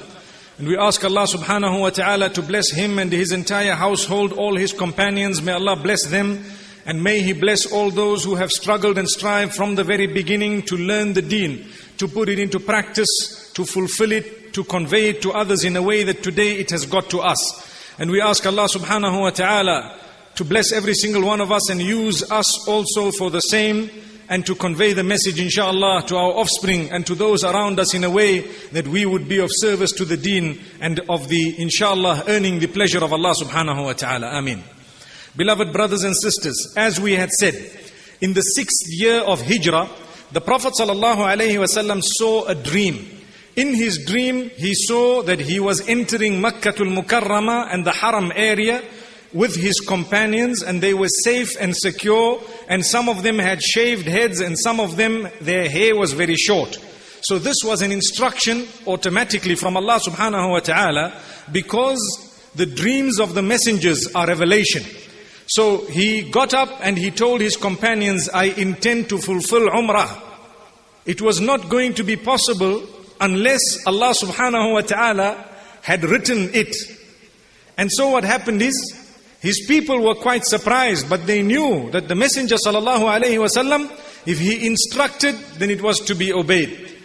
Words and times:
And 0.57 0.65
we 0.69 0.77
ask 0.77 1.03
Allah 1.03 1.27
subhanahu 1.27 1.81
wa 1.81 1.89
ta'ala 1.89 2.29
to 2.29 2.41
bless 2.41 2.71
him 2.71 2.99
and 2.99 3.11
his 3.11 3.33
entire 3.33 3.73
household, 3.73 4.31
all 4.31 4.55
his 4.55 4.71
companions. 4.71 5.41
May 5.41 5.51
Allah 5.51 5.75
bless 5.75 6.05
them. 6.05 6.41
And 6.85 7.03
may 7.03 7.21
He 7.21 7.33
bless 7.33 7.65
all 7.65 7.91
those 7.91 8.23
who 8.23 8.35
have 8.35 8.49
struggled 8.49 8.97
and 8.97 9.09
strived 9.09 9.53
from 9.53 9.75
the 9.75 9.83
very 9.83 10.07
beginning 10.07 10.61
to 10.67 10.77
learn 10.77 11.11
the 11.11 11.21
deen, 11.21 11.67
to 11.97 12.07
put 12.07 12.29
it 12.29 12.39
into 12.39 12.61
practice, 12.61 13.51
to 13.55 13.65
fulfill 13.65 14.13
it, 14.13 14.53
to 14.53 14.63
convey 14.63 15.09
it 15.09 15.21
to 15.23 15.33
others 15.33 15.65
in 15.65 15.75
a 15.75 15.81
way 15.81 16.03
that 16.03 16.23
today 16.23 16.53
it 16.53 16.69
has 16.69 16.85
got 16.85 17.09
to 17.09 17.19
us. 17.19 17.99
And 17.99 18.09
we 18.09 18.21
ask 18.21 18.45
Allah 18.45 18.69
subhanahu 18.73 19.19
wa 19.19 19.31
ta'ala 19.31 19.99
to 20.37 20.45
bless 20.45 20.71
every 20.71 20.93
single 20.93 21.25
one 21.25 21.41
of 21.41 21.51
us 21.51 21.67
and 21.71 21.81
use 21.81 22.23
us 22.31 22.67
also 22.67 23.11
for 23.11 23.31
the 23.31 23.39
same 23.39 23.89
and 24.29 24.45
to 24.45 24.53
convey 24.53 24.93
the 24.93 25.03
message 25.03 25.39
inshallah 25.39 26.03
to 26.05 26.15
our 26.15 26.31
offspring 26.33 26.91
and 26.91 27.07
to 27.07 27.15
those 27.15 27.43
around 27.43 27.79
us 27.79 27.95
in 27.95 28.03
a 28.03 28.09
way 28.09 28.41
that 28.71 28.87
we 28.87 29.03
would 29.03 29.27
be 29.27 29.39
of 29.39 29.49
service 29.51 29.91
to 29.91 30.05
the 30.05 30.15
deen 30.15 30.61
and 30.79 30.99
of 31.09 31.27
the 31.27 31.59
inshallah 31.59 32.23
earning 32.27 32.59
the 32.59 32.67
pleasure 32.67 33.03
of 33.03 33.11
Allah 33.11 33.33
subhanahu 33.33 33.85
wa 33.85 33.93
ta'ala. 33.93 34.27
Ameen. 34.27 34.63
Beloved 35.35 35.73
brothers 35.73 36.03
and 36.03 36.15
sisters, 36.15 36.73
as 36.77 36.99
we 36.99 37.13
had 37.13 37.31
said, 37.31 37.55
in 38.21 38.33
the 38.33 38.41
sixth 38.41 38.85
year 38.89 39.21
of 39.21 39.41
Hijrah, 39.41 39.89
the 40.31 40.41
Prophet 40.41 40.73
ﷺ 40.79 42.01
saw 42.03 42.45
a 42.45 42.53
dream. 42.53 43.07
In 43.55 43.73
his 43.73 44.05
dream, 44.05 44.51
he 44.55 44.75
saw 44.75 45.23
that 45.23 45.39
he 45.39 45.59
was 45.59 45.87
entering 45.87 46.33
Makkatul 46.33 46.95
Mukarrama 46.95 47.73
and 47.73 47.83
the 47.83 47.91
Haram 47.91 48.31
area 48.35 48.83
with 49.33 49.55
his 49.55 49.79
companions 49.79 50.63
and 50.63 50.81
they 50.81 50.93
were 50.93 51.09
safe 51.23 51.55
and 51.59 51.75
secure 51.75 52.41
and 52.67 52.85
some 52.85 53.09
of 53.09 53.23
them 53.23 53.39
had 53.39 53.61
shaved 53.61 54.07
heads 54.07 54.39
and 54.39 54.57
some 54.57 54.79
of 54.79 54.95
them 54.95 55.27
their 55.41 55.69
hair 55.69 55.95
was 55.95 56.13
very 56.13 56.35
short. 56.35 56.77
So 57.21 57.39
this 57.39 57.57
was 57.63 57.81
an 57.81 57.91
instruction 57.91 58.67
automatically 58.85 59.55
from 59.55 59.75
Allah 59.75 59.99
subhanahu 59.99 60.51
wa 60.51 60.59
ta'ala 60.59 61.21
because 61.51 61.99
the 62.55 62.65
dreams 62.65 63.19
of 63.19 63.33
the 63.33 63.41
messengers 63.41 64.07
are 64.15 64.27
revelation. 64.27 64.83
So 65.47 65.85
he 65.85 66.29
got 66.29 66.53
up 66.53 66.69
and 66.81 66.97
he 66.97 67.11
told 67.11 67.41
his 67.41 67.55
companions, 67.55 68.29
I 68.29 68.45
intend 68.45 69.09
to 69.09 69.17
fulfill 69.17 69.69
Umrah. 69.69 70.21
It 71.05 71.21
was 71.21 71.39
not 71.39 71.69
going 71.69 71.93
to 71.95 72.03
be 72.03 72.17
possible 72.17 72.83
unless 73.21 73.85
Allah 73.85 74.13
subhanahu 74.13 74.73
wa 74.73 74.81
ta'ala 74.81 75.45
had 75.81 76.03
written 76.03 76.49
it. 76.53 76.75
And 77.77 77.91
so 77.91 78.09
what 78.09 78.23
happened 78.23 78.61
is, 78.61 78.75
his 79.39 79.65
people 79.67 80.01
were 80.01 80.15
quite 80.15 80.45
surprised, 80.45 81.09
but 81.09 81.27
they 81.27 81.41
knew 81.41 81.91
that 81.91 82.07
the 82.07 82.15
Messenger 82.15 82.55
sallallahu 82.55 83.21
alayhi 83.21 83.37
wasallam, 83.37 83.91
if 84.25 84.39
he 84.39 84.65
instructed, 84.65 85.35
then 85.57 85.69
it 85.69 85.81
was 85.81 85.99
to 86.01 86.15
be 86.15 86.33
obeyed. 86.33 86.95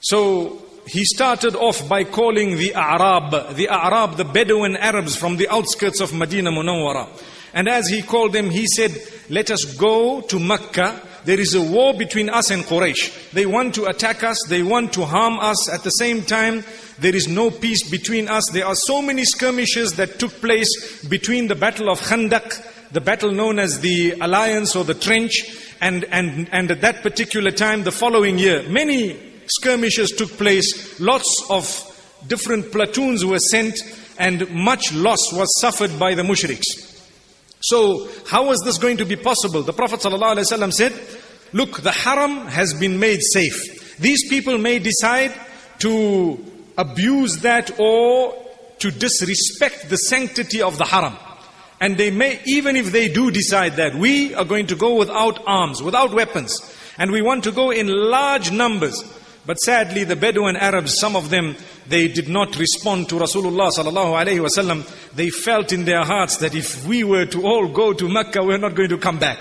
So 0.00 0.62
he 0.86 1.04
started 1.04 1.56
off 1.56 1.88
by 1.88 2.04
calling 2.04 2.56
the 2.56 2.74
Arab, 2.74 3.56
the 3.56 3.68
Arab, 3.68 4.16
the 4.16 4.24
Bedouin 4.24 4.76
Arabs 4.76 5.16
from 5.16 5.36
the 5.36 5.48
outskirts 5.48 6.00
of 6.00 6.14
Medina 6.14 6.50
Munawwara. 6.50 7.08
And 7.52 7.68
as 7.68 7.88
he 7.88 8.02
called 8.02 8.32
them, 8.32 8.50
he 8.50 8.66
said, 8.66 8.92
let 9.28 9.50
us 9.50 9.64
go 9.76 10.20
to 10.20 10.38
Mecca. 10.38 11.02
There 11.26 11.40
is 11.40 11.54
a 11.54 11.60
war 11.60 11.92
between 11.92 12.30
us 12.30 12.52
and 12.52 12.62
Quraysh. 12.62 13.32
They 13.32 13.46
want 13.46 13.74
to 13.74 13.86
attack 13.86 14.22
us. 14.22 14.38
They 14.48 14.62
want 14.62 14.92
to 14.92 15.04
harm 15.04 15.40
us. 15.40 15.68
At 15.68 15.82
the 15.82 15.90
same 15.90 16.22
time, 16.22 16.62
there 17.00 17.16
is 17.16 17.26
no 17.26 17.50
peace 17.50 17.90
between 17.90 18.28
us. 18.28 18.44
There 18.52 18.64
are 18.64 18.76
so 18.76 19.02
many 19.02 19.24
skirmishes 19.24 19.94
that 19.94 20.20
took 20.20 20.30
place 20.40 21.04
between 21.04 21.48
the 21.48 21.56
battle 21.56 21.90
of 21.90 22.00
Khandaq, 22.00 22.92
the 22.92 23.00
battle 23.00 23.32
known 23.32 23.58
as 23.58 23.80
the 23.80 24.12
alliance 24.20 24.76
or 24.76 24.84
the 24.84 24.94
trench, 24.94 25.42
and, 25.80 26.04
and, 26.04 26.48
and 26.52 26.70
at 26.70 26.80
that 26.82 27.02
particular 27.02 27.50
time, 27.50 27.82
the 27.82 27.90
following 27.90 28.38
year, 28.38 28.62
many 28.68 29.18
skirmishes 29.46 30.12
took 30.12 30.30
place. 30.30 31.00
Lots 31.00 31.44
of 31.50 31.66
different 32.28 32.70
platoons 32.70 33.24
were 33.24 33.40
sent 33.40 33.76
and 34.16 34.48
much 34.50 34.94
loss 34.94 35.32
was 35.32 35.48
suffered 35.60 35.98
by 35.98 36.14
the 36.14 36.22
mushriks. 36.22 36.85
So, 37.60 38.08
how 38.26 38.46
was 38.46 38.60
this 38.64 38.78
going 38.78 38.98
to 38.98 39.04
be 39.04 39.16
possible? 39.16 39.62
The 39.62 39.72
Prophet 39.72 40.00
ﷺ 40.00 40.72
said, 40.72 40.92
Look, 41.52 41.80
the 41.82 41.92
haram 41.92 42.46
has 42.46 42.74
been 42.74 42.98
made 42.98 43.20
safe. 43.22 43.96
These 43.98 44.28
people 44.28 44.58
may 44.58 44.78
decide 44.78 45.32
to 45.78 46.44
abuse 46.76 47.38
that 47.38 47.78
or 47.78 48.34
to 48.78 48.90
disrespect 48.90 49.88
the 49.88 49.96
sanctity 49.96 50.60
of 50.60 50.76
the 50.78 50.84
haram. 50.84 51.16
And 51.80 51.96
they 51.96 52.10
may, 52.10 52.40
even 52.46 52.76
if 52.76 52.92
they 52.92 53.08
do 53.08 53.30
decide 53.30 53.76
that, 53.76 53.94
we 53.94 54.34
are 54.34 54.44
going 54.44 54.66
to 54.68 54.76
go 54.76 54.96
without 54.96 55.42
arms, 55.46 55.82
without 55.82 56.12
weapons, 56.12 56.58
and 56.98 57.10
we 57.10 57.22
want 57.22 57.44
to 57.44 57.52
go 57.52 57.70
in 57.70 57.88
large 57.88 58.50
numbers. 58.50 59.02
But 59.46 59.60
sadly, 59.60 60.02
the 60.02 60.16
Bedouin 60.16 60.56
Arabs, 60.56 60.98
some 60.98 61.14
of 61.14 61.30
them, 61.30 61.54
they 61.88 62.08
did 62.08 62.28
not 62.28 62.58
respond 62.58 63.08
to 63.10 63.14
Rasulullah 63.14 63.70
sallallahu 63.70 64.20
alaihi 64.20 64.44
wasallam. 64.44 64.84
They 65.14 65.30
felt 65.30 65.72
in 65.72 65.84
their 65.84 66.04
hearts 66.04 66.38
that 66.38 66.54
if 66.56 66.84
we 66.84 67.04
were 67.04 67.26
to 67.26 67.46
all 67.46 67.68
go 67.68 67.92
to 67.92 68.08
Mecca, 68.08 68.42
we're 68.42 68.58
not 68.58 68.74
going 68.74 68.90
to 68.90 68.98
come 68.98 69.18
back. 69.18 69.38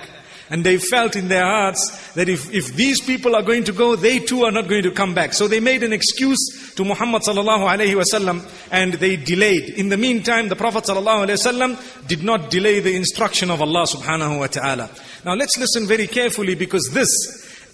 And 0.51 0.63
they 0.63 0.77
felt 0.77 1.15
in 1.15 1.27
their 1.27 1.44
hearts 1.44 2.13
that 2.13 2.29
if, 2.29 2.53
if 2.53 2.75
these 2.75 3.01
people 3.01 3.35
are 3.35 3.41
going 3.41 3.63
to 3.63 3.71
go, 3.71 3.95
they 3.95 4.19
too 4.19 4.44
are 4.44 4.51
not 4.51 4.67
going 4.67 4.83
to 4.83 4.91
come 4.91 5.15
back. 5.15 5.33
So 5.33 5.47
they 5.47 5.59
made 5.59 5.81
an 5.81 5.91
excuse 5.91 6.73
to 6.75 6.85
Muhammad 6.85 7.23
sallallahu 7.23 7.65
wasallam 7.95 8.47
and 8.71 8.94
they 8.94 9.15
delayed. 9.15 9.69
In 9.69 9.89
the 9.89 9.97
meantime, 9.97 10.49
the 10.49 10.55
Prophet 10.55 10.83
sallallahu 10.83 11.29
wasallam 11.29 12.07
did 12.07 12.21
not 12.21 12.51
delay 12.51 12.79
the 12.79 12.95
instruction 12.95 13.49
of 13.49 13.59
Allah 13.59 13.88
subhanahu 13.88 14.38
wa 14.38 14.45
ta'ala. 14.45 14.91
Now 15.25 15.33
let's 15.33 15.57
listen 15.57 15.88
very 15.88 16.05
carefully 16.05 16.53
because 16.53 16.91
this 16.94 17.09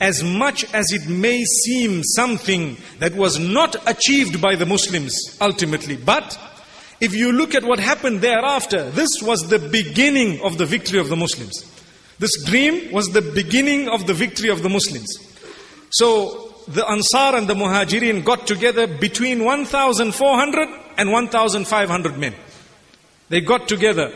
as 0.02 0.24
much 0.24 0.66
as 0.74 0.92
it 0.92 1.08
may 1.08 1.44
seem 1.44 2.04
something 2.04 2.76
that 2.98 3.14
was 3.14 3.38
not 3.38 3.76
achieved 3.88 4.42
by 4.42 4.56
the 4.56 4.66
Muslims 4.66 5.14
ultimately. 5.40 5.96
But 5.96 6.38
if 7.00 7.14
you 7.14 7.32
look 7.32 7.54
at 7.54 7.64
what 7.64 7.80
happened 7.80 8.22
thereafter, 8.22 8.90
this 8.90 9.22
was 9.22 9.48
the 9.48 9.60
beginning 9.60 10.42
of 10.42 10.58
the 10.58 10.66
victory 10.66 11.00
of 11.00 11.10
the 11.10 11.16
Muslims. 11.16 11.66
This 12.18 12.44
dream 12.44 12.92
was 12.92 13.10
the 13.10 13.22
beginning 13.22 13.90
of 13.90 14.08
the 14.08 14.16
victory 14.16 14.50
of 14.50 14.64
the 14.64 14.70
Muslims. 14.70 15.08
So 15.92 16.56
the 16.68 16.88
Ansar 16.90 17.36
and 17.36 17.48
the 17.48 17.54
Muhajirin 17.54 18.26
got 18.26 18.48
together 18.48 18.88
between 18.88 19.44
1,400 19.44 20.70
and 20.98 21.12
1,500 21.12 22.18
men. 22.18 22.34
They 23.30 23.42
got 23.42 23.68
together 23.68 24.12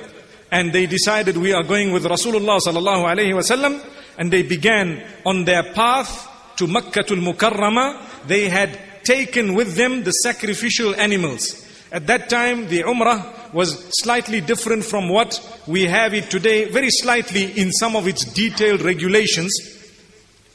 and 0.52 0.74
they 0.74 0.88
decided 0.88 1.38
we 1.38 1.54
are 1.54 1.64
going 1.64 1.92
with 1.92 2.06
Rasulullah 2.06 2.60
sallallahu 2.60 3.06
alaihi 3.06 3.34
wasallam 3.34 3.82
and 4.18 4.32
they 4.32 4.44
began 4.44 5.04
on 5.26 5.46
their 5.46 5.64
path 5.64 6.30
to 6.58 6.68
Makkatul 6.68 7.22
Mukarrama. 7.22 8.02
They 8.28 8.50
had 8.50 8.80
taken 9.04 9.54
with 9.54 9.76
them 9.76 10.04
the 10.04 10.12
sacrificial 10.12 10.96
animals. 10.96 11.64
At 11.92 12.08
that 12.08 12.30
time, 12.30 12.68
the 12.68 12.82
Umrah 12.82 13.54
was 13.54 13.86
slightly 14.02 14.42
different 14.42 14.84
from 14.84 15.08
what 15.08 15.40
we 15.68 15.84
have 15.84 16.14
it 16.14 16.30
today, 16.30 16.66
very 16.66 16.90
slightly 16.90 17.52
in 17.60 17.72
some 17.72 17.96
of 17.96 18.08
its 18.08 18.26
detailed 18.26 18.82
regulations. 18.82 19.54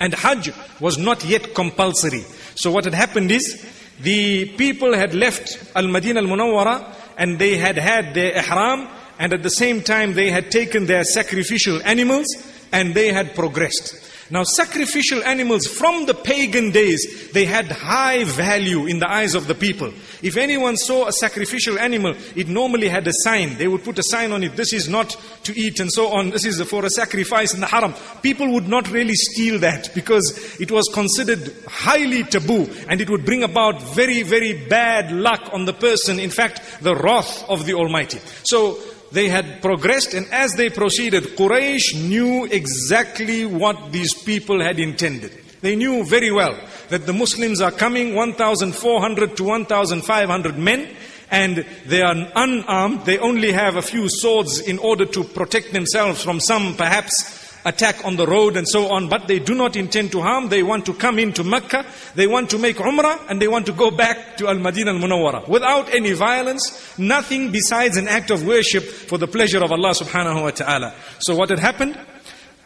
And 0.01 0.13
Hajj 0.15 0.53
was 0.81 0.99
not 0.99 1.25
yet 1.25 1.55
compulsory. 1.55 2.25
So 2.55 2.71
what 2.71 2.85
had 2.85 2.95
happened 2.95 3.31
is, 3.31 3.67
the 4.01 4.47
people 4.57 4.95
had 4.95 5.15
left 5.15 5.59
Al-Madinah 5.77 6.21
Al-Munawwara 6.21 6.95
and 7.19 7.39
they 7.39 7.59
had 7.59 7.77
had 7.77 8.15
their 8.15 8.33
ihram 8.33 8.89
and 9.19 9.35
at 9.35 9.43
the 9.43 9.51
same 9.51 9.83
time 9.83 10.15
they 10.15 10.31
had 10.31 10.51
taken 10.51 10.87
their 10.87 11.05
sacrificial 11.05 11.83
animals 11.85 12.27
and 12.73 12.95
they 12.95 13.13
had 13.13 13.35
progressed. 13.35 14.11
Now, 14.33 14.45
sacrificial 14.45 15.25
animals 15.25 15.67
from 15.67 16.07
the 16.07 16.15
pagan 16.15 16.71
days, 16.71 17.33
they 17.33 17.47
had 17.47 17.67
high 17.67 18.23
value 18.23 18.87
in 18.87 19.01
the 19.01 19.11
eyes 19.11 19.35
of 19.35 19.49
the 19.49 19.57
people. 19.57 19.93
If 20.23 20.37
anyone 20.37 20.77
saw 20.77 21.09
a 21.09 21.13
sacrificial 21.13 21.81
animal, 21.81 22.15
it 22.37 22.47
normally 22.47 22.89
had 22.89 23.09
a 23.09 23.13
sign. 23.25 23.59
They 23.59 23.67
would 23.67 23.83
put 23.83 23.99
a 23.99 24.05
sign 24.05 24.31
on 24.31 24.45
it. 24.45 24.55
This 24.55 24.73
is 24.73 24.89
not 24.89 25.17
to 25.43 25.59
eat 25.59 25.81
and 25.81 25.91
so 25.91 26.09
on. 26.09 26.31
This 26.31 26.45
is 26.45 26.63
for 26.63 26.85
a 26.85 26.91
sacrifice 26.91 27.55
in 27.55 27.61
the 27.61 27.67
haram. 27.67 27.93
People 28.23 28.53
would 28.53 28.69
not 28.69 28.89
really 28.93 29.15
steal 29.15 29.59
that 29.61 29.93
because 29.97 30.61
it 30.61 30.71
was 30.71 30.89
considered 30.95 31.53
highly 31.67 32.23
taboo 32.23 32.71
and 32.89 33.01
it 33.01 33.11
would 33.11 33.25
bring 33.25 33.43
about 33.43 33.83
very, 33.83 34.23
very 34.23 34.69
bad 34.69 35.11
luck 35.11 35.51
on 35.53 35.65
the 35.65 35.73
person. 35.73 36.21
In 36.21 36.31
fact, 36.31 36.63
the 36.83 36.95
wrath 36.95 37.45
of 37.49 37.67
the 37.67 37.75
Almighty. 37.75 38.21
So, 38.45 38.79
they 39.13 39.29
had 39.29 39.61
progressed, 39.61 40.15
and 40.15 40.27
as 40.33 40.53
they 40.55 40.71
proceeded, 40.71 41.37
Quraysh 41.37 42.09
knew 42.09 42.45
exactly 42.45 43.45
what 43.45 43.93
these 43.93 44.15
people 44.15 44.63
had 44.63 44.79
intended. 44.79 45.33
They 45.61 45.77
knew 45.77 46.05
very 46.05 46.31
well 46.31 46.59
that 46.89 47.07
the 47.07 47.13
Muslims 47.13 47.61
are 47.61 47.73
coming 47.73 48.15
1,400 48.15 49.37
to 49.37 49.45
1,500 49.45 50.59
men, 50.59 50.89
and 51.31 51.65
they 51.87 52.03
are 52.03 52.15
unarmed. 52.35 53.05
They 53.05 53.19
only 53.19 53.53
have 53.53 53.77
a 53.77 53.83
few 53.83 54.09
swords 54.09 54.61
in 54.61 54.79
order 54.79 55.05
to 55.07 55.25
protect 55.25 55.73
themselves 55.73 56.23
from 56.23 56.41
some 56.41 56.77
perhaps 56.77 57.40
attack 57.65 58.05
on 58.05 58.17
the 58.17 58.27
road 58.27 58.57
and 58.57 58.67
so 58.69 58.89
on, 58.91 59.09
but 59.09 59.29
they 59.29 59.39
do 59.39 59.55
not 59.55 59.77
intend 59.77 60.13
to 60.13 60.21
harm. 60.21 60.49
They 60.49 60.63
want 60.63 60.87
to 60.87 60.95
come 60.95 61.19
into 61.19 61.45
Mecca, 61.45 61.85
they 62.15 62.27
want 62.27 62.51
to 62.51 62.59
make 62.59 62.77
Umrah, 62.77 63.29
and 63.29 63.41
they 63.41 63.49
want 63.49 63.67
to 63.67 63.73
go 63.73 63.91
back 63.91 64.37
to 64.39 64.49
Al 64.49 64.59
Madinah 64.59 64.93
Al 64.93 64.99
Munawwara 64.99 65.49
without 65.49 65.93
any 65.95 66.13
violence, 66.13 66.99
nothing 66.99 67.51
besides 67.51 67.97
an 67.97 68.09
act 68.09 68.31
of 68.31 68.47
worship 68.47 68.85
for 68.85 69.19
the 69.19 69.27
pleasure 69.27 69.63
of 69.63 69.73
Allah 69.73 69.91
subhanahu 69.91 70.43
wa 70.43 70.51
ta'ala. 70.51 70.95
So, 71.19 71.35
what 71.35 71.51
had 71.51 71.59
happened? 71.59 71.99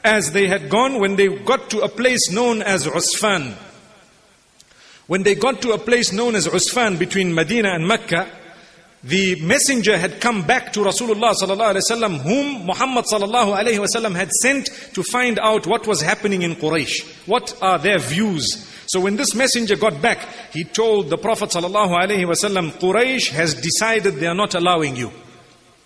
As 0.02 0.32
they 0.32 0.46
had 0.46 0.68
gone, 0.68 1.00
when 1.00 1.16
they 1.16 1.28
got 1.28 1.70
to 1.70 1.80
a 1.80 1.88
place 1.88 2.30
known 2.30 2.60
as 2.60 2.86
Usfan, 2.86 3.54
when 5.06 5.22
they 5.22 5.34
got 5.34 5.62
to 5.62 5.72
a 5.72 5.78
place 5.78 6.12
known 6.12 6.34
as 6.34 6.46
Usfan 6.46 6.98
between 6.98 7.34
Medina 7.34 7.70
and 7.70 7.86
Mecca, 7.86 8.30
the 9.04 9.38
messenger 9.42 9.98
had 9.98 10.20
come 10.20 10.42
back 10.42 10.72
to 10.72 10.80
Rasulullah 10.80 11.34
sallallahu 11.34 11.74
alaihi 11.74 11.82
wasallam, 11.90 12.20
whom 12.20 12.66
Muhammad 12.66 13.04
sallallahu 13.04 13.54
alaihi 13.54 13.78
wasallam 13.78 14.16
had 14.16 14.30
sent 14.32 14.66
to 14.94 15.02
find 15.02 15.38
out 15.38 15.66
what 15.66 15.86
was 15.86 16.00
happening 16.00 16.40
in 16.42 16.56
Quraysh. 16.56 17.26
What 17.26 17.56
are 17.60 17.78
their 17.78 17.98
views? 17.98 18.66
So 18.86 19.00
when 19.00 19.16
this 19.16 19.34
messenger 19.34 19.76
got 19.76 20.00
back, 20.00 20.26
he 20.52 20.64
told 20.64 21.10
the 21.10 21.18
Prophet 21.18 21.50
sallallahu 21.50 21.90
alaihi 21.90 22.24
wasallam, 22.24 22.70
Quraysh 22.72 23.28
has 23.30 23.54
decided 23.54 24.14
they 24.14 24.26
are 24.26 24.34
not 24.34 24.54
allowing 24.54 24.96
you. 24.96 25.10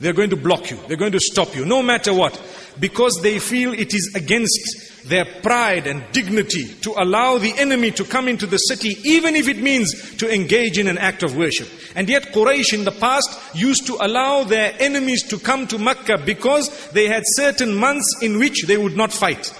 They're 0.00 0.12
going 0.12 0.30
to 0.30 0.36
block 0.36 0.70
you. 0.70 0.78
They're 0.86 0.96
going 0.96 1.12
to 1.12 1.20
stop 1.20 1.56
you, 1.56 1.64
no 1.64 1.82
matter 1.82 2.14
what, 2.14 2.40
because 2.78 3.18
they 3.20 3.40
feel 3.40 3.72
it 3.72 3.92
is 3.94 4.12
against 4.14 5.08
their 5.08 5.24
pride 5.24 5.86
and 5.86 6.04
dignity 6.12 6.66
to 6.82 6.94
allow 6.96 7.38
the 7.38 7.52
enemy 7.58 7.90
to 7.92 8.04
come 8.04 8.28
into 8.28 8.46
the 8.46 8.58
city, 8.58 8.96
even 9.02 9.34
if 9.34 9.48
it 9.48 9.58
means 9.58 10.16
to 10.18 10.32
engage 10.32 10.78
in 10.78 10.86
an 10.86 10.98
act 10.98 11.22
of 11.24 11.36
worship. 11.36 11.68
And 11.96 12.08
yet, 12.08 12.32
Quraysh 12.32 12.74
in 12.74 12.84
the 12.84 12.92
past 12.92 13.56
used 13.56 13.86
to 13.86 13.96
allow 14.00 14.44
their 14.44 14.74
enemies 14.78 15.24
to 15.28 15.38
come 15.38 15.66
to 15.68 15.78
Mecca 15.78 16.18
because 16.18 16.90
they 16.90 17.08
had 17.08 17.24
certain 17.26 17.74
months 17.74 18.16
in 18.22 18.38
which 18.38 18.66
they 18.66 18.76
would 18.76 18.96
not 18.96 19.12
fight. 19.12 19.52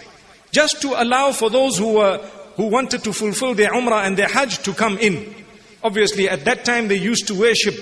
Just 0.53 0.81
to 0.83 1.03
allow 1.03 1.33
for 1.33 1.51
those 1.51 1.77
who 1.79 1.95
were 1.95 2.19
who 2.57 2.67
wanted 2.67 3.05
to 3.05 3.13
fulfill 3.13 3.55
their 3.55 3.71
Umrah 3.71 4.05
and 4.05 4.17
their 4.17 4.27
Hajj 4.27 4.59
to 4.65 4.73
come 4.75 4.99
in. 4.99 5.33
Obviously, 5.85 6.29
at 6.29 6.45
that 6.45 6.65
time 6.65 6.89
they 6.89 6.97
used 6.97 7.29
to 7.29 7.35
worship 7.39 7.75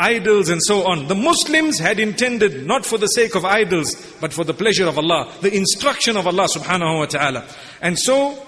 idols 0.00 0.48
and 0.48 0.62
so 0.62 0.86
on. 0.86 1.06
The 1.06 1.14
Muslims 1.14 1.78
had 1.78 2.00
intended 2.00 2.66
not 2.66 2.86
for 2.86 2.98
the 2.98 3.06
sake 3.06 3.34
of 3.34 3.44
idols, 3.44 3.94
but 4.20 4.32
for 4.32 4.44
the 4.44 4.54
pleasure 4.54 4.86
of 4.86 4.98
Allah, 4.98 5.32
the 5.42 5.54
instruction 5.54 6.16
of 6.16 6.26
Allah 6.26 6.48
subhanahu 6.48 6.98
wa 6.98 7.06
ta'ala. 7.06 7.44
And 7.80 7.98
so, 7.98 8.42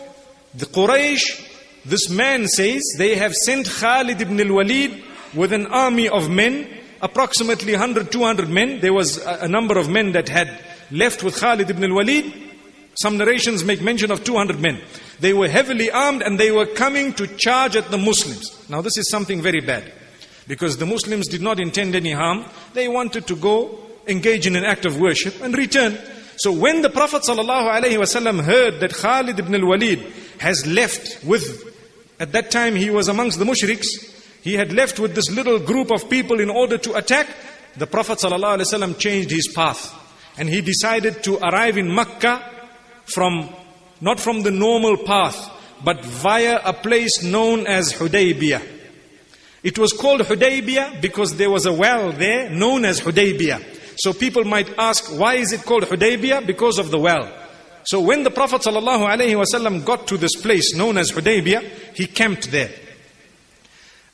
the 0.55 0.67
Quraysh, 0.67 1.85
this 1.85 2.09
man 2.11 2.49
says, 2.49 2.83
they 2.99 3.17
have 3.17 3.35
sent 3.35 3.67
Khalid 3.69 4.21
ibn 4.21 4.41
al-Walid 4.41 5.03
with 5.35 5.53
an 5.53 5.67
army 5.67 6.09
of 6.09 6.31
men, 6.31 6.69
approximately 7.01 7.73
100, 7.73 8.11
200 8.11 8.49
men. 8.49 8.81
There 8.81 8.93
was 8.93 9.19
a, 9.19 9.49
number 9.49 9.79
of 9.79 9.89
men 9.89 10.13
that 10.13 10.29
had 10.29 10.59
left 10.91 11.23
with 11.23 11.39
Khalid 11.39 11.71
ibn 11.71 11.85
al-Walid. 11.85 12.33
Some 12.95 13.17
narrations 13.17 13.65
make 13.65 13.81
mention 13.81 14.11
of 14.11 14.23
200 14.25 14.61
men. 14.61 14.81
They 15.21 15.33
were 15.33 15.49
heavily 15.49 15.91
armed 15.91 16.23
and 16.23 16.39
they 16.39 16.51
were 16.51 16.67
coming 16.67 17.15
to 17.15 17.27
charge 17.27 17.77
at 17.77 17.91
the 17.91 17.99
Muslims. 17.99 18.69
Now 18.69 18.83
this 18.83 18.97
is 18.99 19.11
something 19.11 19.41
very 19.41 19.61
bad. 19.61 19.91
Because 20.49 20.77
the 20.77 20.87
Muslims 20.87 21.29
did 21.29 21.41
not 21.41 21.61
intend 21.61 21.95
any 21.95 22.13
harm. 22.13 22.45
They 22.75 22.89
wanted 22.89 23.27
to 23.29 23.37
go, 23.37 23.79
engage 24.07 24.47
in 24.47 24.57
an 24.57 24.65
act 24.65 24.85
of 24.85 24.99
worship 24.99 25.41
and 25.41 25.57
return. 25.57 25.99
So 26.37 26.53
when 26.53 26.83
the 26.83 26.91
Prophet 26.91 27.23
ﷺ 27.23 28.43
heard 28.43 28.81
that 28.81 28.93
Khalid 28.93 29.39
ibn 29.39 29.55
al-Walid 29.55 30.01
has 30.39 30.67
left 30.67 31.25
with, 31.25 31.73
at 32.19 32.33
that 32.33 32.51
time 32.51 32.75
he 32.75 32.91
was 32.91 33.09
amongst 33.09 33.39
the 33.39 33.45
mushriks, 33.45 33.87
he 34.43 34.55
had 34.55 34.73
left 34.73 34.99
with 34.99 35.15
this 35.15 35.31
little 35.31 35.61
group 35.61 35.93
of 35.93 36.11
people 36.11 36.41
in 36.41 36.51
order 36.51 36.79
to 36.79 36.95
attack, 36.95 37.29
the 37.77 37.87
Prophet 37.87 38.19
ﷺ 38.19 38.99
changed 38.99 39.31
his 39.31 39.49
path. 39.55 39.99
And 40.37 40.49
he 40.49 40.61
decided 40.61 41.23
to 41.25 41.39
arrive 41.39 41.79
in 41.79 41.95
Makkah 41.95 42.43
from, 43.05 43.49
not 44.01 44.19
from 44.19 44.43
the 44.43 44.51
normal 44.51 44.97
path, 44.97 45.51
but 45.85 46.05
via 46.05 46.61
a 46.65 46.73
place 46.73 47.23
known 47.23 47.67
as 47.67 47.93
Hudaybiyah. 47.93 48.82
It 49.63 49.79
was 49.79 49.93
called 49.93 50.23
Hudaybiyah 50.23 51.01
because 51.01 51.37
there 51.37 51.51
was 51.51 51.67
a 51.67 51.73
well 51.73 52.13
there 52.13 52.51
known 52.51 52.85
as 52.85 53.01
Hudaybiyah. 53.01 53.97
So 53.97 54.13
people 54.13 54.45
might 54.45 54.77
ask, 54.79 55.17
why 55.17 55.35
is 55.35 55.53
it 55.53 55.65
called 55.65 55.85
Hudaybiyah? 55.85 56.47
Because 56.47 56.79
of 56.79 56.91
the 56.91 56.99
well. 56.99 57.31
So 57.85 58.01
when 58.01 58.23
the 58.23 58.31
Prophet 58.31 58.63
ﷺ 58.63 59.85
got 59.85 60.07
to 60.09 60.17
this 60.17 60.37
place 60.37 60.75
known 60.75 60.99
as 60.99 61.13
Hudaybiyah, 61.13 61.95
he 61.95 62.07
camped 62.07 62.51
there. 62.51 62.71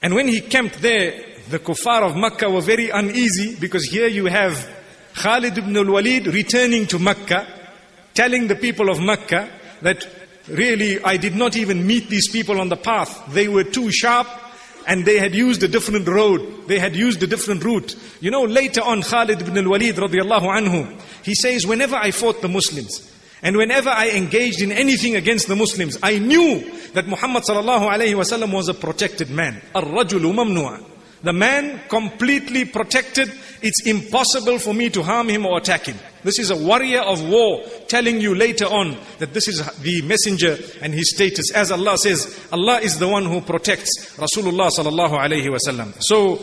And 0.02 0.14
when 0.14 0.28
he 0.28 0.40
camped 0.40 0.80
there, 0.80 1.24
the 1.48 1.58
kuffar 1.58 2.02
of 2.02 2.16
Makkah 2.16 2.50
were 2.50 2.60
very 2.60 2.90
uneasy 2.90 3.56
because 3.58 3.84
here 3.84 4.06
you 4.06 4.26
have 4.26 4.68
Khalid 5.14 5.56
ibn 5.56 5.76
al-Walid 5.76 6.26
returning 6.26 6.86
to 6.88 6.98
Makkah, 6.98 7.46
telling 8.14 8.48
the 8.48 8.56
people 8.56 8.90
of 8.90 9.00
Makkah 9.00 9.48
that 9.82 10.06
really 10.46 11.02
I 11.02 11.16
did 11.16 11.34
not 11.34 11.56
even 11.56 11.86
meet 11.86 12.08
these 12.08 12.30
people 12.30 12.60
on 12.60 12.68
the 12.68 12.76
path. 12.76 13.24
They 13.28 13.48
were 13.48 13.64
too 13.64 13.90
sharp 13.90 14.28
and 14.88 15.04
they 15.04 15.18
had 15.18 15.34
used 15.34 15.62
a 15.62 15.68
different 15.68 16.08
road. 16.08 16.66
They 16.66 16.78
had 16.78 16.96
used 16.96 17.22
a 17.22 17.26
different 17.26 17.62
route. 17.62 17.94
You 18.20 18.30
know, 18.30 18.42
later 18.42 18.80
on, 18.80 19.02
Khalid 19.02 19.42
ibn 19.42 19.58
al-Walid 19.58 19.96
radiallahu 19.96 20.48
anhu, 20.48 21.00
he 21.22 21.34
says, 21.34 21.66
whenever 21.66 21.94
I 21.94 22.10
fought 22.10 22.40
the 22.40 22.48
Muslims, 22.48 23.14
and 23.42 23.56
whenever 23.56 23.90
I 23.90 24.10
engaged 24.10 24.62
in 24.62 24.72
anything 24.72 25.14
against 25.14 25.46
the 25.46 25.54
Muslims, 25.54 25.98
I 26.02 26.18
knew 26.18 26.64
that 26.94 27.06
Muhammad 27.06 27.44
sallallahu 27.44 27.86
alayhi 27.86 28.14
wasallam 28.14 28.52
was 28.52 28.68
a 28.68 28.74
protected 28.74 29.30
man. 29.30 29.60
Ar-rajulu 29.74 30.32
mamnu'a. 30.34 30.82
The 31.22 31.32
man 31.32 31.82
completely 31.88 32.64
protected. 32.64 33.30
It's 33.60 33.86
impossible 33.86 34.58
for 34.58 34.72
me 34.72 34.90
to 34.90 35.02
harm 35.02 35.28
him 35.28 35.46
or 35.46 35.58
attack 35.58 35.86
him. 35.86 35.96
This 36.22 36.38
is 36.38 36.50
a 36.50 36.56
warrior 36.56 37.00
of 37.00 37.26
war 37.28 37.62
telling 37.86 38.20
you 38.20 38.34
later 38.34 38.66
on 38.66 38.96
that 39.18 39.34
this 39.34 39.48
is 39.48 39.64
the 39.78 40.02
messenger 40.02 40.58
and 40.80 40.92
his 40.92 41.14
status. 41.14 41.52
As 41.52 41.70
Allah 41.70 41.98
says, 41.98 42.48
Allah 42.52 42.80
is 42.80 42.98
the 42.98 43.08
one 43.08 43.24
who 43.24 43.40
protects 43.40 44.16
Rasulullah 44.16 44.70
sallallahu 44.70 45.18
alayhi 45.18 45.48
wasallam. 45.48 45.94
So 46.00 46.36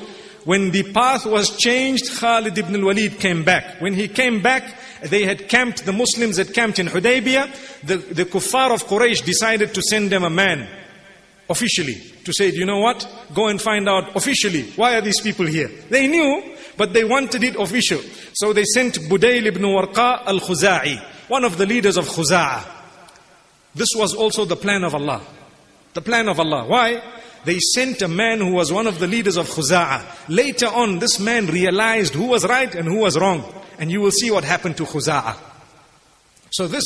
when 0.46 0.72
the 0.72 0.92
path 0.92 1.26
was 1.26 1.58
changed, 1.58 2.12
Khalid 2.20 2.58
ibn 2.58 2.76
al-Walid 2.76 3.20
came 3.20 3.44
back. 3.44 3.82
When 3.82 3.94
he 3.94 4.08
came 4.08 4.42
back, 4.42 4.64
they 5.02 5.24
had 5.24 5.50
camped, 5.50 5.86
the 5.86 5.94
Muslims 5.94 6.38
had 6.38 6.54
camped 6.54 6.80
in 6.80 6.88
Hudaybiyah. 6.88 7.82
The, 7.86 7.98
the 7.98 8.26
kuffar 8.26 8.72
of 8.72 8.86
Quraysh 8.86 9.26
decided 9.26 9.74
to 9.74 9.82
send 9.82 10.12
them 10.12 10.24
a 10.24 10.30
man 10.30 10.68
officially 11.50 11.96
to 12.24 12.34
say, 12.34 12.52
you 12.52 12.66
know 12.66 12.80
what? 12.80 13.08
Go 13.34 13.48
and 13.48 13.62
find 13.62 13.88
out 13.88 14.16
officially 14.16 14.64
why 14.76 14.96
are 14.96 15.02
these 15.02 15.22
people 15.22 15.46
here. 15.46 15.70
They 15.90 16.08
knew, 16.08 16.55
but 16.78 16.94
they 16.94 17.04
wanted 17.04 17.44
it 17.44 17.56
official. 17.56 18.02
So 18.34 18.54
they 18.54 18.64
sent 18.64 18.96
Budayl 18.96 19.46
ibn 19.46 19.64
Warqa 19.64 20.26
al-Khuza'i, 20.26 21.00
one 21.28 21.44
of 21.44 21.58
the 21.58 21.66
leaders 21.66 21.98
of 21.98 22.08
Khuza'a. 22.08 22.64
This 23.74 23.90
was 23.96 24.14
also 24.14 24.46
the 24.46 24.56
plan 24.56 24.84
of 24.84 24.96
Allah. 24.96 25.22
The 25.94 26.02
plan 26.02 26.28
of 26.30 26.40
Allah. 26.40 26.66
Why? 26.66 27.02
They 27.44 27.60
sent 27.60 28.02
a 28.02 28.08
man 28.08 28.40
who 28.40 28.54
was 28.54 28.72
one 28.72 28.88
of 28.88 29.00
the 29.00 29.08
leaders 29.08 29.38
of 29.38 29.48
Khuza'a. 29.48 30.30
Later 30.30 30.68
on, 30.68 31.00
this 31.00 31.20
man 31.20 31.48
realized 31.48 32.14
who 32.14 32.28
was 32.28 32.46
right 32.46 32.74
and 32.74 32.88
who 32.88 33.00
was 33.00 33.18
wrong. 33.18 33.44
And 33.78 33.92
you 33.92 34.02
will 34.02 34.12
see 34.12 34.32
what 34.32 34.44
happened 34.44 34.78
to 34.78 34.84
Khuza'a. 34.86 35.36
So 36.52 36.68
this 36.68 36.84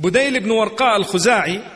Budayl 0.00 0.34
ibn 0.34 0.50
Warqa 0.50 0.80
al-Khuza'i, 0.80 1.66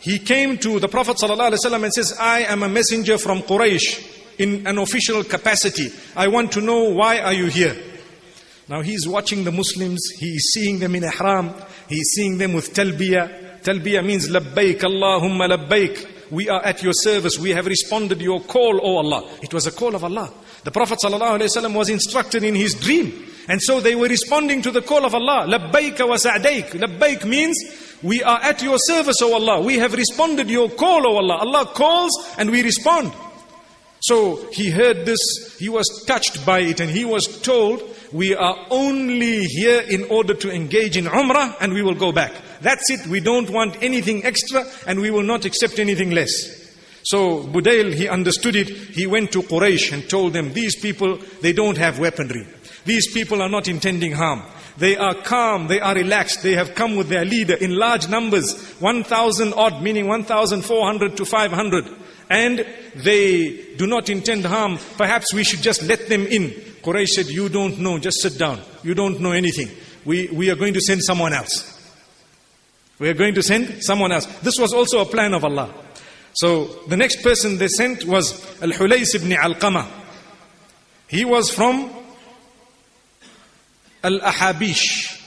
he 0.00 0.18
came 0.18 0.58
to 0.58 0.80
the 0.80 0.88
Prophet 0.88 1.16
ﷺ 1.16 1.84
and 1.84 1.92
says, 1.92 2.16
I 2.18 2.40
am 2.40 2.62
a 2.62 2.68
messenger 2.68 3.18
from 3.18 3.42
Quraysh 3.42 4.11
in 4.38 4.66
an 4.66 4.78
official 4.78 5.24
capacity. 5.24 5.90
I 6.16 6.28
want 6.28 6.52
to 6.52 6.60
know 6.60 6.84
why 6.90 7.20
are 7.20 7.32
you 7.32 7.46
here? 7.46 7.76
Now 8.68 8.80
he's 8.80 9.06
watching 9.06 9.44
the 9.44 9.52
Muslims, 9.52 10.00
he 10.18 10.30
is 10.30 10.52
seeing 10.52 10.78
them 10.78 10.94
in 10.94 11.04
ihram, 11.04 11.52
he 11.88 11.96
is 11.96 12.14
seeing 12.14 12.38
them 12.38 12.52
with 12.54 12.72
talbiyah. 12.72 13.60
Talbiyah 13.62 14.04
means 14.04 14.28
labbaik 14.28 14.80
Allahumma 14.80 15.56
labbaik. 15.56 16.30
We 16.32 16.48
are 16.48 16.64
at 16.64 16.82
your 16.82 16.94
service. 16.94 17.38
We 17.38 17.50
have 17.50 17.66
responded 17.66 18.22
your 18.22 18.40
call, 18.40 18.80
O 18.82 18.96
Allah. 18.96 19.28
It 19.42 19.52
was 19.52 19.66
a 19.66 19.70
call 19.70 19.94
of 19.94 20.02
Allah. 20.02 20.32
The 20.64 20.70
Prophet 20.70 20.98
ﷺ 21.04 21.74
was 21.74 21.90
instructed 21.90 22.42
in 22.42 22.54
his 22.54 22.72
dream. 22.74 23.28
And 23.48 23.60
so 23.60 23.80
they 23.80 23.94
were 23.94 24.08
responding 24.08 24.62
to 24.62 24.70
the 24.70 24.80
call 24.80 25.04
of 25.04 25.14
Allah. 25.14 25.46
Labbaik 25.46 26.08
wa 26.08 26.16
sa'daik. 26.16 26.70
Labbaik 26.70 27.26
means 27.26 27.58
we 28.02 28.22
are 28.22 28.40
at 28.40 28.62
your 28.62 28.78
service, 28.78 29.20
O 29.20 29.34
Allah. 29.34 29.60
We 29.60 29.76
have 29.76 29.92
responded 29.92 30.48
your 30.48 30.70
call, 30.70 31.06
O 31.06 31.16
Allah. 31.16 31.36
Allah 31.40 31.66
calls 31.66 32.12
and 32.38 32.50
we 32.50 32.62
respond. 32.62 33.12
So 34.02 34.50
he 34.50 34.70
heard 34.70 35.06
this, 35.06 35.20
he 35.58 35.68
was 35.68 36.04
touched 36.06 36.44
by 36.44 36.60
it, 36.60 36.80
and 36.80 36.90
he 36.90 37.04
was 37.04 37.40
told, 37.40 37.82
We 38.12 38.34
are 38.34 38.66
only 38.68 39.44
here 39.44 39.80
in 39.80 40.04
order 40.04 40.34
to 40.34 40.50
engage 40.50 40.96
in 40.96 41.04
Umrah 41.04 41.56
and 41.60 41.72
we 41.72 41.82
will 41.82 41.94
go 41.94 42.10
back. 42.10 42.32
That's 42.60 42.90
it, 42.90 43.06
we 43.06 43.20
don't 43.20 43.50
want 43.50 43.80
anything 43.80 44.24
extra 44.24 44.64
and 44.88 45.00
we 45.00 45.10
will 45.12 45.22
not 45.22 45.44
accept 45.44 45.78
anything 45.78 46.10
less. 46.10 46.62
So 47.04 47.44
Budayl, 47.44 47.94
he 47.94 48.08
understood 48.08 48.56
it. 48.56 48.68
He 48.68 49.06
went 49.06 49.32
to 49.32 49.42
Quraysh 49.42 49.92
and 49.92 50.08
told 50.08 50.32
them, 50.32 50.52
These 50.52 50.80
people, 50.80 51.18
they 51.40 51.52
don't 51.52 51.78
have 51.78 52.00
weaponry. 52.00 52.46
These 52.84 53.12
people 53.12 53.40
are 53.40 53.48
not 53.48 53.68
intending 53.68 54.12
harm. 54.12 54.42
They 54.78 54.96
are 54.96 55.14
calm, 55.14 55.68
they 55.68 55.80
are 55.80 55.94
relaxed, 55.94 56.42
they 56.42 56.54
have 56.54 56.74
come 56.74 56.96
with 56.96 57.08
their 57.08 57.24
leader 57.24 57.54
in 57.54 57.76
large 57.76 58.08
numbers, 58.08 58.58
1,000 58.80 59.52
odd, 59.54 59.82
meaning 59.82 60.08
1,400 60.08 61.16
to 61.18 61.24
500. 61.24 62.01
And 62.32 62.64
they 62.94 63.74
do 63.76 63.86
not 63.86 64.08
intend 64.08 64.46
harm. 64.46 64.78
Perhaps 64.96 65.34
we 65.34 65.44
should 65.44 65.60
just 65.60 65.82
let 65.82 66.08
them 66.08 66.26
in. 66.26 66.48
Quraysh 66.82 67.08
said, 67.08 67.26
You 67.26 67.50
don't 67.50 67.78
know, 67.78 67.98
just 67.98 68.22
sit 68.22 68.38
down. 68.38 68.58
You 68.82 68.94
don't 68.94 69.20
know 69.20 69.32
anything. 69.32 69.68
We, 70.06 70.28
we 70.28 70.48
are 70.50 70.54
going 70.56 70.72
to 70.72 70.80
send 70.80 71.02
someone 71.04 71.34
else. 71.34 71.68
We 72.98 73.10
are 73.10 73.14
going 73.14 73.34
to 73.34 73.42
send 73.42 73.84
someone 73.84 74.12
else. 74.12 74.24
This 74.40 74.58
was 74.58 74.72
also 74.72 75.02
a 75.02 75.04
plan 75.04 75.34
of 75.34 75.44
Allah. 75.44 75.74
So 76.32 76.64
the 76.88 76.96
next 76.96 77.22
person 77.22 77.58
they 77.58 77.68
sent 77.68 78.06
was 78.06 78.32
Al 78.62 78.70
Hulays 78.70 79.14
ibn 79.14 79.32
Alqama. 79.32 79.86
He 81.08 81.26
was 81.26 81.50
from 81.50 81.90
Al 84.02 84.20
Ahabish. 84.20 85.20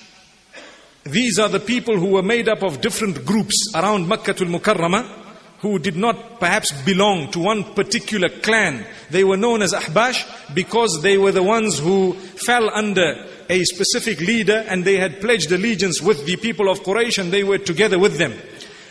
These 1.03 1.37
are 1.37 1.49
the 1.49 1.59
people 1.59 1.99
who 1.99 2.13
were 2.13 2.23
made 2.23 2.49
up 2.49 2.63
of 2.63 2.81
different 2.81 3.23
groups 3.23 3.71
around 3.75 4.07
Makkah 4.07 4.31
al 4.31 4.47
Mukarramah 4.47 5.24
who 5.65 5.79
did 5.79 5.95
not 5.95 6.39
perhaps 6.39 6.71
belong 6.83 7.31
to 7.31 7.39
one 7.39 7.63
particular 7.73 8.29
clan. 8.29 8.85
They 9.09 9.23
were 9.23 9.35
known 9.35 9.63
as 9.63 9.73
Ahbash 9.73 10.53
because 10.53 11.01
they 11.01 11.17
were 11.17 11.31
the 11.31 11.41
ones 11.41 11.79
who 11.79 12.13
fell 12.13 12.69
under 12.69 13.25
a 13.49 13.63
specific 13.63 14.19
leader 14.19 14.63
and 14.67 14.85
they 14.85 14.97
had 14.97 15.19
pledged 15.21 15.51
allegiance 15.51 16.03
with 16.03 16.23
the 16.27 16.35
people 16.35 16.69
of 16.69 16.81
Quraysh 16.81 17.17
and 17.17 17.33
they 17.33 17.43
were 17.43 17.57
together 17.57 17.97
with 17.97 18.19
them. 18.19 18.33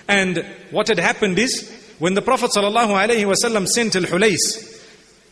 And 0.08 0.44
what 0.72 0.88
had 0.88 0.98
happened 0.98 1.38
is, 1.38 1.70
when 2.00 2.14
the 2.14 2.22
Prophet 2.22 2.50
ﷺ 2.50 3.68
sent 3.68 3.94
Al-Hulays, 3.94 4.82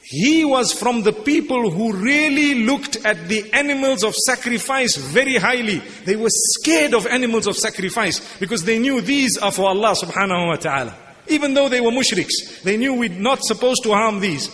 he 0.05 0.45
was 0.45 0.73
from 0.73 1.03
the 1.03 1.13
people 1.13 1.73
who 1.73 1.93
really 1.93 2.65
looked 2.67 3.05
at 3.05 3.27
the 3.27 3.53
animals 3.53 4.05
of 4.05 4.15
sacrifice 4.15 4.95
very 4.95 5.39
highly. 5.39 5.79
They 6.05 6.15
were 6.15 6.31
scared 6.31 6.95
of 6.95 7.05
animals 7.09 7.49
of 7.49 7.57
sacrifice 7.57 8.39
because 8.39 8.63
they 8.63 8.79
knew 8.79 9.01
these 9.01 9.39
are 9.39 9.51
for 9.51 9.69
Allah 9.69 9.97
subhanahu 10.01 10.47
wa 10.47 10.55
ta'ala. 10.55 11.12
Even 11.33 11.55
though 11.55 11.69
they 11.69 11.81
were 11.81 11.91
mushriks, 11.91 12.63
they 12.63 12.77
knew 12.77 12.95
we're 12.95 13.09
not 13.09 13.43
supposed 13.43 13.83
to 13.85 13.93
harm 13.93 14.21
these. 14.21 14.51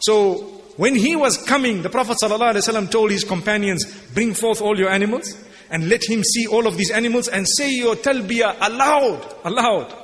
So 0.00 0.60
when 0.76 0.94
he 0.94 1.14
was 1.14 1.36
coming, 1.36 1.82
the 1.82 1.90
Prophet 1.90 2.16
ﷺ 2.22 2.90
told 2.90 3.10
his 3.10 3.24
companions, 3.24 3.84
bring 4.14 4.32
forth 4.32 4.62
all 4.62 4.78
your 4.78 4.88
animals 4.88 5.36
and 5.70 5.88
let 5.88 6.02
him 6.08 6.24
see 6.24 6.46
all 6.46 6.66
of 6.66 6.76
these 6.76 6.90
animals 6.90 7.28
and 7.28 7.46
say 7.46 7.70
your 7.70 7.96
talbiyah 7.96 8.56
aloud, 8.60 9.36
aloud. 9.44 9.94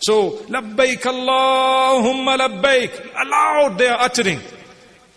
So, 0.00 0.30
labbaik 0.48 1.02
Allahumma 1.02 2.38
labbaik, 2.38 3.10
aloud 3.20 3.76
they 3.76 3.88
are 3.88 4.00
uttering. 4.00 4.40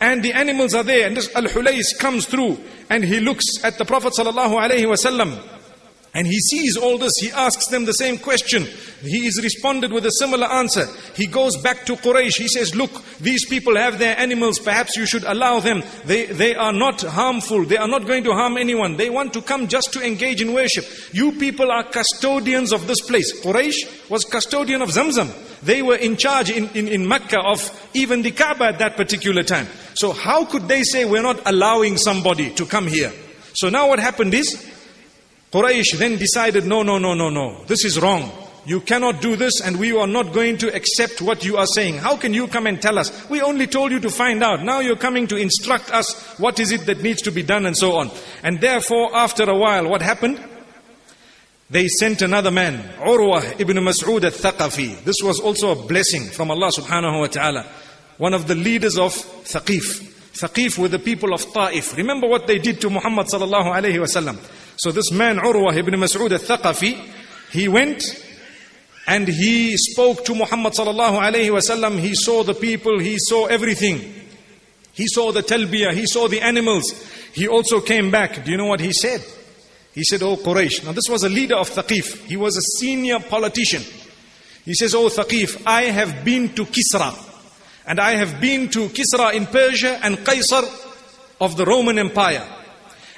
And 0.02 0.24
the 0.24 0.34
animals 0.34 0.74
are 0.74 0.84
there 0.84 1.08
and 1.08 1.16
this 1.16 1.34
Al-Hulays 1.36 1.98
comes 1.98 2.26
through 2.26 2.58
and 2.90 3.06
he 3.06 3.20
looks 3.20 3.46
at 3.64 3.78
the 3.78 3.86
Prophet 3.86 4.14
sallallahu 4.18 5.53
and 6.16 6.28
he 6.28 6.40
sees 6.40 6.78
all 6.78 7.00
this, 7.00 7.14
he 7.20 7.32
asks 7.32 7.68
them 7.68 7.86
the 7.86 7.94
same 7.94 8.20
question. 8.20 8.68
He 9.02 9.26
is 9.26 9.42
responded 9.42 9.92
with 9.92 10.06
a 10.06 10.12
similar 10.12 10.46
answer. 10.46 10.86
He 11.16 11.26
goes 11.26 11.58
back 11.58 11.86
to 11.88 11.96
Quraysh. 11.96 12.38
He 12.38 12.48
says, 12.48 12.76
Look, 12.76 13.04
these 13.18 13.46
people 13.50 13.76
have 13.76 13.98
their 13.98 14.18
animals. 14.20 14.60
Perhaps 14.60 14.96
you 14.96 15.08
should 15.08 15.24
allow 15.24 15.60
them. 15.60 15.82
They, 16.06 16.28
they 16.28 16.54
are 16.54 16.72
not 16.72 17.02
harmful. 17.02 17.66
They 17.66 17.78
are 17.78 17.88
not 17.88 18.06
going 18.06 18.24
to 18.26 18.32
harm 18.32 18.58
anyone. 18.58 18.96
They 18.96 19.10
want 19.10 19.34
to 19.34 19.42
come 19.42 19.68
just 19.68 19.92
to 19.94 20.06
engage 20.06 20.40
in 20.40 20.54
worship. 20.54 20.86
You 21.14 21.32
people 21.34 21.72
are 21.72 21.84
custodians 21.84 22.72
of 22.72 22.86
this 22.86 23.02
place. 23.02 23.42
Quraysh 23.42 24.10
was 24.10 24.24
custodian 24.24 24.84
of 24.84 24.90
Zamzam. 24.90 25.32
They 25.64 25.82
were 25.82 25.96
in 25.96 26.18
charge 26.18 26.52
in, 26.52 26.70
in, 26.70 26.88
in 26.88 27.08
Mecca 27.08 27.40
of 27.40 27.90
even 27.96 28.22
the 28.22 28.32
Kaaba 28.32 28.66
at 28.66 28.80
that 28.80 28.98
particular 28.98 29.42
time. 29.44 29.68
So, 29.96 30.12
how 30.12 30.46
could 30.46 30.68
they 30.68 30.84
say 30.84 31.06
we're 31.06 31.22
not 31.24 31.42
allowing 31.46 31.98
somebody 31.98 32.54
to 32.56 32.66
come 32.66 32.88
here? 32.88 33.12
So, 33.56 33.70
now 33.70 33.88
what 33.88 34.00
happened 34.00 34.34
is, 34.34 34.73
Quraysh 35.54 36.00
then 36.00 36.18
decided, 36.18 36.66
no, 36.66 36.82
no, 36.82 36.98
no, 36.98 37.14
no, 37.14 37.30
no, 37.30 37.64
this 37.66 37.86
is 37.86 38.02
wrong. 38.02 38.32
You 38.66 38.82
cannot 38.82 39.22
do 39.22 39.36
this 39.36 39.62
and 39.62 39.78
we 39.78 39.96
are 39.96 40.08
not 40.08 40.34
going 40.34 40.58
to 40.58 40.74
accept 40.74 41.22
what 41.22 41.46
you 41.46 41.58
are 41.58 41.68
saying. 41.68 41.98
How 41.98 42.18
can 42.18 42.34
you 42.34 42.48
come 42.48 42.66
and 42.66 42.82
tell 42.82 42.98
us? 42.98 43.30
We 43.30 43.40
only 43.42 43.68
told 43.68 43.92
you 43.92 44.00
to 44.00 44.10
find 44.10 44.42
out. 44.42 44.64
Now 44.64 44.80
you're 44.80 44.96
coming 44.96 45.28
to 45.28 45.36
instruct 45.36 45.92
us 45.92 46.40
what 46.40 46.60
is 46.60 46.72
it 46.72 46.88
that 46.88 47.04
needs 47.04 47.22
to 47.24 47.32
be 47.32 47.44
done 47.44 47.68
and 47.68 47.78
so 47.78 47.98
on. 47.98 48.10
And 48.42 48.62
therefore, 48.62 49.16
after 49.16 49.44
a 49.44 49.56
while, 49.56 49.88
what 49.88 50.02
happened? 50.02 50.42
They 51.70 51.88
sent 51.88 52.24
another 52.24 52.50
man, 52.50 52.80
Urwa 52.98 53.60
ibn 53.60 53.78
Mas'ud 53.78 54.24
al-Thaqafi. 54.24 55.04
This 55.04 55.18
was 55.22 55.40
also 55.40 55.72
a 55.72 55.88
blessing 55.88 56.30
from 56.30 56.50
Allah 56.50 56.72
subhanahu 56.72 57.20
wa 57.20 57.28
ta'ala. 57.28 57.66
One 58.18 58.34
of 58.34 58.48
the 58.48 58.56
leaders 58.56 58.98
of 58.98 59.14
Thaqif. 59.14 60.02
Thaqif 60.34 60.80
were 60.80 60.88
the 60.88 61.00
people 61.00 61.34
of 61.34 61.46
Ta'if. 61.54 61.96
Remember 61.96 62.28
what 62.28 62.48
they 62.48 62.58
did 62.58 62.82
to 62.82 62.90
Muhammad 62.90 63.28
sallallahu 63.28 63.72
alayhi 63.72 64.00
wa 64.00 64.06
sallam. 64.06 64.38
So 64.84 64.92
this 64.92 65.14
man, 65.14 65.38
Urwa 65.38 65.74
ibn 65.78 65.94
Mas'ud 65.94 66.30
al-Thaqafi, 66.30 67.00
he 67.52 67.70
went 67.70 68.04
and 69.08 69.26
he 69.26 69.78
spoke 69.78 70.26
to 70.26 70.36
Muhammad 70.36 70.74
sallallahu 70.74 71.22
alayhi 71.22 71.52
wasallam. 71.52 72.00
He 72.02 72.14
saw 72.14 72.44
the 72.44 72.54
people, 72.54 73.00
he 73.00 73.16
saw 73.18 73.46
everything. 73.46 74.14
He 74.92 75.08
saw 75.08 75.32
the 75.32 75.42
talbiyah, 75.42 75.94
he 75.94 76.06
saw 76.06 76.28
the 76.28 76.42
animals. 76.42 76.84
He 77.32 77.48
also 77.48 77.80
came 77.80 78.12
back. 78.12 78.44
Do 78.44 78.52
you 78.52 78.58
know 78.58 78.66
what 78.66 78.82
he 78.82 78.92
said? 78.92 79.24
He 79.94 80.04
said, 80.04 80.22
Oh 80.22 80.36
Quraysh. 80.36 80.84
Now 80.84 80.92
this 80.92 81.08
was 81.10 81.24
a 81.24 81.30
leader 81.30 81.56
of 81.56 81.70
Thaqif. 81.70 82.26
He 82.26 82.36
was 82.36 82.58
a 82.58 82.62
senior 82.62 83.22
politician. 83.22 83.84
He 84.66 84.74
says, 84.74 84.94
Oh 84.94 85.08
Thaqif, 85.08 85.64
I 85.66 85.84
have 85.84 86.26
been 86.26 86.54
to 86.56 86.66
Kisra. 86.66 87.18
And 87.88 88.02
I 88.02 88.18
have 88.18 88.42
been 88.42 88.68
to 88.72 88.90
Kisra 88.90 89.34
in 89.34 89.46
Persia 89.46 89.98
and 90.04 90.18
Qaisar 90.18 90.66
of 91.40 91.56
the 91.56 91.64
Roman 91.64 92.00
Empire. 92.00 92.63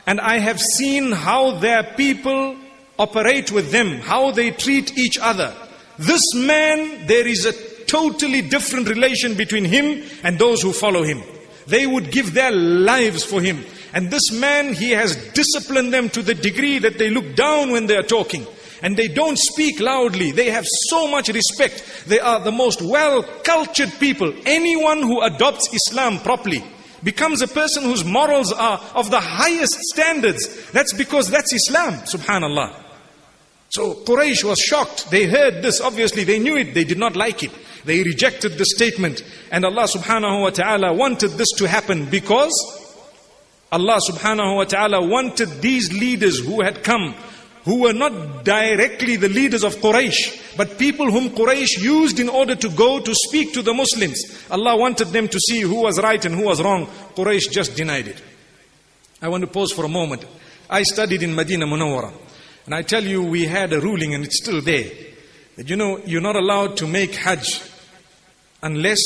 And 0.08 0.22
I 0.22 0.40
have 0.40 0.60
seen 0.60 1.12
how 1.12 1.58
their 1.60 1.84
people 1.84 2.58
operate 2.98 3.52
with 3.52 3.72
them, 3.72 4.00
how 4.00 4.32
they 4.32 4.52
treat 4.52 4.98
each 4.98 5.18
other. 5.18 5.54
This 5.98 6.22
man, 6.36 7.08
there 7.08 7.28
is 7.28 7.46
a 7.46 7.54
totally 7.86 8.42
different 8.42 8.90
relation 8.90 9.36
between 9.36 9.66
him 9.66 10.04
and 10.24 10.38
those 10.38 10.62
who 10.62 10.74
follow 10.74 11.04
him. 11.04 11.22
They 11.68 11.88
would 11.88 12.12
give 12.12 12.34
their 12.34 12.52
lives 12.52 13.24
for 13.24 13.42
him. 13.42 13.64
And 13.94 14.12
this 14.12 14.32
man, 14.32 14.74
he 14.74 14.92
has 14.92 15.16
disciplined 15.32 15.94
them 15.94 16.10
to 16.10 16.22
the 16.22 16.36
degree 16.36 16.80
that 16.80 16.98
they 16.98 17.10
look 17.10 17.36
down 17.36 17.72
when 17.72 17.88
they 17.88 17.96
are 17.96 18.04
talking. 18.04 18.46
And 18.82 18.98
they 18.98 19.08
don't 19.08 19.38
speak 19.38 19.80
loudly. 19.80 20.32
They 20.32 20.52
have 20.52 20.66
so 20.90 21.08
much 21.08 21.30
respect. 21.30 22.04
They 22.06 22.20
are 22.20 22.42
the 22.42 22.52
most 22.52 22.82
well 22.82 23.24
cultured 23.44 23.92
people. 24.00 24.34
Anyone 24.46 25.02
who 25.02 25.22
adopts 25.22 25.74
Islam 25.74 26.20
properly, 26.20 26.64
becomes 27.06 27.42
a 27.42 27.48
person 27.48 27.84
whose 27.84 28.04
morals 28.04 28.52
are 28.52 28.82
of 28.96 29.12
the 29.12 29.20
highest 29.22 29.80
standards. 29.94 30.72
That's 30.72 30.92
because 30.92 31.30
that's 31.30 31.54
Islam, 31.54 31.94
subhanallah. 32.02 32.74
So 33.70 33.94
Quraysh 33.94 34.44
was 34.44 34.60
shocked. 34.60 35.12
They 35.12 35.26
heard 35.28 35.62
this, 35.62 35.80
obviously, 35.80 36.24
they 36.24 36.40
knew 36.40 36.58
it, 36.58 36.74
they 36.74 36.84
did 36.84 36.98
not 36.98 37.16
like 37.16 37.44
it. 37.44 37.52
They 37.86 38.02
rejected 38.02 38.58
the 38.58 38.66
statement. 38.66 39.24
And 39.52 39.64
Allah 39.64 39.84
subhanahu 39.84 40.42
wa 40.42 40.50
ta'ala 40.50 40.94
wanted 40.94 41.32
this 41.32 41.52
to 41.58 41.68
happen 41.68 42.06
because 42.06 42.54
Allah 43.72 44.00
subhanahu 44.10 44.56
wa 44.56 44.64
ta'ala 44.64 45.06
wanted 45.08 45.62
these 45.62 45.94
leaders 45.94 46.40
who 46.40 46.62
had 46.62 46.84
come 46.84 47.14
who 47.66 47.82
were 47.82 47.94
not 47.94 48.46
directly 48.46 49.16
the 49.16 49.28
leaders 49.28 49.64
of 49.64 49.76
Quraysh, 49.78 50.56
but 50.56 50.78
people 50.78 51.12
whom 51.12 51.32
Quraysh 51.32 51.82
used 51.82 52.20
in 52.20 52.30
order 52.30 52.56
to 52.56 52.70
go 52.70 53.00
to 53.00 53.14
speak 53.14 53.54
to 53.54 53.62
the 53.62 53.74
Muslims. 53.74 54.24
Allah 54.50 54.78
wanted 54.78 55.08
them 55.08 55.28
to 55.28 55.40
see 55.40 55.62
who 55.62 55.82
was 55.82 56.00
right 56.00 56.24
and 56.24 56.36
who 56.36 56.46
was 56.46 56.62
wrong. 56.62 56.86
Quraysh 57.16 57.52
just 57.52 57.76
denied 57.76 58.08
it. 58.08 58.22
I 59.22 59.30
want 59.30 59.42
to 59.42 59.48
pause 59.48 59.72
for 59.72 59.84
a 59.84 59.90
moment. 59.90 60.26
I 60.70 60.84
studied 60.84 61.24
in 61.24 61.34
Medina 61.34 61.66
Munawwara. 61.66 62.14
And 62.66 62.74
I 62.74 62.84
tell 62.84 63.04
you, 63.04 63.24
we 63.24 63.46
had 63.46 63.74
a 63.74 63.82
ruling 63.82 64.14
and 64.14 64.24
it's 64.24 64.42
still 64.42 64.62
there. 64.62 64.90
That 65.56 65.70
you 65.70 65.76
know, 65.76 66.00
you're 66.06 66.22
not 66.22 66.36
allowed 66.36 66.78
to 66.78 66.88
make 66.88 67.16
Hajj 67.16 67.62
unless 68.62 69.00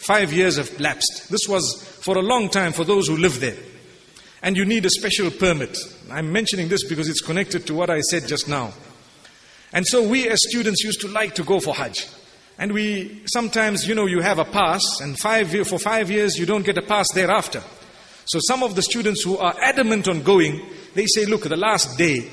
five 0.00 0.32
years 0.32 0.56
have 0.56 0.78
lapsed. 0.80 1.30
This 1.30 1.48
was 1.48 1.82
for 2.00 2.16
a 2.16 2.22
long 2.22 2.48
time 2.48 2.72
for 2.72 2.84
those 2.84 3.08
who 3.08 3.16
live 3.16 3.40
there 3.40 3.56
and 4.42 4.56
you 4.56 4.64
need 4.64 4.86
a 4.86 4.90
special 4.90 5.30
permit. 5.30 5.76
I'm 6.10 6.32
mentioning 6.32 6.68
this 6.68 6.84
because 6.84 7.08
it's 7.08 7.20
connected 7.20 7.66
to 7.66 7.74
what 7.74 7.90
I 7.90 8.00
said 8.00 8.26
just 8.26 8.48
now. 8.48 8.72
And 9.72 9.86
so 9.86 10.06
we 10.06 10.28
as 10.28 10.40
students 10.48 10.84
used 10.84 11.00
to 11.00 11.08
like 11.08 11.34
to 11.34 11.42
go 11.42 11.60
for 11.60 11.74
Hajj. 11.74 12.08
And 12.58 12.72
we 12.72 13.22
sometimes, 13.26 13.86
you 13.86 13.94
know, 13.94 14.06
you 14.06 14.20
have 14.20 14.38
a 14.38 14.44
pass, 14.44 15.00
and 15.00 15.18
five 15.18 15.50
for 15.66 15.78
five 15.78 16.10
years 16.10 16.38
you 16.38 16.46
don't 16.46 16.64
get 16.64 16.78
a 16.78 16.82
pass 16.82 17.12
thereafter. 17.12 17.62
So 18.24 18.38
some 18.46 18.62
of 18.62 18.74
the 18.74 18.82
students 18.82 19.22
who 19.22 19.36
are 19.36 19.54
adamant 19.60 20.08
on 20.08 20.22
going, 20.22 20.64
they 20.94 21.06
say, 21.06 21.26
look, 21.26 21.42
the 21.42 21.56
last 21.56 21.98
day, 21.98 22.28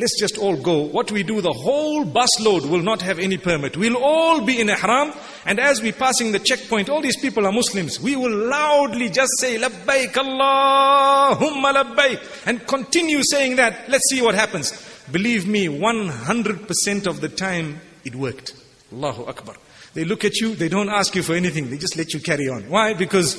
Let's 0.00 0.18
just 0.18 0.38
all 0.38 0.56
go. 0.56 0.78
What 0.78 1.12
we 1.12 1.22
do, 1.22 1.42
the 1.42 1.52
whole 1.52 2.06
busload 2.06 2.66
will 2.70 2.80
not 2.80 3.02
have 3.02 3.18
any 3.18 3.36
permit. 3.36 3.76
We'll 3.76 3.98
all 3.98 4.40
be 4.40 4.58
in 4.58 4.70
ihram. 4.70 5.12
And 5.44 5.60
as 5.60 5.82
we're 5.82 5.92
passing 5.92 6.32
the 6.32 6.38
checkpoint, 6.38 6.88
all 6.88 7.02
these 7.02 7.20
people 7.20 7.46
are 7.46 7.52
Muslims. 7.52 8.00
We 8.00 8.16
will 8.16 8.34
loudly 8.34 9.10
just 9.10 9.32
say, 9.38 9.58
Labbaik 9.58 10.14
Allahumma 10.14 11.74
labbaik. 11.74 12.46
And 12.46 12.66
continue 12.66 13.22
saying 13.22 13.56
that. 13.56 13.90
Let's 13.90 14.08
see 14.08 14.22
what 14.22 14.34
happens. 14.34 14.72
Believe 15.12 15.46
me, 15.46 15.66
100% 15.68 17.06
of 17.06 17.20
the 17.20 17.28
time, 17.28 17.82
it 18.02 18.14
worked. 18.14 18.54
Allahu 18.94 19.26
Akbar. 19.26 19.56
They 19.92 20.04
look 20.04 20.24
at 20.24 20.36
you, 20.36 20.54
they 20.54 20.70
don't 20.70 20.88
ask 20.88 21.14
you 21.14 21.22
for 21.22 21.34
anything. 21.34 21.68
They 21.68 21.76
just 21.76 21.98
let 21.98 22.14
you 22.14 22.20
carry 22.20 22.48
on. 22.48 22.70
Why? 22.70 22.94
Because 22.94 23.34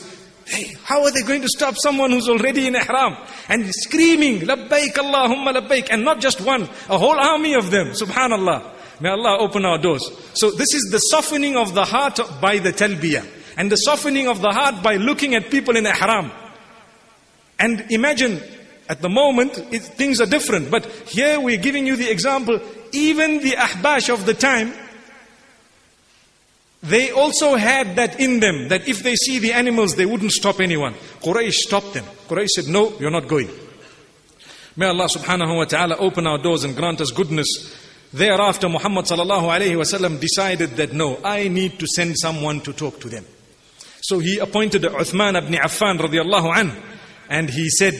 Hey, 0.52 0.76
how 0.84 1.02
are 1.06 1.12
they 1.12 1.22
going 1.22 1.42
to 1.44 1.48
stop 1.48 1.76
someone 1.78 2.12
who's 2.12 2.28
already 2.28 2.68
in 2.68 2.76
ihram 2.76 3.16
and 3.48 3.74
screaming, 3.74 4.42
Labbaik 4.42 4.96
Allahumma 4.96 5.56
Labbaik, 5.56 5.88
and 5.90 6.04
not 6.04 6.20
just 6.20 6.42
one, 6.42 6.64
a 6.90 6.98
whole 6.98 7.18
army 7.18 7.54
of 7.54 7.72
them, 7.72 7.92
subhanallah. 7.92 8.62
May 9.00 9.10
Allah 9.10 9.38
open 9.40 9.64
our 9.64 9.78
doors. 9.78 10.12
So 10.34 10.52
this 10.52 10.74
is 10.74 10.90
the 10.92 11.00
softening 11.00 11.56
of 11.56 11.74
the 11.74 11.86
heart 11.86 12.20
by 12.42 12.58
the 12.60 12.74
talbiyah. 12.74 13.26
And 13.56 13.72
the 13.72 13.78
softening 13.78 14.28
of 14.28 14.42
the 14.42 14.52
heart 14.52 14.84
by 14.84 14.98
looking 14.98 15.36
at 15.36 15.50
people 15.50 15.78
in 15.78 15.86
ihram. 15.86 16.32
And 17.58 17.90
imagine, 17.90 18.42
at 18.90 19.02
the 19.02 19.10
moment, 19.10 19.58
it, 19.72 19.84
things 19.84 20.20
are 20.20 20.26
different. 20.26 20.70
But 20.70 20.86
here 21.08 21.40
we're 21.40 21.62
giving 21.62 21.88
you 21.88 21.96
the 21.96 22.12
example, 22.12 22.60
even 22.92 23.40
the 23.40 23.52
ahbash 23.52 24.14
of 24.14 24.26
the 24.26 24.34
time, 24.34 24.74
they 26.84 27.12
also 27.12 27.56
had 27.56 27.96
that 27.96 28.20
in 28.20 28.40
them, 28.40 28.70
that 28.70 28.88
if 28.88 29.04
they 29.04 29.16
see 29.16 29.40
the 29.40 29.54
animals, 29.54 29.96
they 29.96 30.06
wouldn't 30.06 30.32
stop 30.32 30.60
anyone. 30.60 30.94
Quraysh 31.22 31.54
stopped 31.54 31.94
them. 31.94 32.06
Quraysh 32.28 32.50
said, 32.50 32.68
no, 32.68 32.94
you're 33.00 33.12
not 33.12 33.28
going. 33.28 33.50
May 34.76 34.88
Allah 34.88 35.08
subhanahu 35.08 35.58
wa 35.58 35.66
ta'ala 35.66 35.98
open 35.98 36.26
our 36.26 36.38
doors 36.38 36.64
and 36.64 36.76
grant 36.76 37.02
us 37.02 37.12
goodness. 37.12 37.48
Thereafter, 38.14 38.68
Muhammad 38.68 39.06
sallallahu 39.06 39.44
alayhi 39.44 39.76
wasallam 39.76 40.20
decided 40.20 40.72
that 40.72 40.94
no, 40.94 41.20
I 41.24 41.50
need 41.50 41.78
to 41.80 41.88
send 41.88 42.18
someone 42.18 42.62
to 42.62 42.74
talk 42.74 43.00
to 43.02 43.10
them. 43.10 43.26
So 44.02 44.20
he 44.20 44.40
appointed 44.40 44.82
Uthman 44.82 45.38
ibn 45.38 45.54
Affan 45.54 46.00
radiallahu 46.00 46.56
anh, 46.56 46.72
and 47.30 47.50
he 47.50 47.70
said, 47.70 47.94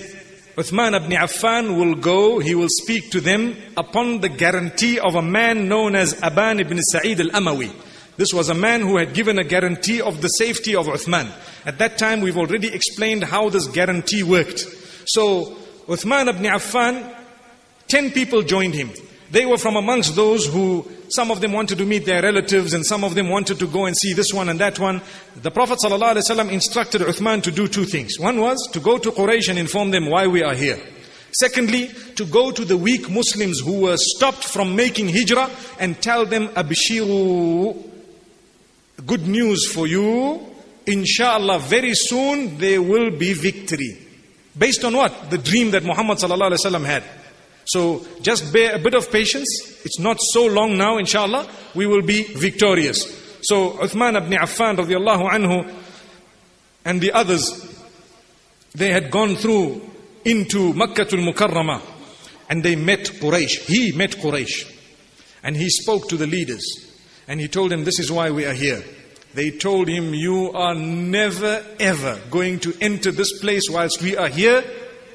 Uthman 0.56 0.96
ibn 0.96 1.12
Affan 1.12 1.78
will 1.78 1.96
go, 1.96 2.40
he 2.40 2.56
will 2.56 2.70
speak 2.70 3.12
to 3.12 3.22
them 3.22 3.56
upon 3.78 4.22
the 4.22 4.30
guarantee 4.30 5.00
of 5.00 5.16
a 5.16 5.22
man 5.22 5.70
known 5.70 5.96
as 5.96 6.16
Aban 6.16 6.60
ibn 6.60 6.82
Sa'id 6.82 7.22
al-Amawi. 7.22 7.72
This 8.18 8.34
was 8.34 8.50
a 8.50 8.54
man 8.54 8.82
who 8.82 8.98
had 8.98 9.14
given 9.14 9.40
a 9.40 9.44
guarantee 9.44 10.02
of 10.02 10.22
the 10.22 10.28
safety 10.28 10.76
of 10.76 10.88
Uthman. 10.88 11.32
At 11.66 11.78
that 11.78 11.98
time, 11.98 12.22
we've 12.22 12.38
already 12.38 12.68
explained 12.74 13.24
how 13.24 13.50
this 13.50 13.68
guarantee 13.68 14.24
worked. 14.24 14.66
So, 15.06 15.58
Uthman 15.88 16.28
ibn 16.28 16.44
Affan, 16.44 17.16
10 17.88 18.12
people 18.12 18.42
joined 18.42 18.74
him. 18.74 18.92
They 19.32 19.46
were 19.46 19.58
from 19.58 19.78
amongst 19.78 20.16
those 20.16 20.46
who, 20.46 20.86
some 21.10 21.32
of 21.32 21.40
them 21.40 21.54
wanted 21.54 21.78
to 21.78 21.86
meet 21.86 22.06
their 22.06 22.22
relatives 22.22 22.74
and 22.74 22.86
some 22.86 23.06
of 23.06 23.16
them 23.16 23.30
wanted 23.30 23.60
to 23.60 23.68
go 23.68 23.86
and 23.86 23.96
see 23.96 24.14
this 24.14 24.34
one 24.34 24.50
and 24.50 24.60
that 24.60 24.78
one. 24.78 25.02
The 25.38 25.52
Prophet 25.52 25.80
ﷺ 25.84 26.52
instructed 26.52 27.02
Uthman 27.02 27.42
to 27.44 27.52
do 27.52 27.68
two 27.68 27.86
things. 27.86 28.20
One 28.20 28.42
was 28.42 28.70
to 28.74 28.80
go 28.82 28.98
to 28.98 29.10
Quraysh 29.10 29.50
and 29.50 29.58
inform 29.58 29.92
them 29.92 30.10
why 30.10 30.28
we 30.28 30.44
are 30.44 30.54
here. 30.54 30.80
Secondly, 31.32 31.90
to 32.16 32.26
go 32.26 32.52
to 32.52 32.66
the 32.66 32.76
weak 32.76 33.10
Muslims 33.10 33.62
who 33.62 33.82
were 33.84 33.96
stopped 33.98 34.44
from 34.44 34.76
making 34.76 35.08
hijrah 35.08 35.50
and 35.80 36.02
tell 36.02 36.26
them, 36.26 36.50
Abshiru, 36.50 37.91
good 39.06 39.28
news 39.28 39.72
for 39.72 39.88
you. 39.88 40.48
Inshallah, 40.86 41.60
very 41.60 41.94
soon 41.94 42.58
there 42.58 42.82
will 42.82 43.12
be 43.18 43.34
victory. 43.34 43.98
Based 44.58 44.84
on 44.84 44.96
what? 44.96 45.30
The 45.30 45.38
dream 45.38 45.72
that 45.72 45.84
Muhammad 45.84 46.20
had. 46.20 47.04
So 47.66 48.06
just 48.22 48.52
bear 48.52 48.76
a 48.76 48.80
bit 48.80 48.94
of 48.94 49.12
patience. 49.12 49.48
It's 49.86 50.00
not 50.00 50.18
so 50.20 50.46
long 50.46 50.78
now, 50.78 50.98
inshallah. 50.98 51.48
We 51.76 51.88
will 51.88 52.02
be 52.02 52.24
victorious. 52.24 53.06
So 53.44 53.72
Uthman 53.72 54.18
ibn 54.18 54.38
Affan 54.38 54.78
radiallahu 54.78 55.30
anhu 55.30 55.76
and 56.84 57.00
the 57.00 57.12
others, 57.12 57.68
they 58.74 58.92
had 58.92 59.12
gone 59.12 59.36
through 59.36 59.82
into 60.26 60.74
Makkah 60.74 61.04
al-Mukarramah 61.04 61.82
and 62.50 62.64
they 62.64 62.76
met 62.76 63.06
Quraysh. 63.06 63.66
He 63.68 63.92
met 63.94 64.12
Quraysh. 64.12 64.80
And 65.44 65.56
he 65.56 65.70
spoke 65.70 66.10
to 66.10 66.18
the 66.18 66.28
leaders. 66.28 66.91
And 67.28 67.40
he 67.40 67.48
told 67.48 67.72
them, 67.72 67.84
this 67.84 68.00
is 68.00 68.12
why 68.12 68.32
we 68.32 68.46
are 68.46 68.54
here. 68.54 68.84
They 69.34 69.52
told 69.52 69.88
him, 69.88 70.14
You 70.14 70.52
are 70.52 70.76
never 70.76 71.64
ever 71.80 72.20
going 72.30 72.60
to 72.62 72.74
enter 72.82 73.12
this 73.12 73.40
place 73.40 73.70
whilst 73.70 74.02
we 74.02 74.18
are 74.18 74.28
here 74.28 74.64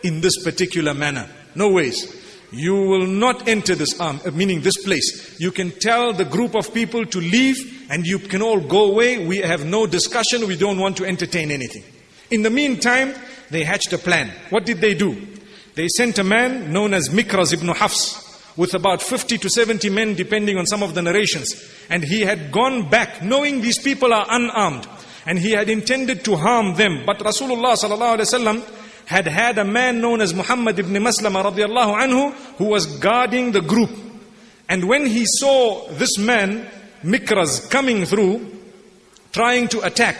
in 0.02 0.20
this 0.20 0.42
particular 0.42 0.94
manner. 0.94 1.28
No 1.54 1.70
ways. 1.70 2.14
You 2.52 2.74
will 2.74 3.06
not 3.06 3.48
enter 3.48 3.74
this 3.74 4.00
arm, 4.00 4.20
uh, 4.24 4.30
meaning 4.30 4.62
this 4.62 4.82
place. 4.82 5.38
You 5.38 5.50
can 5.50 5.70
tell 5.72 6.12
the 6.12 6.24
group 6.24 6.54
of 6.54 6.72
people 6.72 7.04
to 7.04 7.20
leave 7.20 7.86
and 7.90 8.06
you 8.06 8.18
can 8.18 8.40
all 8.40 8.60
go 8.60 8.92
away. 8.92 9.26
We 9.26 9.38
have 9.38 9.66
no 9.66 9.86
discussion. 9.86 10.46
We 10.46 10.56
don't 10.56 10.78
want 10.78 10.96
to 10.98 11.04
entertain 11.04 11.50
anything. 11.50 11.84
In 12.30 12.42
the 12.42 12.50
meantime, 12.50 13.14
they 13.50 13.64
hatched 13.64 13.92
a 13.92 13.98
plan. 13.98 14.32
What 14.50 14.64
did 14.64 14.80
they 14.80 14.94
do? 14.94 15.26
They 15.74 15.88
sent 15.88 16.18
a 16.18 16.24
man 16.24 16.72
known 16.72 16.94
as 16.94 17.10
Mikraz 17.10 17.52
ibn 17.52 17.68
Hafs 17.68 18.25
with 18.56 18.74
about 18.74 19.02
50 19.02 19.38
to 19.38 19.50
70 19.50 19.90
men, 19.90 20.14
depending 20.14 20.56
on 20.56 20.66
some 20.66 20.82
of 20.82 20.94
the 20.94 21.02
narrations. 21.02 21.54
And 21.90 22.02
he 22.02 22.22
had 22.22 22.50
gone 22.50 22.88
back, 22.88 23.22
knowing 23.22 23.60
these 23.60 23.78
people 23.78 24.12
are 24.12 24.26
unarmed. 24.28 24.86
And 25.26 25.38
he 25.38 25.52
had 25.52 25.68
intended 25.68 26.24
to 26.24 26.36
harm 26.36 26.74
them. 26.76 27.02
But 27.04 27.18
Rasulullah 27.18 28.64
had 29.06 29.26
had 29.26 29.58
a 29.58 29.64
man 29.64 30.00
known 30.00 30.20
as 30.20 30.34
Muhammad 30.34 30.78
ibn 30.78 30.94
Maslama 30.94 31.44
radiallahu 31.44 32.00
anhu, 32.00 32.32
who 32.58 32.64
was 32.66 32.86
guarding 32.98 33.52
the 33.52 33.60
group. 33.60 33.90
And 34.68 34.88
when 34.88 35.06
he 35.06 35.24
saw 35.26 35.88
this 35.90 36.18
man, 36.18 36.68
Mikraz, 37.04 37.70
coming 37.70 38.04
through, 38.04 38.52
trying 39.32 39.68
to 39.68 39.82
attack, 39.82 40.16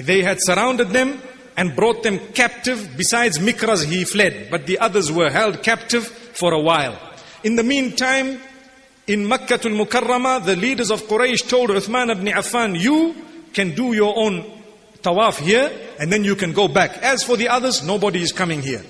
they 0.00 0.22
had 0.22 0.38
surrounded 0.40 0.88
them 0.90 1.20
and 1.56 1.74
brought 1.76 2.02
them 2.02 2.18
captive. 2.32 2.94
Besides 2.96 3.38
Mikraz, 3.38 3.84
he 3.84 4.04
fled. 4.04 4.48
But 4.50 4.66
the 4.66 4.78
others 4.78 5.12
were 5.12 5.30
held 5.30 5.62
captive 5.62 6.06
for 6.06 6.52
a 6.52 6.60
while. 6.60 7.07
In 7.44 7.56
the 7.56 7.62
meantime, 7.62 8.40
in 9.06 9.26
Makkah 9.26 9.54
al-Mukarramah, 9.54 10.44
the 10.44 10.56
leaders 10.56 10.90
of 10.90 11.02
Quraysh 11.02 11.48
told 11.48 11.70
Uthman 11.70 12.10
ibn 12.10 12.26
Affan, 12.26 12.78
you 12.78 13.14
can 13.52 13.74
do 13.74 13.92
your 13.92 14.16
own 14.16 14.44
tawaf 15.02 15.38
here 15.38 15.70
and 15.98 16.12
then 16.12 16.24
you 16.24 16.34
can 16.34 16.52
go 16.52 16.68
back. 16.68 16.98
As 16.98 17.22
for 17.22 17.36
the 17.36 17.48
others, 17.48 17.82
nobody 17.82 18.22
is 18.22 18.32
coming 18.32 18.60
here. 18.60 18.84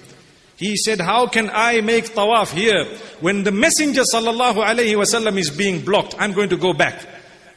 He 0.57 0.77
said, 0.77 1.01
how 1.01 1.29
can 1.29 1.51
I 1.53 1.83
make 1.83 2.07
tawaf 2.07 2.53
here 2.53 2.85
when 3.21 3.45
the 3.45 3.53
messenger 3.53 4.03
sallallahu 4.03 4.57
wasallam 4.57 5.39
is 5.39 5.51
being 5.51 5.85
blocked? 5.85 6.17
I'm 6.19 6.33
going 6.33 6.49
to 6.49 6.57
go 6.57 6.73
back. 6.73 7.07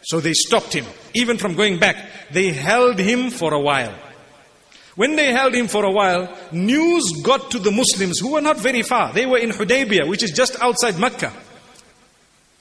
So 0.04 0.20
they 0.20 0.34
stopped 0.34 0.74
him, 0.74 0.86
even 1.14 1.38
from 1.38 1.56
going 1.56 1.80
back. 1.80 1.96
They 2.32 2.52
held 2.52 3.00
him 3.00 3.30
for 3.30 3.54
a 3.54 3.60
while. 3.60 3.94
When 4.96 5.16
they 5.16 5.32
held 5.32 5.54
him 5.54 5.68
for 5.68 5.86
a 5.86 5.92
while, 5.92 6.38
news 6.52 7.22
got 7.24 7.52
to 7.52 7.60
the 7.60 7.72
Muslims 7.72 8.20
who 8.20 8.34
were 8.34 8.42
not 8.42 8.58
very 8.58 8.82
far. 8.82 9.14
They 9.14 9.26
were 9.26 9.38
in 9.38 9.52
Hudaybiyah, 9.52 10.08
which 10.08 10.24
is 10.24 10.32
just 10.32 10.60
outside 10.62 11.00
Mecca. 11.00 11.32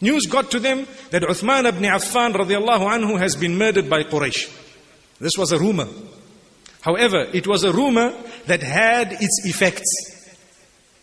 News 0.00 0.26
got 0.26 0.50
to 0.52 0.60
them 0.60 0.86
that 1.10 1.22
Uthman 1.22 1.66
ibn 1.66 1.82
Affan 1.82 2.32
radiallahu 2.34 2.88
anhu 2.88 3.18
has 3.18 3.36
been 3.36 3.58
murdered 3.58 3.90
by 3.90 4.04
Quraysh. 4.04 4.56
This 5.18 5.36
was 5.36 5.52
a 5.52 5.58
rumor. 5.58 5.88
However, 6.80 7.26
it 7.34 7.46
was 7.46 7.64
a 7.64 7.72
rumor 7.72 8.14
that 8.46 8.62
had 8.62 9.12
its 9.12 9.42
effects. 9.44 10.19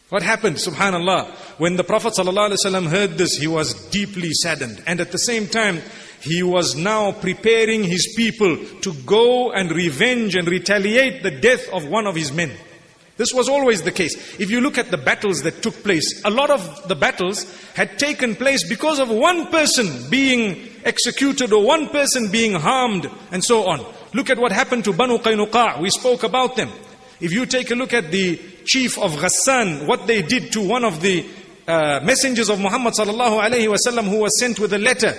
What 0.10 0.24
happened? 0.24 0.56
Subhanallah. 0.56 1.32
When 1.60 1.76
the 1.76 1.84
Prophet 1.84 2.14
ﷺ 2.14 2.88
heard 2.88 3.18
this, 3.18 3.36
he 3.36 3.48
was 3.48 3.74
deeply 3.90 4.32
saddened. 4.32 4.82
And 4.88 5.02
at 5.02 5.12
the 5.12 5.18
same 5.18 5.48
time, 5.48 5.82
he 6.22 6.44
was 6.44 6.76
now 6.76 7.12
preparing 7.12 7.84
his 7.84 8.14
people 8.16 8.58
to 8.82 8.94
go 9.06 9.52
and 9.52 9.70
revenge 9.70 10.36
and 10.36 10.48
retaliate 10.48 11.24
the 11.24 11.32
death 11.32 11.68
of 11.74 11.86
one 11.86 12.08
of 12.08 12.16
his 12.16 12.32
men. 12.32 12.52
This 13.18 13.34
was 13.34 13.50
always 13.50 13.82
the 13.82 13.92
case. 13.92 14.40
If 14.40 14.50
you 14.50 14.62
look 14.62 14.78
at 14.78 14.92
the 14.92 14.98
battles 14.98 15.42
that 15.42 15.62
took 15.62 15.74
place, 15.84 16.24
a 16.24 16.30
lot 16.30 16.52
of 16.52 16.88
the 16.88 16.96
battles 16.96 17.46
had 17.74 18.00
taken 18.00 18.36
place 18.36 18.68
because 18.68 19.00
of 19.00 19.10
one 19.10 19.48
person 19.48 20.10
being 20.10 20.70
executed 20.86 21.52
or 21.52 21.66
one 21.66 21.90
person 21.90 22.32
being 22.32 22.54
harmed 22.54 23.10
and 23.32 23.44
so 23.44 23.68
on. 23.68 23.86
Look 24.14 24.30
at 24.30 24.38
what 24.38 24.54
happened 24.54 24.86
to 24.86 24.94
Banu 24.94 25.18
Qaynuqa. 25.18 25.82
We 25.82 25.90
spoke 25.90 26.24
about 26.24 26.56
them. 26.56 26.70
If 27.20 27.34
you 27.34 27.48
take 27.48 27.72
a 27.72 27.76
look 27.76 27.94
at 27.94 28.12
the 28.12 28.40
chief 28.68 28.98
of 29.00 29.14
Ghassan, 29.14 29.88
what 29.88 30.06
they 30.06 30.22
did 30.22 30.52
to 30.52 30.62
one 30.62 30.84
of 30.84 31.02
the 31.02 31.26
uh, 31.68 32.02
messengers 32.04 32.50
of 32.50 32.60
Muhammad 32.60 32.94
sallallahu 32.94 33.42
alaihi 33.42 33.74
wasallam 33.74 34.08
who 34.10 34.20
was 34.20 34.40
sent 34.40 34.60
with 34.60 34.74
a 34.74 34.78
letter 34.78 35.16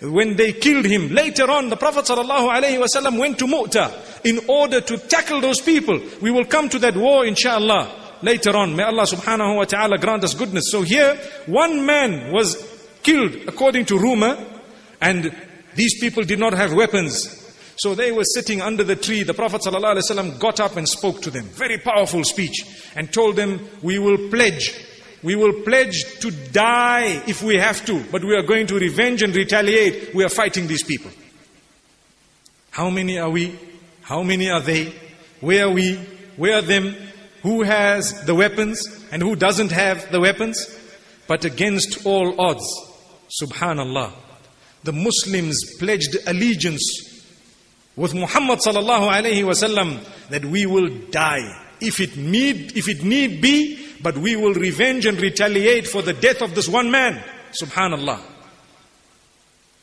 when 0.00 0.36
they 0.36 0.52
killed 0.52 0.84
him. 0.84 1.08
Later 1.08 1.50
on, 1.50 1.68
the 1.68 1.76
Prophet 1.76 2.04
ﷺ 2.04 3.18
went 3.18 3.38
to 3.40 3.46
Mu'tah 3.46 3.92
in 4.24 4.40
order 4.48 4.80
to 4.80 4.98
tackle 4.98 5.40
those 5.40 5.60
people. 5.60 6.00
We 6.20 6.30
will 6.30 6.44
come 6.44 6.68
to 6.68 6.78
that 6.80 6.96
war, 6.96 7.26
inshallah, 7.26 8.18
later 8.22 8.56
on. 8.56 8.76
May 8.76 8.84
Allah 8.84 9.04
subhanahu 9.04 9.56
wa 9.56 9.64
ta'ala 9.64 9.98
grant 9.98 10.24
us 10.24 10.34
goodness. 10.34 10.70
So 10.70 10.82
here, 10.82 11.16
one 11.46 11.84
man 11.84 12.32
was 12.32 12.56
killed 13.02 13.34
according 13.48 13.86
to 13.86 13.98
rumor, 13.98 14.38
and 15.00 15.34
these 15.74 15.98
people 16.00 16.22
did 16.22 16.38
not 16.38 16.52
have 16.52 16.72
weapons. 16.72 17.37
So 17.78 17.94
they 17.94 18.12
were 18.12 18.24
sitting 18.24 18.60
under 18.60 18.84
the 18.84 18.96
tree. 18.96 19.22
The 19.22 19.34
Prophet 19.34 19.62
ﷺ 19.62 20.38
got 20.40 20.60
up 20.60 20.76
and 20.76 20.88
spoke 20.88 21.22
to 21.22 21.30
them. 21.30 21.44
Very 21.44 21.78
powerful 21.78 22.24
speech. 22.24 22.64
And 22.96 23.12
told 23.12 23.36
them, 23.36 23.68
we 23.82 23.98
will 23.98 24.28
pledge 24.30 24.74
we 25.22 25.34
will 25.34 25.62
pledge 25.62 26.04
to 26.20 26.30
die 26.30 27.22
if 27.26 27.42
we 27.42 27.56
have 27.56 27.84
to, 27.86 28.04
but 28.12 28.22
we 28.22 28.36
are 28.36 28.42
going 28.42 28.68
to 28.68 28.78
revenge 28.78 29.22
and 29.22 29.34
retaliate. 29.34 30.14
We 30.14 30.24
are 30.24 30.28
fighting 30.28 30.68
these 30.68 30.84
people. 30.84 31.10
How 32.70 32.88
many 32.90 33.18
are 33.18 33.30
we? 33.30 33.58
How 34.02 34.22
many 34.22 34.48
are 34.48 34.60
they? 34.60 34.94
Where 35.40 35.66
are 35.66 35.70
we? 35.70 35.96
Where 36.36 36.58
are 36.58 36.62
them? 36.62 36.94
Who 37.42 37.62
has 37.62 38.24
the 38.26 38.34
weapons 38.34 38.80
and 39.10 39.20
who 39.20 39.34
doesn't 39.34 39.72
have 39.72 40.12
the 40.12 40.20
weapons? 40.20 40.76
But 41.26 41.44
against 41.44 42.06
all 42.06 42.40
odds, 42.40 42.64
subhanallah, 43.42 44.12
the 44.84 44.92
Muslims 44.92 45.58
pledged 45.78 46.16
allegiance 46.26 47.07
with 47.98 48.14
Muhammad 48.14 48.60
sallallahu 48.60 49.10
alayhi 49.10 49.42
wasallam 49.42 49.98
that 50.28 50.44
we 50.44 50.66
will 50.66 50.88
die. 51.10 51.64
If 51.80 52.00
it 52.00 52.16
need 52.16 52.76
if 52.76 52.88
it 52.88 53.02
need 53.02 53.42
be 53.42 53.86
but 54.00 54.16
we 54.16 54.36
will 54.36 54.54
revenge 54.54 55.04
and 55.04 55.20
retaliate 55.20 55.88
for 55.88 56.00
the 56.00 56.12
death 56.12 56.40
of 56.40 56.54
this 56.54 56.68
one 56.68 56.92
man. 56.92 57.20
Subhanallah. 57.50 58.20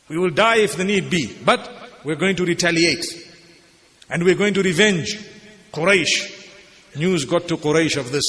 We 0.08 0.18
will 0.18 0.30
die 0.30 0.60
if 0.60 0.78
the 0.78 0.86
need 0.86 1.10
be. 1.10 1.36
But 1.44 1.70
we're 2.06 2.16
going 2.16 2.38
to 2.38 2.46
retaliate. 2.46 3.06
And 4.10 4.24
we're 4.24 4.36
going 4.36 4.54
to 4.54 4.64
revenge 4.64 5.20
Quraysh. 5.74 6.96
News 6.96 7.26
got 7.26 7.50
to 7.50 7.58
Quraysh 7.58 7.98
of 7.98 8.14
this. 8.14 8.26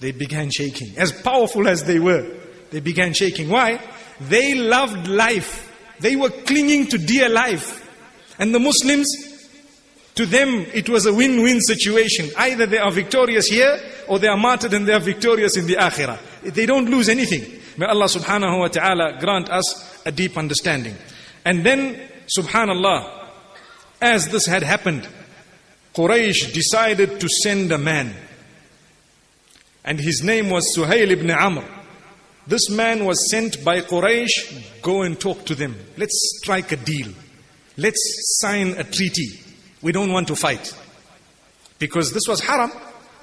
They 0.00 0.12
began 0.12 0.50
shaking. 0.50 0.98
As 0.98 1.12
powerful 1.12 1.66
as 1.68 1.84
they 1.84 1.98
were 1.98 2.36
they 2.70 2.80
began 2.80 3.14
shaking. 3.14 3.48
Why? 3.48 3.80
They 4.20 4.54
loved 4.54 5.08
life. 5.08 5.72
They 6.00 6.16
were 6.16 6.28
clinging 6.28 6.88
to 6.88 6.98
dear 6.98 7.30
life 7.30 7.85
and 8.38 8.54
the 8.54 8.58
Muslims 8.58 9.06
to 10.16 10.24
them, 10.24 10.66
it 10.72 10.88
was 10.88 11.04
a 11.04 11.12
win-win 11.12 11.60
situation. 11.60 12.30
Either 12.38 12.64
they 12.64 12.78
are 12.78 12.90
victorious 12.90 13.46
here, 13.48 13.78
or 14.08 14.18
they 14.18 14.28
are 14.28 14.36
martyred 14.36 14.72
and 14.72 14.88
they 14.88 14.94
are 14.94 15.00
victorious 15.00 15.58
in 15.58 15.66
the 15.66 15.74
akhirah. 15.74 16.18
They 16.42 16.64
don't 16.64 16.88
lose 16.88 17.10
anything. 17.10 17.44
May 17.76 17.84
Allah 17.84 18.06
subhanahu 18.06 18.58
wa 18.60 18.68
ta'ala 18.68 19.18
grant 19.20 19.50
us 19.50 20.02
a 20.06 20.12
deep 20.12 20.38
understanding. 20.38 20.96
And 21.44 21.64
then, 21.64 22.00
subhanallah, 22.34 23.28
as 24.00 24.28
this 24.28 24.46
had 24.46 24.62
happened, 24.62 25.06
Quraysh 25.94 26.54
decided 26.54 27.20
to 27.20 27.28
send 27.28 27.70
a 27.72 27.78
man. 27.78 28.14
And 29.84 30.00
his 30.00 30.22
name 30.22 30.48
was 30.48 30.74
Suhail 30.74 31.10
ibn 31.10 31.30
Amr. 31.30 31.64
This 32.46 32.70
man 32.70 33.04
was 33.04 33.30
sent 33.30 33.62
by 33.62 33.82
Quraysh, 33.82 34.80
go 34.80 35.02
and 35.02 35.20
talk 35.20 35.44
to 35.44 35.54
them. 35.54 35.76
Let's 35.98 36.38
strike 36.40 36.72
a 36.72 36.76
deal 36.76 37.12
Let's 37.77 37.99
sign 38.39 38.69
a 38.77 38.83
treaty. 38.83 39.39
We 39.81 39.91
don't 39.91 40.11
want 40.11 40.27
to 40.27 40.35
fight. 40.35 40.75
Because 41.79 42.13
this 42.13 42.27
was 42.27 42.41
haram. 42.41 42.71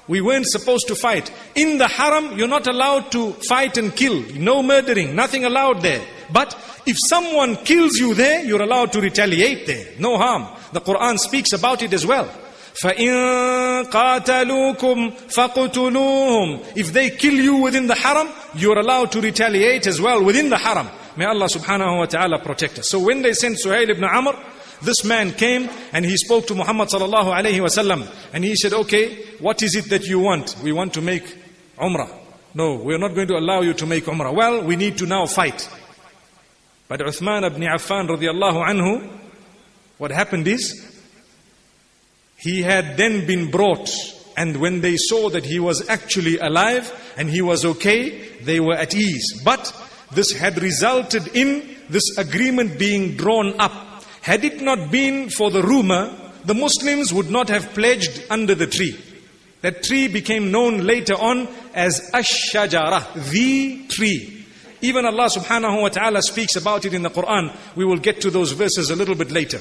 We 0.07 0.21
weren't 0.21 0.47
supposed 0.47 0.87
to 0.87 0.95
fight. 0.95 1.31
In 1.53 1.77
the 1.77 1.87
haram, 1.87 2.37
you're 2.37 2.47
not 2.47 2.67
allowed 2.67 3.11
to 3.11 3.33
fight 3.47 3.77
and 3.77 3.95
kill. 3.95 4.21
No 4.33 4.63
murdering, 4.63 5.15
nothing 5.15 5.45
allowed 5.45 5.81
there. 5.81 6.01
But 6.33 6.57
if 6.85 6.97
someone 7.07 7.57
kills 7.57 7.97
you 7.97 8.15
there, 8.15 8.43
you're 8.43 8.61
allowed 8.61 8.91
to 8.93 9.01
retaliate 9.01 9.67
there. 9.67 9.93
No 9.99 10.17
harm. 10.17 10.47
The 10.73 10.81
Quran 10.81 11.19
speaks 11.19 11.53
about 11.53 11.83
it 11.83 11.93
as 11.93 12.05
well. 12.05 12.27
فَإِن 12.73 13.91
قَاتَلُوكُمْ 13.91 15.11
فَقُتُلُوهُمْ 15.31 16.77
If 16.77 16.93
they 16.93 17.11
kill 17.11 17.33
you 17.33 17.57
within 17.57 17.87
the 17.87 17.95
haram, 17.95 18.29
you're 18.55 18.79
allowed 18.79 19.11
to 19.11 19.21
retaliate 19.21 19.85
as 19.85 19.99
well 20.01 20.23
within 20.23 20.49
the 20.49 20.57
haram. 20.57 20.87
May 21.16 21.26
Allah 21.26 21.46
subhanahu 21.46 21.98
wa 21.98 22.06
ta'ala 22.06 22.38
protect 22.40 22.80
us. 22.80 22.90
So 22.90 22.98
when 22.98 23.22
they 23.22 23.32
sent 23.32 23.58
Suhail 23.58 23.88
ibn 23.88 24.04
Amr, 24.04 24.34
this 24.82 25.04
man 25.04 25.32
came 25.32 25.68
and 25.92 26.04
he 26.04 26.16
spoke 26.16 26.46
to 26.48 26.54
Muhammad 26.54 26.88
sallallahu 26.88 27.32
alayhi 27.32 27.60
wasallam 27.60 28.08
and 28.32 28.44
he 28.44 28.56
said, 28.56 28.72
okay, 28.72 29.24
what 29.38 29.62
is 29.62 29.76
it 29.76 29.88
that 29.90 30.04
you 30.04 30.18
want? 30.18 30.56
We 30.62 30.72
want 30.72 30.94
to 30.94 31.00
make 31.00 31.24
umrah. 31.78 32.10
No, 32.54 32.76
we 32.76 32.94
are 32.94 32.98
not 32.98 33.14
going 33.14 33.28
to 33.28 33.36
allow 33.36 33.62
you 33.62 33.74
to 33.74 33.86
make 33.86 34.04
umrah. 34.04 34.34
Well, 34.34 34.64
we 34.64 34.76
need 34.76 34.98
to 34.98 35.06
now 35.06 35.26
fight. 35.26 35.68
But 36.88 37.00
Uthman 37.00 37.46
ibn 37.46 37.62
Affan 37.62 38.08
radiallahu 38.08 38.66
anhu, 38.66 39.10
what 39.98 40.10
happened 40.10 40.46
is, 40.48 40.90
he 42.36 42.62
had 42.62 42.96
then 42.96 43.26
been 43.26 43.50
brought 43.50 43.88
and 44.36 44.56
when 44.56 44.80
they 44.80 44.96
saw 44.96 45.30
that 45.30 45.44
he 45.44 45.60
was 45.60 45.88
actually 45.88 46.38
alive 46.38 46.92
and 47.16 47.30
he 47.30 47.40
was 47.40 47.64
okay, 47.64 48.28
they 48.42 48.60
were 48.60 48.74
at 48.74 48.94
ease. 48.94 49.40
But 49.44 49.72
this 50.14 50.32
had 50.32 50.60
resulted 50.62 51.28
in 51.36 51.76
this 51.88 52.16
agreement 52.16 52.78
being 52.78 53.16
drawn 53.16 53.58
up 53.60 53.94
had 54.24 54.42
it 54.42 54.62
not 54.62 54.90
been 54.90 55.28
for 55.28 55.50
the 55.50 55.62
rumor, 55.62 56.10
the 56.46 56.54
Muslims 56.54 57.12
would 57.12 57.30
not 57.30 57.50
have 57.50 57.74
pledged 57.74 58.24
under 58.30 58.54
the 58.54 58.66
tree. 58.66 58.98
That 59.60 59.82
tree 59.82 60.08
became 60.08 60.50
known 60.50 60.78
later 60.78 61.12
on 61.12 61.46
as 61.74 62.10
Ash-Shajara, 62.14 63.30
the 63.30 63.86
tree. 63.88 64.46
Even 64.80 65.04
Allah 65.04 65.28
subhanahu 65.28 65.82
wa 65.82 65.90
ta'ala 65.90 66.22
speaks 66.22 66.56
about 66.56 66.86
it 66.86 66.94
in 66.94 67.02
the 67.02 67.10
Quran. 67.10 67.54
We 67.76 67.84
will 67.84 67.98
get 67.98 68.22
to 68.22 68.30
those 68.30 68.52
verses 68.52 68.88
a 68.88 68.96
little 68.96 69.14
bit 69.14 69.30
later. 69.30 69.60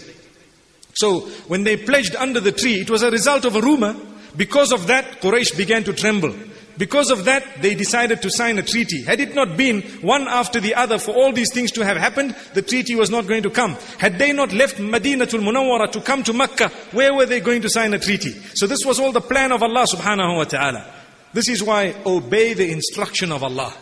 So, 0.93 1.21
when 1.49 1.65
they 1.65 1.75
pledged 1.75 2.15
under 2.15 2.39
the 2.39 2.53
tree, 2.53 2.79
it 2.79 2.89
was 2.89 3.03
a 3.03 3.11
result 3.11 3.43
of 3.43 3.57
a 3.57 3.61
rumor. 3.61 3.97
Because 4.37 4.71
of 4.71 4.87
that, 4.87 5.19
Quraysh 5.19 5.57
began 5.57 5.83
to 5.83 5.91
tremble. 5.91 6.33
Because 6.77 7.11
of 7.11 7.25
that, 7.25 7.61
they 7.61 7.75
decided 7.75 8.21
to 8.23 8.31
sign 8.31 8.57
a 8.57 8.63
treaty. 8.63 9.03
Had 9.03 9.19
it 9.19 9.35
not 9.35 9.55
been 9.55 9.81
one 10.01 10.27
after 10.27 10.59
the 10.59 10.73
other 10.73 10.97
for 10.97 11.11
all 11.11 11.31
these 11.31 11.53
things 11.53 11.71
to 11.71 11.85
have 11.85 11.97
happened, 11.97 12.35
the 12.53 12.61
treaty 12.61 12.95
was 12.95 13.09
not 13.11 13.27
going 13.27 13.43
to 13.43 13.49
come. 13.49 13.77
Had 13.99 14.17
they 14.17 14.33
not 14.33 14.51
left 14.53 14.77
Madinatul 14.77 15.41
Munawwara 15.41 15.91
to 15.91 16.01
come 16.01 16.23
to 16.23 16.33
Mecca, 16.33 16.69
where 16.91 17.13
were 17.13 17.25
they 17.25 17.39
going 17.39 17.61
to 17.61 17.69
sign 17.69 17.93
a 17.93 17.99
treaty? 17.99 18.31
So 18.55 18.65
this 18.65 18.85
was 18.85 18.99
all 18.99 19.11
the 19.11 19.21
plan 19.21 19.51
of 19.51 19.61
Allah 19.61 19.85
subhanahu 19.85 20.37
wa 20.37 20.43
ta'ala. 20.45 20.91
This 21.33 21.49
is 21.49 21.63
why 21.63 21.95
obey 22.05 22.53
the 22.53 22.71
instruction 22.71 23.31
of 23.31 23.43
Allah 23.43 23.73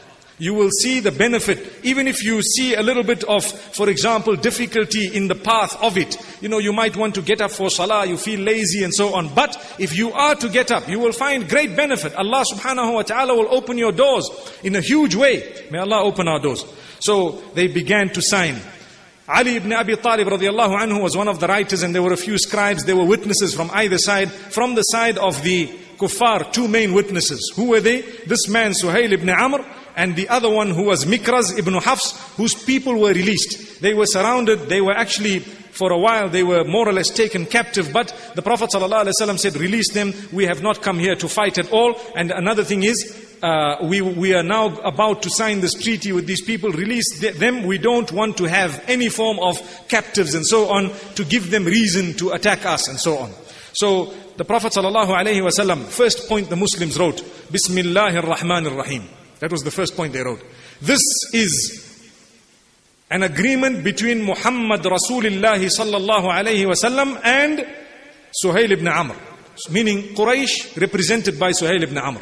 you 0.42 0.56
will 0.56 0.72
see 0.72 1.00
the 1.00 1.12
benefit. 1.12 1.72
Even 1.84 2.08
if 2.08 2.24
you 2.24 2.42
see 2.42 2.74
a 2.74 2.82
little 2.82 3.04
bit 3.04 3.24
of, 3.26 3.46
for 3.46 3.88
example, 3.90 4.36
difficulty 4.36 5.16
in 5.16 5.28
the 5.28 5.36
path 5.36 5.80
of 5.84 6.00
it. 6.00 6.18
You 6.42 6.50
know, 6.50 6.58
you 6.58 6.74
might 6.74 6.98
want 6.98 7.14
to 7.14 7.22
get 7.22 7.42
up 7.42 7.52
for 7.52 7.70
salah, 7.70 8.08
you 8.08 8.18
feel 8.18 8.40
lazy 8.40 8.84
and 8.84 8.92
so 8.92 9.14
on. 9.14 9.36
But 9.36 9.56
if 9.78 9.96
you 9.96 10.12
are 10.12 10.34
to 10.34 10.50
get 10.50 10.72
up, 10.72 10.90
you 10.90 10.98
will 10.98 11.12
find 11.12 11.48
great 11.48 11.76
benefit. 11.76 12.16
Allah 12.16 12.44
subhanahu 12.52 12.92
wa 12.96 13.04
ta'ala 13.04 13.36
will 13.36 13.54
open 13.54 13.78
your 13.78 13.92
doors 13.92 14.28
in 14.64 14.76
a 14.76 14.82
huge 14.82 15.14
way. 15.14 15.68
May 15.70 15.78
Allah 15.78 16.02
open 16.02 16.28
our 16.28 16.40
doors. 16.40 16.66
So 17.00 17.44
they 17.54 17.68
began 17.68 18.10
to 18.10 18.22
sign. 18.24 18.56
Ali 19.30 19.58
ibn 19.58 19.72
Abi 19.74 19.96
Talib 19.98 20.28
radiallahu 20.28 20.76
anhu 20.76 21.04
was 21.04 21.16
one 21.16 21.28
of 21.28 21.40
the 21.40 21.48
writers 21.48 21.84
and 21.84 21.94
there 21.94 22.02
were 22.02 22.14
a 22.14 22.18
few 22.18 22.40
scribes, 22.40 22.84
there 22.86 22.96
were 22.96 23.06
witnesses 23.06 23.54
from 23.54 23.70
either 23.74 24.00
side. 24.00 24.32
From 24.32 24.74
the 24.74 24.82
side 24.82 25.20
of 25.20 25.44
the 25.44 25.68
kuffar, 26.00 26.52
two 26.52 26.68
main 26.68 26.94
witnesses. 26.94 27.54
Who 27.56 27.70
were 27.70 27.80
they? 27.80 28.02
This 28.26 28.50
man, 28.50 28.72
Suhail 28.72 29.12
ibn 29.12 29.30
Amr, 29.30 29.64
and 29.96 30.16
the 30.16 30.30
other 30.30 30.50
one 30.50 30.72
who 30.72 30.84
was 30.84 31.06
Mikraz 31.06 31.58
ibn 31.58 31.74
Hafs, 31.76 32.36
whose 32.36 32.56
people 32.56 33.00
were 33.00 33.14
released. 33.14 33.82
They 33.82 33.94
were 33.94 34.06
surrounded, 34.06 34.70
they 34.70 34.82
were 34.82 34.94
actually, 34.94 35.40
for 35.40 35.92
a 35.92 35.98
while, 35.98 36.30
they 36.30 36.44
were 36.44 36.64
more 36.64 36.88
or 36.88 36.94
less 36.94 37.10
taken 37.10 37.46
captive, 37.46 37.92
but 37.92 38.14
the 38.36 38.42
Prophet 38.42 38.70
ﷺ 38.74 39.40
said, 39.40 39.56
release 39.56 39.92
them, 39.94 40.14
we 40.32 40.46
have 40.46 40.62
not 40.62 40.82
come 40.82 41.00
here 41.00 41.16
to 41.16 41.28
fight 41.28 41.58
at 41.58 41.72
all. 41.72 42.00
And 42.16 42.32
another 42.32 42.64
thing 42.64 42.84
is, 42.84 43.28
uh, 43.42 43.78
we, 43.82 44.02
we 44.02 44.36
are 44.36 44.44
now 44.44 44.68
about 44.82 45.24
to 45.24 45.30
sign 45.30 45.62
this 45.62 45.74
treaty 45.74 46.12
with 46.12 46.28
these 46.28 46.42
people, 46.42 46.70
release 46.72 47.20
them. 47.20 47.64
We 47.64 47.78
don't 47.80 48.12
want 48.12 48.38
to 48.38 48.46
have 48.46 48.84
any 48.88 49.10
form 49.10 49.40
of 49.40 49.60
captives 49.88 50.36
and 50.36 50.46
so 50.46 50.70
on 50.70 50.92
to 51.16 51.24
give 51.24 51.50
them 51.50 51.66
reason 51.66 52.14
to 52.18 52.32
attack 52.32 52.66
us 52.66 52.88
and 52.88 53.00
so 53.00 53.18
on. 53.18 53.32
So 53.74 54.14
the 54.38 54.46
Prophet 54.46 54.74
ﷺ, 54.74 55.86
first 55.86 56.28
point 56.28 56.50
the 56.50 56.56
Muslims 56.56 57.00
wrote, 57.00 57.24
Bismillahir 57.52 58.22
Rahmanir 58.22 58.78
Rahim. 58.78 59.04
That 59.42 59.52
was 59.52 59.64
the 59.64 59.72
first 59.72 59.96
point 59.96 60.14
they 60.14 60.22
wrote. 60.22 60.42
This 60.82 61.02
is 61.34 62.10
an 63.10 63.24
agreement 63.24 63.84
between 63.84 64.24
Muhammad 64.24 64.82
Rasulullah 64.82 65.58
sallallahu 65.60 66.32
alayhi 66.32 66.66
wasallam 66.66 67.20
and 67.24 67.66
Suhail 68.44 68.70
ibn 68.70 68.88
Amr. 68.88 69.16
Meaning 69.70 70.16
Quraysh 70.16 70.80
represented 70.80 71.40
by 71.40 71.52
Suhail 71.52 71.82
ibn 71.82 71.98
Amr. 71.98 72.22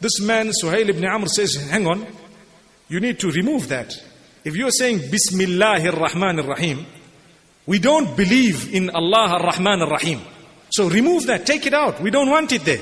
This 0.00 0.20
man, 0.20 0.50
Suhail 0.60 0.88
ibn 0.88 1.04
Amr 1.04 1.26
says, 1.28 1.56
hang 1.70 1.86
on, 1.86 2.06
you 2.88 3.00
need 3.00 3.20
to 3.20 3.30
remove 3.30 3.68
that. 3.68 3.94
If 4.44 4.56
you're 4.56 4.70
saying 4.70 5.00
Bismillahir 5.10 5.92
Rahmanir 5.92 6.48
Rahim, 6.48 6.86
we 7.66 7.78
don't 7.78 8.16
believe 8.16 8.74
in 8.74 8.90
Allah 8.90 9.40
Ar-Rahman 9.40 9.82
Ar-Rahim. 9.82 10.20
So 10.70 10.88
remove 10.88 11.26
that, 11.26 11.46
take 11.46 11.66
it 11.66 11.74
out. 11.74 12.00
We 12.00 12.10
don't 12.10 12.30
want 12.30 12.50
it 12.52 12.64
there. 12.64 12.80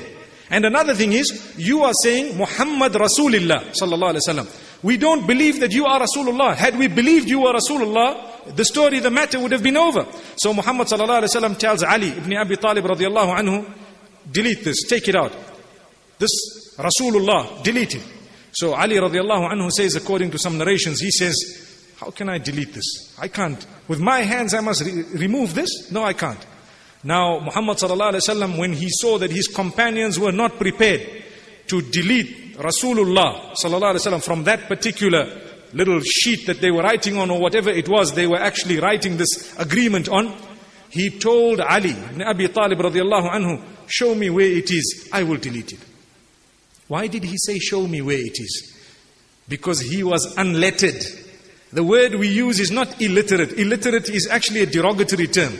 And 0.49 0.65
another 0.65 0.93
thing 0.93 1.13
is, 1.13 1.55
you 1.57 1.83
are 1.83 1.93
saying 2.03 2.37
Muhammad 2.37 2.93
Rasulullah 2.93 3.71
sallallahu 3.71 4.15
alaihi 4.15 4.27
wasallam. 4.27 4.83
We 4.83 4.97
don't 4.97 5.25
believe 5.25 5.61
that 5.61 5.71
you 5.71 5.85
are 5.85 6.01
Rasulullah. 6.01 6.55
Had 6.55 6.77
we 6.77 6.87
believed 6.87 7.29
you 7.29 7.41
were 7.41 7.53
Rasulullah, 7.53 8.55
the 8.55 8.65
story, 8.65 8.99
the 8.99 9.09
matter 9.09 9.39
would 9.39 9.53
have 9.53 9.63
been 9.63 9.77
over. 9.77 10.05
So 10.35 10.53
Muhammad 10.53 10.87
sallallahu 10.87 11.23
alaihi 11.23 11.35
wasallam 11.35 11.57
tells 11.57 11.83
Ali 11.83 12.09
ibn 12.09 12.33
Abi 12.35 12.57
Talib 12.57 12.83
radiallahu 12.83 13.39
anhu, 13.39 13.73
delete 14.29 14.63
this, 14.65 14.83
take 14.83 15.07
it 15.07 15.15
out. 15.15 15.33
This 16.19 16.75
Rasulullah, 16.77 17.63
delete 17.63 17.95
it. 17.95 18.03
So 18.51 18.73
Ali 18.73 18.97
radiallahu 18.97 19.51
anhu 19.51 19.71
says, 19.71 19.95
according 19.95 20.31
to 20.31 20.37
some 20.37 20.57
narrations, 20.57 20.99
he 20.99 21.09
says, 21.09 21.93
how 21.97 22.11
can 22.11 22.27
I 22.27 22.37
delete 22.37 22.73
this? 22.73 23.15
I 23.17 23.29
can't. 23.29 23.65
With 23.87 24.01
my 24.01 24.19
hands 24.19 24.53
I 24.53 24.59
must 24.59 24.81
re 24.83 25.03
remove 25.13 25.55
this? 25.55 25.89
No, 25.91 26.03
I 26.03 26.11
can't. 26.13 26.45
Now, 27.03 27.39
Muhammad 27.39 27.77
sallallahu 27.77 28.57
when 28.57 28.73
he 28.73 28.87
saw 28.89 29.17
that 29.17 29.31
his 29.31 29.47
companions 29.47 30.19
were 30.19 30.31
not 30.31 30.57
prepared 30.57 31.23
to 31.67 31.81
delete 31.81 32.57
Rasulullah 32.57 33.53
sallallahu 33.61 34.23
from 34.23 34.43
that 34.45 34.67
particular 34.67 35.41
little 35.73 35.99
sheet 36.01 36.45
that 36.45 36.61
they 36.61 36.71
were 36.71 36.83
writing 36.83 37.17
on 37.17 37.29
or 37.29 37.39
whatever 37.41 37.69
it 37.69 37.89
was, 37.89 38.13
they 38.13 38.27
were 38.27 38.39
actually 38.39 38.79
writing 38.79 39.17
this 39.17 39.57
agreement 39.57 40.07
on. 40.07 40.33
He 40.89 41.09
told 41.09 41.59
Ali 41.59 41.91
ibn 41.91 42.21
Abi 42.21 42.47
Talib 42.49 42.79
radiallahu 42.79 43.31
anhu, 43.31 43.61
show 43.87 44.13
me 44.13 44.29
where 44.29 44.45
it 44.45 44.69
is, 44.71 45.09
I 45.11 45.23
will 45.23 45.37
delete 45.37 45.73
it. 45.73 45.79
Why 46.87 47.07
did 47.07 47.23
he 47.23 47.35
say 47.37 47.57
show 47.59 47.87
me 47.87 48.01
where 48.01 48.19
it 48.19 48.39
is? 48.39 48.71
Because 49.49 49.81
he 49.81 50.03
was 50.03 50.37
unlettered. 50.37 51.03
The 51.71 51.83
word 51.83 52.15
we 52.15 52.27
use 52.27 52.59
is 52.59 52.69
not 52.69 53.01
illiterate. 53.01 53.53
Illiterate 53.53 54.09
is 54.09 54.27
actually 54.27 54.61
a 54.61 54.65
derogatory 54.67 55.27
term. 55.27 55.53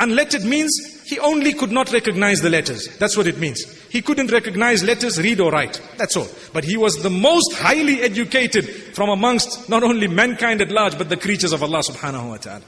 Unlettered 0.00 0.44
means 0.44 1.02
he 1.06 1.18
only 1.18 1.52
could 1.52 1.72
not 1.72 1.92
recognize 1.92 2.40
the 2.40 2.50
letters. 2.50 2.86
That's 2.98 3.16
what 3.16 3.26
it 3.26 3.38
means. 3.38 3.64
He 3.88 4.00
couldn't 4.00 4.30
recognize 4.30 4.84
letters, 4.84 5.20
read 5.20 5.40
or 5.40 5.50
write. 5.50 5.80
That's 5.96 6.16
all. 6.16 6.28
But 6.52 6.64
he 6.64 6.76
was 6.76 7.02
the 7.02 7.10
most 7.10 7.54
highly 7.54 8.00
educated 8.02 8.66
from 8.94 9.08
amongst 9.08 9.68
not 9.68 9.82
only 9.82 10.06
mankind 10.06 10.60
at 10.60 10.70
large, 10.70 10.96
but 10.96 11.08
the 11.08 11.16
creatures 11.16 11.52
of 11.52 11.62
Allah 11.62 11.80
subhanahu 11.80 12.28
wa 12.28 12.36
ta'ala. 12.36 12.62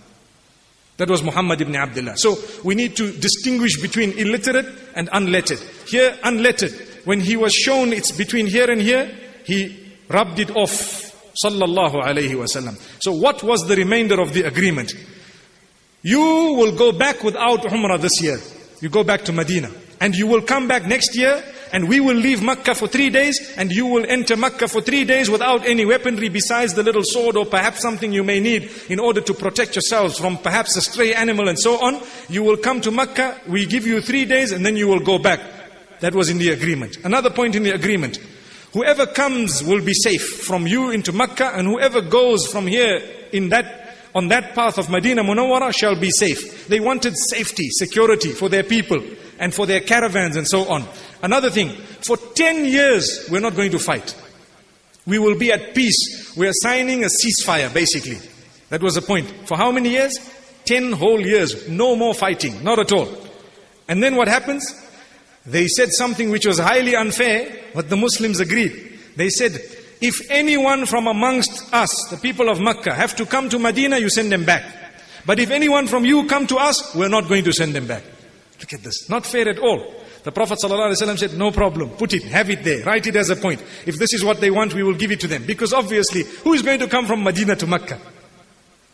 That 0.97 1.09
was 1.09 1.23
Muhammad 1.23 1.61
ibn 1.61 1.77
Abdullah. 1.77 2.17
So 2.17 2.37
we 2.65 2.75
need 2.75 2.97
to 2.97 3.13
distinguish 3.13 3.81
between 3.81 4.13
illiterate 4.19 4.67
and 4.95 5.09
unlettered. 5.13 5.61
Here, 5.87 6.19
unlettered, 6.25 6.73
when 7.05 7.21
he 7.21 7.37
was 7.37 7.55
shown 7.55 7.93
it's 7.93 8.13
between 8.13 8.47
here 8.47 8.71
and 8.71 8.83
here, 8.83 9.11
he 9.45 9.95
rubbed 10.09 10.39
it 10.41 10.55
off. 10.57 11.07
Sallallahu 11.43 12.03
alayhi 12.03 12.33
wasallam. 12.33 12.77
So 13.01 13.13
what 13.13 13.43
was 13.43 13.67
the 13.67 13.77
remainder 13.77 14.21
of 14.21 14.35
the 14.35 14.43
agreement? 14.43 14.93
You 16.03 16.21
will 16.59 16.77
go 16.77 16.93
back 16.93 17.23
without 17.23 17.63
Umrah 17.63 18.01
this 18.01 18.23
year. 18.23 18.39
You 18.81 18.89
go 18.89 19.05
back 19.05 19.25
to 19.27 19.33
Medina. 19.33 19.71
And 20.01 20.15
you 20.15 20.27
will 20.27 20.41
come 20.41 20.67
back 20.67 20.87
next 20.87 21.15
year 21.15 21.45
and 21.73 21.89
we 21.89 22.01
will 22.01 22.17
leave 22.17 22.43
Makkah 22.43 22.75
for 22.75 22.89
three 22.89 23.11
days 23.11 23.55
and 23.57 23.71
you 23.71 23.87
will 23.87 24.05
enter 24.09 24.37
Makkah 24.37 24.67
for 24.67 24.81
three 24.81 25.05
days 25.05 25.31
without 25.31 25.67
any 25.67 25.85
weaponry 25.85 26.31
besides 26.31 26.75
the 26.75 26.83
little 26.83 27.03
sword 27.05 27.37
or 27.37 27.45
perhaps 27.45 27.81
something 27.81 28.13
you 28.13 28.25
may 28.25 28.41
need 28.41 28.71
in 28.89 28.99
order 28.99 29.21
to 29.21 29.35
protect 29.35 29.77
yourselves 29.77 30.19
from 30.19 30.39
perhaps 30.39 30.75
a 30.77 30.81
stray 30.81 31.15
animal 31.15 31.49
and 31.49 31.59
so 31.59 31.75
on. 31.85 32.01
You 32.29 32.43
will 32.43 32.57
come 32.57 32.81
to 32.81 32.91
Makkah, 32.91 33.39
we 33.47 33.67
give 33.67 33.87
you 33.87 34.01
three 34.01 34.25
days 34.25 34.53
and 34.53 34.65
then 34.65 34.77
you 34.77 34.89
will 34.89 35.01
go 35.01 35.19
back. 35.19 35.41
That 36.01 36.15
was 36.15 36.31
in 36.31 36.39
the 36.39 36.49
agreement. 36.49 36.97
Another 37.05 37.29
point 37.29 37.55
in 37.55 37.63
the 37.63 37.75
agreement. 37.75 38.19
Whoever 38.73 39.07
comes 39.07 39.63
will 39.63 39.85
be 39.85 39.95
safe 39.95 40.45
from 40.45 40.67
you 40.67 40.91
into 40.91 41.13
Makkah 41.13 41.53
and 41.55 41.67
whoever 41.67 42.01
goes 42.01 42.47
from 42.47 42.67
here 42.67 43.03
in 43.33 43.51
that 43.51 43.80
on 44.15 44.29
that 44.29 44.55
path 44.55 44.79
of 44.79 44.91
Medina 44.91 45.23
Munawwara 45.23 45.77
shall 45.77 45.95
be 45.95 46.11
safe. 46.11 46.67
They 46.69 46.81
wanted 46.81 47.17
safety, 47.17 47.69
security 47.71 48.33
for 48.33 48.49
their 48.49 48.65
people 48.65 49.03
and 49.39 49.55
for 49.55 49.67
their 49.67 49.81
caravans 49.81 50.37
and 50.37 50.47
so 50.47 50.69
on. 50.69 50.85
Another 51.23 51.51
thing, 51.51 51.71
for 51.71 52.17
10 52.17 52.65
years 52.65 53.29
we're 53.31 53.41
not 53.41 53.55
going 53.55 53.71
to 53.71 53.79
fight. 53.79 54.15
We 55.07 55.19
will 55.19 55.39
be 55.39 55.53
at 55.53 55.75
peace. 55.75 56.35
We 56.37 56.47
are 56.49 56.53
signing 56.53 57.05
a 57.05 57.09
ceasefire 57.09 57.73
basically. 57.73 58.19
That 58.69 58.83
was 58.83 58.95
the 58.95 59.03
point. 59.03 59.29
For 59.47 59.57
how 59.57 59.73
many 59.73 59.91
years? 59.91 60.19
10 60.67 60.93
whole 60.93 61.21
years. 61.21 61.69
No 61.69 61.97
more 61.97 62.15
fighting. 62.15 62.63
Not 62.63 62.79
at 62.79 62.93
all. 62.93 63.09
And 63.89 64.03
then 64.03 64.15
what 64.17 64.29
happens? 64.29 64.65
They 65.47 65.67
said 65.67 65.91
something 65.93 66.31
which 66.31 66.47
was 66.47 66.59
highly 66.59 66.95
unfair, 66.95 67.51
but 67.75 67.89
the 67.89 67.97
Muslims 67.97 68.41
agreed. 68.41 68.99
They 69.17 69.31
said, 69.31 69.61
if 70.01 70.31
anyone 70.31 70.87
from 70.87 71.07
amongst 71.07 71.73
us, 71.73 72.09
the 72.11 72.17
people 72.17 72.49
of 72.49 72.61
Makkah, 72.61 72.95
have 72.95 73.15
to 73.17 73.27
come 73.27 73.49
to 73.51 73.59
Medina, 73.59 73.99
you 73.99 74.09
send 74.09 74.33
them 74.33 74.45
back. 74.45 74.65
But 75.27 75.39
if 75.39 75.51
anyone 75.51 75.87
from 75.87 76.05
you 76.05 76.27
come 76.27 76.47
to 76.47 76.57
us, 76.57 76.95
we're 76.95 77.09
not 77.09 77.29
going 77.29 77.45
to 77.45 77.53
send 77.53 77.75
them 77.75 77.87
back. 77.87 78.03
Look 78.61 78.73
at 78.73 78.83
this. 78.83 79.09
Not 79.09 79.27
fair 79.27 79.49
at 79.49 79.59
all. 79.59 79.95
The 80.23 80.33
Prophet 80.33 80.59
ﷺ 80.63 81.19
said, 81.19 81.35
no 81.35 81.51
problem. 81.51 81.91
Put 81.91 82.13
it, 82.13 82.23
have 82.25 82.51
it 82.51 82.63
there. 82.63 82.85
Write 82.85 83.07
it 83.07 83.17
as 83.17 83.31
a 83.31 83.37
point. 83.37 83.63
If 83.87 83.99
this 83.99 84.13
is 84.13 84.23
what 84.23 84.41
they 84.41 84.51
want, 84.51 84.75
we 84.75 84.83
will 84.83 84.95
give 84.95 85.11
it 85.11 85.21
to 85.21 85.27
them. 85.27 85.45
Because 85.47 85.73
obviously, 85.73 86.25
who 86.45 86.53
is 86.53 86.63
going 86.63 86.81
to 86.81 86.89
come 86.89 87.07
from 87.07 87.23
Medina 87.23 87.57
to 87.57 87.67
Makkah? 87.67 87.99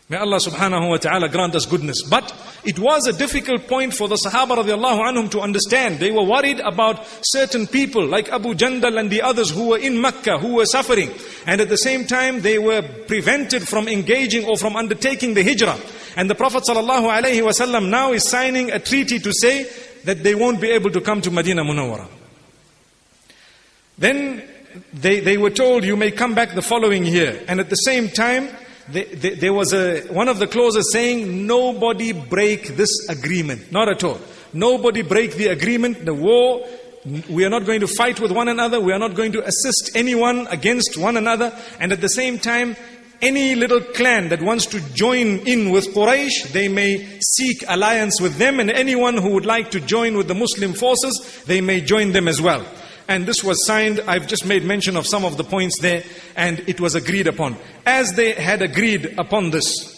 May 0.09 0.19
Allah 0.19 0.39
subhanahu 0.39 0.89
wa 0.91 0.97
ta'ala 0.99 1.29
grant 1.29 1.57
us 1.57 1.67
goodness. 1.67 2.05
But 2.09 2.33
it 2.65 2.79
was 2.79 3.09
a 3.09 3.13
difficult 3.13 3.67
point 3.67 3.93
for 3.93 4.07
the 4.07 4.15
Sahaba 4.15 4.57
radiallahu 4.57 5.01
anhum 5.01 5.31
to 5.33 5.41
understand. 5.41 5.99
They 5.99 6.13
were 6.13 6.23
worried 6.23 6.61
about 6.61 7.05
certain 7.23 7.67
people 7.67 8.07
like 8.07 8.29
Abu 8.29 8.55
Jandal 8.55 9.01
and 9.01 9.11
the 9.11 9.23
others 9.23 9.51
who 9.51 9.71
were 9.71 9.79
in 9.79 10.01
Mecca, 10.01 10.39
who 10.39 10.55
were 10.55 10.67
suffering. 10.67 11.11
And 11.45 11.61
at 11.61 11.69
the 11.69 11.77
same 11.77 12.07
time, 12.07 12.43
they 12.43 12.57
were 12.57 12.83
prevented 12.83 13.67
from 13.67 13.89
engaging 13.89 14.45
or 14.45 14.57
from 14.57 14.77
undertaking 14.77 15.35
the 15.35 15.43
hijrah. 15.43 15.77
And 16.17 16.31
the 16.31 16.37
Prophet 16.37 16.63
sallallahu 16.63 17.11
alaihi 17.11 17.43
wasallam 17.43 17.89
now 17.89 18.13
is 18.13 18.29
signing 18.29 18.71
a 18.71 18.79
treaty 18.79 19.19
to 19.19 19.33
say 19.33 19.69
that 20.05 20.23
they 20.23 20.37
won't 20.37 20.61
be 20.61 20.71
able 20.71 20.93
to 20.93 21.01
come 21.01 21.21
to 21.23 21.33
Medina 21.33 21.65
Munawwara. 21.65 22.07
Then 23.99 24.45
they, 24.93 25.19
they 25.19 25.37
were 25.37 25.51
told, 25.51 25.85
you 25.85 25.97
may 25.97 26.13
come 26.13 26.35
back 26.35 26.55
the 26.55 26.63
following 26.63 27.05
year. 27.05 27.43
And 27.49 27.59
at 27.59 27.71
the 27.71 27.77
same 27.77 28.09
time, 28.09 28.51
there 28.89 29.53
was 29.53 29.73
a, 29.73 30.03
one 30.13 30.29
of 30.29 30.39
the 30.39 30.47
clauses 30.47 30.93
saying, 30.93 31.47
nobody 31.47 32.13
break 32.13 32.77
this 32.77 33.09
agreement. 33.09 33.73
Not 33.73 33.89
at 33.89 34.05
all. 34.05 34.21
Nobody 34.53 35.03
break 35.03 35.35
the 35.35 35.49
agreement, 35.49 36.05
the 36.05 36.15
war. 36.15 36.67
We 37.29 37.45
are 37.45 37.51
not 37.51 37.67
going 37.67 37.81
to 37.81 37.87
fight 37.87 38.21
with 38.21 38.33
one 38.33 38.49
another. 38.49 38.81
We 38.81 38.93
are 38.93 38.99
not 38.99 39.15
going 39.15 39.33
to 39.33 39.45
assist 39.45 39.91
anyone 39.95 40.47
against 40.49 40.97
one 40.97 41.17
another. 41.17 41.57
And 41.79 41.93
at 41.93 42.01
the 42.01 42.09
same 42.09 42.39
time, 42.39 42.77
any 43.23 43.55
little 43.55 43.81
clan 43.81 44.29
that 44.29 44.43
wants 44.43 44.67
to 44.67 44.81
join 44.95 45.39
in 45.47 45.71
with 45.71 45.95
Quraysh, 45.95 46.53
they 46.53 46.69
may 46.69 47.19
seek 47.21 47.65
alliance 47.69 48.21
with 48.21 48.37
them. 48.37 48.61
And 48.61 48.71
anyone 48.71 49.17
who 49.17 49.31
would 49.31 49.47
like 49.47 49.71
to 49.73 49.81
join 49.81 50.17
with 50.17 50.29
the 50.29 50.35
Muslim 50.35 50.75
forces, 50.75 51.43
they 51.47 51.61
may 51.61 51.81
join 51.81 52.13
them 52.13 52.29
as 52.29 52.41
well. 52.41 52.65
And 53.09 53.27
this 53.27 53.45
was 53.45 53.65
signed, 53.67 54.01
I've 54.07 54.27
just 54.27 54.45
made 54.45 54.65
mention 54.65 54.97
of 54.97 55.07
some 55.07 55.25
of 55.25 55.37
the 55.37 55.45
points 55.45 55.81
there, 55.81 56.03
and 56.35 56.61
it 56.67 56.81
was 56.81 56.95
agreed 56.95 57.27
upon. 57.27 57.57
As 57.85 58.13
they 58.15 58.33
had 58.33 58.63
agreed 58.63 59.15
upon 59.19 59.51
this, 59.51 59.93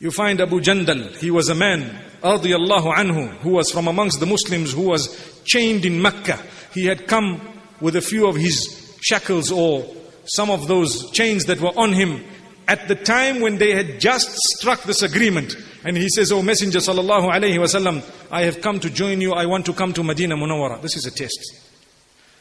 you 0.00 0.10
find 0.10 0.40
Abu 0.40 0.60
Jandal, 0.60 1.16
he 1.16 1.30
was 1.30 1.48
a 1.48 1.54
man, 1.54 1.98
radiallahu 2.22 2.94
anhu, 2.94 3.30
who 3.38 3.50
was 3.50 3.70
from 3.70 3.88
amongst 3.88 4.20
the 4.20 4.26
Muslims, 4.26 4.72
who 4.72 4.82
was 4.82 5.42
chained 5.44 5.84
in 5.84 6.00
Mecca. 6.00 6.38
He 6.72 6.86
had 6.86 7.06
come 7.06 7.40
with 7.80 7.96
a 7.96 8.00
few 8.00 8.26
of 8.26 8.36
his 8.36 8.96
shackles 9.00 9.50
or 9.50 9.84
some 10.24 10.50
of 10.50 10.68
those 10.68 11.10
chains 11.12 11.46
that 11.46 11.60
were 11.60 11.76
on 11.76 11.92
him 11.92 12.24
at 12.68 12.86
the 12.86 12.94
time 12.94 13.40
when 13.40 13.56
they 13.56 13.72
had 13.72 13.98
just 13.98 14.30
struck 14.56 14.82
this 14.82 15.02
agreement. 15.02 15.56
And 15.84 15.96
he 15.96 16.08
says, 16.10 16.30
Oh 16.30 16.42
Messenger 16.42 16.80
sallallahu 16.80 17.32
alayhi 17.32 17.58
wasallam, 17.58 18.04
I 18.30 18.42
have 18.42 18.60
come 18.60 18.78
to 18.80 18.90
join 18.90 19.22
you. 19.22 19.32
I 19.32 19.46
want 19.46 19.64
to 19.66 19.72
come 19.72 19.94
to 19.94 20.04
Medina 20.04 20.36
Munawwara. 20.36 20.82
This 20.82 20.96
is 20.96 21.06
a 21.06 21.10
test. 21.10 21.40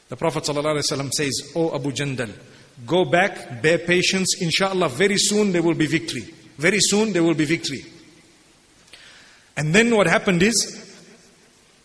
The 0.09 0.17
Prophet 0.17 0.43
sallallahu 0.43 1.13
says, 1.13 1.53
Oh 1.55 1.73
Abu 1.73 1.91
Jandal, 1.91 2.31
go 2.85 3.05
back, 3.05 3.61
bear 3.61 3.79
patience. 3.79 4.41
Inshallah, 4.41 4.89
very 4.89 5.17
soon 5.17 5.53
there 5.53 5.63
will 5.63 5.75
be 5.75 5.87
victory. 5.87 6.33
Very 6.57 6.79
soon 6.81 7.13
there 7.13 7.23
will 7.23 7.33
be 7.33 7.45
victory. 7.45 7.85
And 9.55 9.73
then 9.73 9.95
what 9.95 10.07
happened 10.07 10.43
is, 10.43 10.83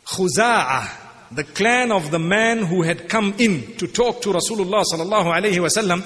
Khuza'ah, 0.06 0.90
the 1.30 1.44
clan 1.44 1.92
of 1.92 2.10
the 2.10 2.18
man 2.18 2.64
who 2.64 2.82
had 2.82 3.08
come 3.08 3.34
in 3.38 3.76
to 3.76 3.86
talk 3.86 4.20
to 4.22 4.30
Rasulullah 4.30 4.84
sallallahu 4.92 5.60
wasallam, 5.60 6.02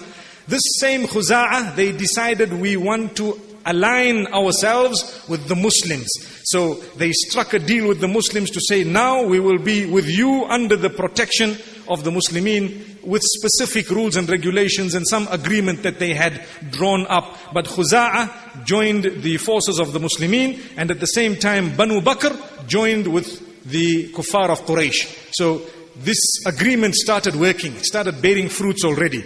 this 0.49 0.63
same 0.79 1.07
Khuza'ah, 1.07 1.75
they 1.75 1.93
decided 1.93 2.53
we 2.53 2.77
want 2.77 3.17
to 3.17 3.41
align 3.67 4.27
ourselves 4.29 5.25
with 5.29 5.49
the 5.49 5.57
Muslims. 5.57 6.09
So 6.45 6.75
they 6.97 7.11
struck 7.13 7.53
a 7.53 7.59
deal 7.59 7.89
with 7.89 8.01
the 8.01 8.09
Muslims 8.09 8.51
to 8.51 8.61
say, 8.61 8.85
now 8.85 9.25
we 9.25 9.41
will 9.41 9.59
be 9.59 9.87
with 9.91 10.09
you 10.09 10.45
under 10.45 10.77
the 10.77 10.91
protection 10.91 11.57
of 11.89 12.05
the 12.05 12.11
Muslimin 12.11 13.03
with 13.03 13.23
specific 13.23 13.91
rules 13.91 14.17
and 14.17 14.29
regulations 14.29 14.95
and 14.95 15.07
some 15.07 15.27
agreement 15.31 15.83
that 15.83 15.99
they 15.99 16.15
had 16.15 16.45
drawn 16.71 17.07
up. 17.09 17.37
But 17.53 17.67
Khuza'ah 17.67 18.65
joined 18.65 19.23
the 19.23 19.37
forces 19.39 19.79
of 19.79 19.93
the 19.93 19.99
Muslimin 19.99 20.61
and 20.77 20.91
at 20.91 21.01
the 21.01 21.07
same 21.07 21.37
time 21.37 21.77
Banu 21.77 22.01
Bakr 22.01 22.67
joined 22.69 23.09
with 23.09 23.65
the 23.65 24.13
kuffar 24.13 24.51
of 24.51 24.61
Quraysh. 24.61 25.33
So 25.33 25.63
this 25.97 26.19
agreement 26.47 26.95
started 26.95 27.35
working, 27.35 27.75
it 27.75 27.85
started 27.85 28.23
bearing 28.23 28.49
fruits 28.49 28.85
already. 28.85 29.25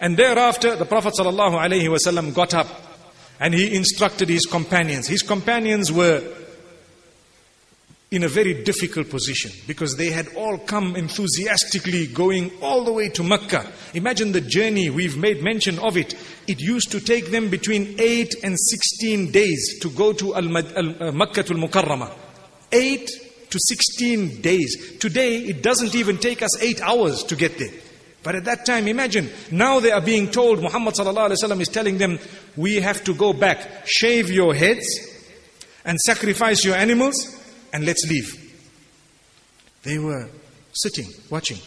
And 0.00 0.16
thereafter, 0.16 0.76
the 0.76 0.84
Prophet 0.84 1.14
ﷺ 1.18 2.34
got 2.34 2.54
up 2.54 2.68
and 3.40 3.54
he 3.54 3.74
instructed 3.74 4.28
his 4.28 4.46
companions. 4.46 5.06
His 5.06 5.22
companions 5.22 5.92
were 5.92 6.22
in 8.10 8.22
a 8.22 8.28
very 8.28 8.62
difficult 8.62 9.10
position 9.10 9.50
because 9.66 9.96
they 9.96 10.10
had 10.10 10.28
all 10.36 10.58
come 10.58 10.94
enthusiastically 10.94 12.06
going 12.06 12.52
all 12.62 12.84
the 12.84 12.92
way 12.92 13.08
to 13.08 13.24
Mecca. 13.24 13.66
Imagine 13.94 14.32
the 14.32 14.40
journey, 14.40 14.90
we've 14.90 15.16
made 15.16 15.42
mention 15.42 15.78
of 15.80 15.96
it. 15.96 16.14
It 16.46 16.60
used 16.60 16.92
to 16.92 17.00
take 17.00 17.30
them 17.30 17.50
between 17.50 17.96
8 17.98 18.44
and 18.44 18.56
16 18.58 19.32
days 19.32 19.80
to 19.80 19.90
go 19.90 20.12
to 20.12 20.36
Al-Makkah 20.36 20.78
uh, 20.78 21.54
al-Mukarramah. 21.54 22.12
8 22.70 23.10
to 23.50 23.58
16 23.58 24.40
days. 24.40 24.98
Today, 24.98 25.38
it 25.38 25.62
doesn't 25.62 25.94
even 25.94 26.18
take 26.18 26.42
us 26.42 26.62
8 26.62 26.80
hours 26.82 27.24
to 27.24 27.36
get 27.36 27.58
there. 27.58 27.72
But 28.26 28.34
at 28.34 28.44
that 28.46 28.66
time, 28.66 28.88
imagine, 28.88 29.30
now 29.52 29.78
they 29.78 29.92
are 29.92 30.00
being 30.00 30.28
told, 30.32 30.60
Muhammad 30.60 30.98
is 30.98 31.68
telling 31.68 31.98
them, 31.98 32.18
we 32.56 32.80
have 32.80 33.04
to 33.04 33.14
go 33.14 33.32
back, 33.32 33.86
shave 33.86 34.32
your 34.32 34.52
heads, 34.52 34.84
and 35.84 35.96
sacrifice 36.00 36.64
your 36.64 36.74
animals, 36.74 37.40
and 37.72 37.86
let's 37.86 38.04
leave. 38.08 38.34
They 39.84 40.00
were 40.00 40.28
sitting, 40.72 41.06
watching. 41.30 41.58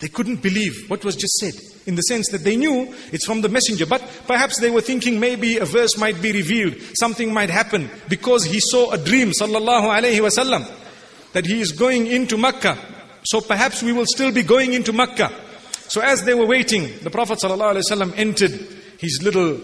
They 0.00 0.08
couldn't 0.08 0.42
believe 0.42 0.84
what 0.88 1.02
was 1.02 1.16
just 1.16 1.38
said, 1.38 1.54
in 1.86 1.94
the 1.94 2.02
sense 2.02 2.28
that 2.28 2.44
they 2.44 2.56
knew 2.56 2.94
it's 3.10 3.24
from 3.24 3.40
the 3.40 3.48
messenger, 3.48 3.86
but 3.86 4.02
perhaps 4.26 4.58
they 4.58 4.68
were 4.68 4.82
thinking 4.82 5.18
maybe 5.18 5.56
a 5.56 5.64
verse 5.64 5.96
might 5.96 6.20
be 6.20 6.30
revealed, 6.30 6.74
something 6.92 7.32
might 7.32 7.48
happen, 7.48 7.88
because 8.06 8.44
he 8.44 8.60
saw 8.60 8.90
a 8.90 8.98
dream, 8.98 9.30
sallallahu 9.30 9.98
alayhi 9.98 10.20
wasallam, 10.20 10.70
that 11.32 11.46
he 11.46 11.62
is 11.62 11.72
going 11.72 12.06
into 12.06 12.36
Makkah. 12.36 12.76
So 13.24 13.40
perhaps 13.40 13.82
we 13.82 13.94
will 13.94 14.04
still 14.04 14.30
be 14.30 14.42
going 14.42 14.74
into 14.74 14.92
Makkah. 14.92 15.32
So 15.90 16.00
as 16.00 16.22
they 16.22 16.34
were 16.34 16.46
waiting, 16.46 16.88
the 17.02 17.10
Prophet 17.10 17.40
ﷺ 17.40 18.16
entered 18.16 18.52
his 19.00 19.20
little 19.24 19.60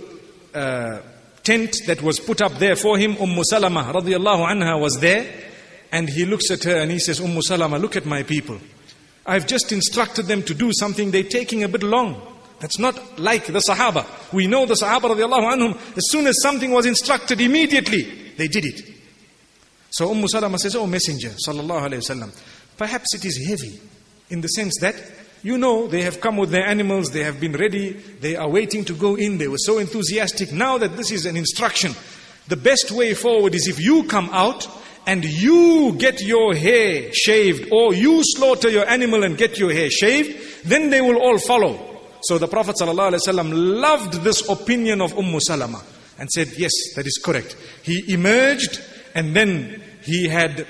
uh, 0.52 0.98
tent 1.44 1.76
that 1.86 2.02
was 2.02 2.18
put 2.18 2.42
up 2.42 2.54
there 2.54 2.74
for 2.74 2.98
him. 2.98 3.16
Umm 3.18 3.44
Salama 3.44 3.92
radiallahu 3.94 4.44
anha 4.44 4.80
was 4.80 4.98
there. 4.98 5.24
And 5.92 6.08
he 6.08 6.24
looks 6.24 6.50
at 6.50 6.64
her 6.64 6.78
and 6.78 6.90
he 6.90 6.98
says, 6.98 7.20
Umm 7.20 7.40
Salama, 7.42 7.78
look 7.78 7.94
at 7.94 8.06
my 8.06 8.24
people. 8.24 8.58
I've 9.24 9.46
just 9.46 9.70
instructed 9.70 10.26
them 10.26 10.42
to 10.42 10.54
do 10.54 10.72
something, 10.72 11.12
they're 11.12 11.22
taking 11.22 11.62
a 11.62 11.68
bit 11.68 11.84
long. 11.84 12.20
That's 12.58 12.80
not 12.80 13.20
like 13.20 13.46
the 13.46 13.60
Sahaba. 13.60 14.04
We 14.32 14.48
know 14.48 14.66
the 14.66 14.74
Sahaba 14.74 15.14
radiallahu 15.14 15.52
anhum, 15.54 15.96
as 15.96 16.10
soon 16.10 16.26
as 16.26 16.42
something 16.42 16.72
was 16.72 16.86
instructed, 16.86 17.40
immediately 17.40 18.02
they 18.36 18.48
did 18.48 18.64
it. 18.64 18.82
So 19.90 20.10
Umm 20.10 20.26
Salama 20.26 20.58
says, 20.58 20.74
Oh 20.74 20.88
Messenger, 20.88 21.36
sallallahu 21.46 21.88
alayhi 21.88 22.02
wasallam, 22.02 22.36
perhaps 22.76 23.14
it 23.14 23.24
is 23.24 23.46
heavy 23.46 23.80
in 24.28 24.40
the 24.40 24.48
sense 24.48 24.74
that 24.80 24.96
you 25.46 25.56
know, 25.56 25.86
they 25.86 26.02
have 26.02 26.20
come 26.20 26.36
with 26.36 26.50
their 26.50 26.66
animals, 26.66 27.12
they 27.12 27.22
have 27.22 27.38
been 27.38 27.52
ready, 27.52 27.92
they 27.92 28.34
are 28.34 28.48
waiting 28.48 28.84
to 28.84 28.92
go 28.92 29.14
in, 29.14 29.38
they 29.38 29.46
were 29.46 29.58
so 29.58 29.78
enthusiastic. 29.78 30.50
Now 30.50 30.76
that 30.78 30.96
this 30.96 31.12
is 31.12 31.24
an 31.24 31.36
instruction, 31.36 31.94
the 32.48 32.56
best 32.56 32.90
way 32.90 33.14
forward 33.14 33.54
is 33.54 33.68
if 33.68 33.78
you 33.78 34.02
come 34.08 34.28
out 34.32 34.66
and 35.06 35.24
you 35.24 35.94
get 35.98 36.20
your 36.20 36.52
hair 36.52 37.12
shaved, 37.12 37.70
or 37.70 37.94
you 37.94 38.22
slaughter 38.24 38.68
your 38.68 38.88
animal 38.88 39.22
and 39.22 39.38
get 39.38 39.56
your 39.56 39.72
hair 39.72 39.88
shaved, 39.88 40.68
then 40.68 40.90
they 40.90 41.00
will 41.00 41.16
all 41.16 41.38
follow. 41.38 41.78
So 42.22 42.38
the 42.38 42.48
Prophet 42.48 42.74
ﷺ 42.80 43.80
loved 43.80 44.14
this 44.24 44.48
opinion 44.48 45.00
of 45.00 45.16
Umm 45.16 45.38
Salama 45.38 45.80
and 46.18 46.28
said, 46.28 46.48
Yes, 46.56 46.72
that 46.96 47.06
is 47.06 47.20
correct. 47.24 47.56
He 47.84 48.12
emerged 48.12 48.82
and 49.14 49.36
then 49.36 49.80
he 50.02 50.26
had 50.26 50.66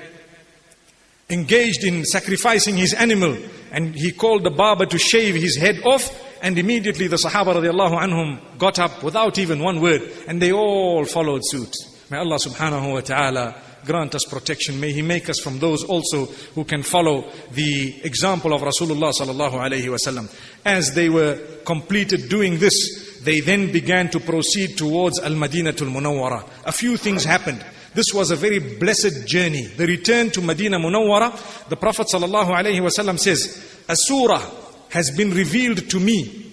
engaged 1.31 1.83
in 1.83 2.05
sacrificing 2.05 2.77
his 2.77 2.93
animal 2.93 3.39
and 3.71 3.95
he 3.95 4.13
called 4.13 4.45
the 4.45 4.51
barber 4.51 4.87
to 4.87 4.99
shave 4.99 5.35
his 5.35 5.57
head 5.57 5.81
off 5.85 6.11
and 6.43 6.59
immediately 6.59 7.07
the 7.07 7.17
Sahaba 7.17 7.55
radiallahu 7.55 7.99
anhum 7.99 8.59
got 8.59 8.79
up 8.79 9.03
without 9.03 9.39
even 9.39 9.61
one 9.61 9.81
word 9.81 10.03
and 10.29 10.41
they 10.41 10.53
all 10.53 11.05
followed 11.05 11.43
suit. 11.45 11.75
May 12.11 12.19
Allah 12.19 12.37
subhanahu 12.37 12.93
wa 12.93 13.01
ta'ala 13.01 13.55
grant 13.85 14.15
us 14.15 14.25
protection. 14.25 14.79
May 14.79 14.93
He 14.93 15.03
make 15.03 15.29
us 15.31 15.41
from 15.41 15.59
those 15.59 15.85
also 15.85 16.27
who 16.55 16.65
can 16.65 16.83
follow 16.83 17.31
the 17.53 18.01
example 18.05 18.53
of 18.53 18.61
Rasulullah 18.61 19.13
sallallahu 19.13 19.53
alayhi 19.53 19.87
wasallam. 19.87 20.33
As 20.65 20.95
they 20.95 21.09
were 21.09 21.37
completed 21.65 22.29
doing 22.29 22.59
this, 22.59 23.21
they 23.25 23.41
then 23.41 23.73
began 23.73 24.11
to 24.11 24.21
proceed 24.21 24.77
towards 24.77 25.19
Al-Madinatul 25.21 25.91
Munawwara. 25.91 26.49
A 26.65 26.73
few 26.73 26.97
things 26.97 27.25
happened. 27.25 27.65
This 27.97 28.13
was 28.13 28.31
a 28.31 28.37
very 28.37 28.59
blessed 28.59 29.27
journey. 29.27 29.65
The 29.65 29.87
return 29.87 30.31
to 30.33 30.43
Medina 30.43 30.79
Munawwara, 30.79 31.69
the 31.71 31.77
Prophet 31.77 32.11
says, 32.11 33.83
A 33.89 33.97
surah 33.97 34.43
has 34.91 35.11
been 35.17 35.31
revealed 35.31 35.89
to 35.89 35.99
me 35.99 36.53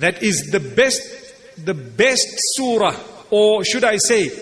that 0.00 0.20
is 0.20 0.50
the 0.50 0.58
best, 0.58 1.00
the 1.64 1.74
best 1.74 2.26
surah, 2.56 2.96
or 3.30 3.64
should 3.64 3.84
I 3.84 3.98
say, 3.98 4.32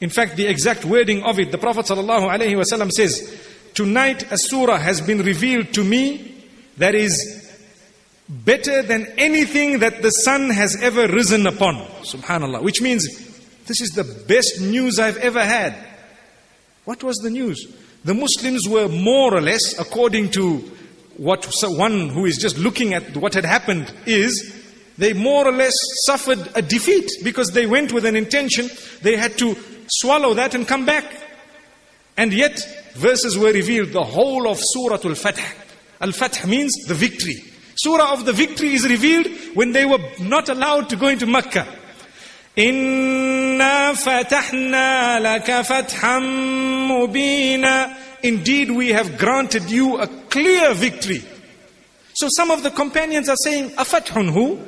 in 0.00 0.08
fact, 0.08 0.36
the 0.36 0.46
exact 0.46 0.86
wording 0.86 1.24
of 1.24 1.38
it, 1.38 1.52
the 1.52 1.58
Prophet 1.58 1.86
says, 1.86 3.40
Tonight 3.74 4.32
a 4.32 4.38
surah 4.38 4.78
has 4.78 5.02
been 5.02 5.18
revealed 5.18 5.74
to 5.74 5.84
me 5.84 6.42
that 6.78 6.94
is 6.94 7.52
better 8.30 8.80
than 8.80 9.12
anything 9.18 9.80
that 9.80 10.00
the 10.00 10.10
sun 10.10 10.48
has 10.48 10.80
ever 10.82 11.06
risen 11.06 11.46
upon. 11.46 11.76
Subhanallah. 12.02 12.62
Which 12.62 12.80
means 12.80 13.29
this 13.70 13.80
is 13.80 13.90
the 13.90 14.02
best 14.02 14.60
news 14.60 14.98
I've 14.98 15.18
ever 15.18 15.44
had. 15.44 15.76
What 16.86 17.04
was 17.04 17.18
the 17.18 17.30
news? 17.30 17.72
The 18.04 18.14
Muslims 18.14 18.68
were 18.68 18.88
more 18.88 19.32
or 19.32 19.40
less, 19.40 19.78
according 19.78 20.32
to 20.32 20.58
what 21.16 21.48
one 21.62 22.08
who 22.08 22.26
is 22.26 22.36
just 22.36 22.58
looking 22.58 22.94
at 22.94 23.16
what 23.16 23.34
had 23.34 23.44
happened 23.44 23.94
is, 24.06 24.56
they 24.98 25.12
more 25.12 25.46
or 25.46 25.52
less 25.52 25.74
suffered 26.04 26.50
a 26.56 26.62
defeat 26.62 27.08
because 27.22 27.52
they 27.52 27.66
went 27.66 27.92
with 27.92 28.04
an 28.06 28.16
intention. 28.16 28.68
They 29.02 29.16
had 29.16 29.38
to 29.38 29.56
swallow 29.86 30.34
that 30.34 30.56
and 30.56 30.66
come 30.66 30.84
back. 30.84 31.04
And 32.16 32.32
yet, 32.32 32.58
verses 32.94 33.38
were 33.38 33.52
revealed, 33.52 33.92
the 33.92 34.02
whole 34.02 34.48
of 34.48 34.58
Surah 34.60 34.98
Al-Fath. 35.04 35.38
Al-Fath 36.00 36.44
means 36.44 36.72
the 36.88 36.94
victory. 36.94 37.36
Surah 37.76 38.14
of 38.14 38.24
the 38.24 38.32
victory 38.32 38.72
is 38.72 38.88
revealed 38.88 39.28
when 39.54 39.70
they 39.70 39.84
were 39.84 40.00
not 40.18 40.48
allowed 40.48 40.88
to 40.88 40.96
go 40.96 41.06
into 41.06 41.26
Makkah. 41.26 41.68
Inna 42.56 43.92
fatahna 43.94 45.20
laka 45.20 45.64
fatham 45.64 46.88
mubina. 46.88 47.96
Indeed, 48.22 48.70
we 48.70 48.88
have 48.90 49.16
granted 49.16 49.70
you 49.70 49.98
a 49.98 50.06
clear 50.06 50.74
victory. 50.74 51.22
So 52.14 52.28
some 52.36 52.50
of 52.50 52.62
the 52.62 52.70
companions 52.70 53.28
are 53.28 53.36
saying, 53.36 53.70
Afathun 53.70 54.58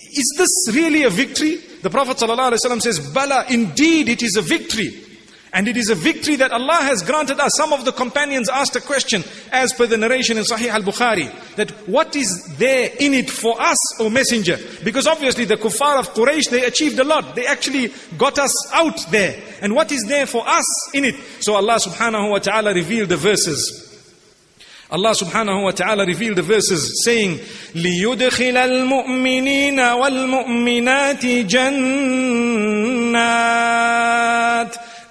Is 0.00 0.34
this 0.36 0.74
really 0.76 1.04
a 1.04 1.10
victory? 1.10 1.56
The 1.82 1.90
Prophet 1.90 2.18
ﷺ 2.18 2.82
says, 2.82 3.00
Bala, 3.12 3.46
indeed 3.48 4.08
it 4.08 4.22
is 4.22 4.36
a 4.36 4.42
victory. 4.42 5.11
And 5.53 5.67
it 5.67 5.77
is 5.77 5.89
a 5.89 5.95
victory 5.95 6.35
that 6.35 6.51
Allah 6.51 6.79
has 6.81 7.01
granted 7.01 7.39
us. 7.39 7.53
Some 7.55 7.71
of 7.73 7.85
the 7.85 7.93
companions 7.93 8.49
asked 8.49 8.75
a 8.75 8.81
question, 8.81 9.23
as 9.51 9.71
per 9.73 9.87
the 9.87 9.97
narration 9.97 10.37
in 10.37 10.43
Sahih 10.43 10.69
al-Bukhari, 10.69 11.31
that 11.55 11.71
what 11.87 12.15
is 12.15 12.55
there 12.57 12.91
in 12.99 13.13
it 13.13 13.29
for 13.29 13.59
us, 13.59 13.77
O 13.99 14.09
Messenger? 14.09 14.59
Because 14.83 15.07
obviously 15.07 15.45
the 15.45 15.55
kuffar 15.55 15.99
of 15.99 16.13
Quraysh, 16.13 16.49
they 16.49 16.65
achieved 16.65 16.99
a 16.99 17.05
lot. 17.05 17.33
They 17.35 17.47
actually 17.47 17.93
got 18.17 18.37
us 18.37 18.53
out 18.73 19.09
there. 19.09 19.41
And 19.61 19.73
what 19.73 19.91
is 19.91 20.03
there 20.05 20.25
for 20.27 20.47
us 20.47 20.65
in 20.93 21.05
it? 21.05 21.15
So 21.39 21.55
Allah 21.55 21.79
subhanahu 21.79 22.29
wa 22.29 22.39
ta'ala 22.39 22.73
revealed 22.73 23.07
the 23.09 23.17
verses. 23.17 23.85
Allah 24.91 25.11
subhanahu 25.11 25.63
wa 25.63 25.71
ta'ala 25.71 26.05
revealed 26.05 26.37
the 26.37 26.43
verses 26.43 27.03
saying, 27.03 27.39
لِيُدْخِلَ 27.73 28.55
الْمُؤْمِنِينَ 28.55 29.79
وَالْمُؤْمِنَاتِ 29.79 31.45
جَنَّاتٍ 31.47 33.17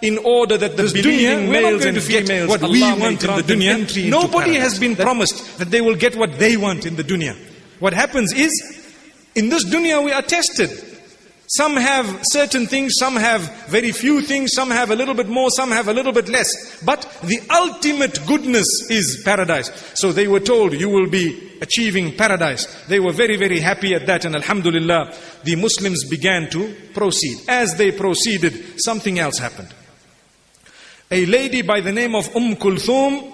in 0.01 0.17
order 0.19 0.57
that 0.57 0.75
the 0.77 0.83
believing 0.83 1.51
males 1.51 1.85
and 1.85 2.01
females 2.01 2.49
what 2.49 2.63
Allah 2.63 2.71
we 2.95 3.01
want 3.01 3.23
in 3.23 3.35
the 3.35 3.43
dunya. 3.43 4.09
Nobody 4.09 4.55
has 4.55 4.79
been 4.79 4.95
promised 4.95 5.59
that 5.59 5.69
they 5.69 5.81
will 5.81 5.95
get 5.95 6.15
what 6.15 6.39
they 6.39 6.57
want 6.57 6.85
in 6.85 6.95
the 6.95 7.03
dunya. 7.03 7.37
What 7.79 7.93
happens 7.93 8.33
is, 8.33 8.51
in 9.35 9.49
this 9.49 9.65
dunya 9.65 10.03
we 10.03 10.11
are 10.11 10.21
tested. 10.21 10.69
Some 11.47 11.75
have 11.75 12.21
certain 12.23 12.65
things, 12.65 12.93
some 12.97 13.17
have 13.17 13.67
very 13.67 13.91
few 13.91 14.21
things, 14.21 14.53
some 14.53 14.71
have 14.71 14.89
a 14.89 14.95
little 14.95 15.13
bit 15.13 15.27
more, 15.27 15.49
some 15.49 15.69
have 15.69 15.89
a 15.89 15.93
little 15.93 16.13
bit 16.13 16.29
less. 16.29 16.81
But 16.81 17.01
the 17.23 17.41
ultimate 17.49 18.25
goodness 18.25 18.67
is 18.89 19.21
paradise. 19.25 19.69
So 19.95 20.13
they 20.13 20.29
were 20.29 20.39
told, 20.39 20.71
you 20.71 20.87
will 20.87 21.09
be 21.09 21.57
achieving 21.59 22.15
paradise. 22.15 22.65
They 22.85 23.01
were 23.01 23.11
very, 23.11 23.35
very 23.35 23.59
happy 23.59 23.93
at 23.93 24.05
that. 24.07 24.23
And 24.23 24.33
Alhamdulillah, 24.33 25.13
the 25.43 25.57
Muslims 25.57 26.05
began 26.05 26.49
to 26.51 26.73
proceed. 26.93 27.39
As 27.49 27.75
they 27.75 27.91
proceeded, 27.91 28.81
something 28.81 29.19
else 29.19 29.37
happened 29.37 29.73
a 31.11 31.25
lady 31.25 31.61
by 31.61 31.81
the 31.81 31.91
name 31.91 32.15
of 32.15 32.33
Umm 32.33 32.55
Kulthum 32.55 33.33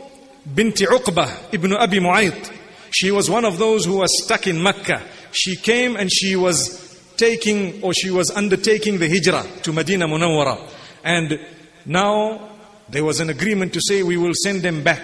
binti 0.52 0.86
Uqbah 0.86 1.54
ibn 1.54 1.74
Abi 1.74 2.00
Mu'ayt. 2.00 2.52
She 2.90 3.12
was 3.12 3.30
one 3.30 3.46
of 3.46 3.60
those 3.60 3.86
who 3.86 3.98
was 3.98 4.24
stuck 4.24 4.48
in 4.48 4.62
Mecca. 4.62 5.04
She 5.32 5.56
came 5.56 5.96
and 5.96 6.12
she 6.12 6.36
was 6.36 6.84
taking 7.18 7.84
or 7.84 7.94
she 7.94 8.10
was 8.10 8.32
undertaking 8.32 8.98
the 8.98 9.08
hijrah 9.08 9.46
to 9.62 9.72
Medina 9.72 10.08
Munawwara. 10.08 10.60
And 11.04 11.40
now 11.86 12.50
there 12.90 13.06
was 13.06 13.20
an 13.20 13.30
agreement 13.30 13.74
to 13.74 13.82
say 13.82 14.02
we 14.02 14.18
will 14.18 14.34
send 14.34 14.64
them 14.64 14.82
back. 14.84 15.04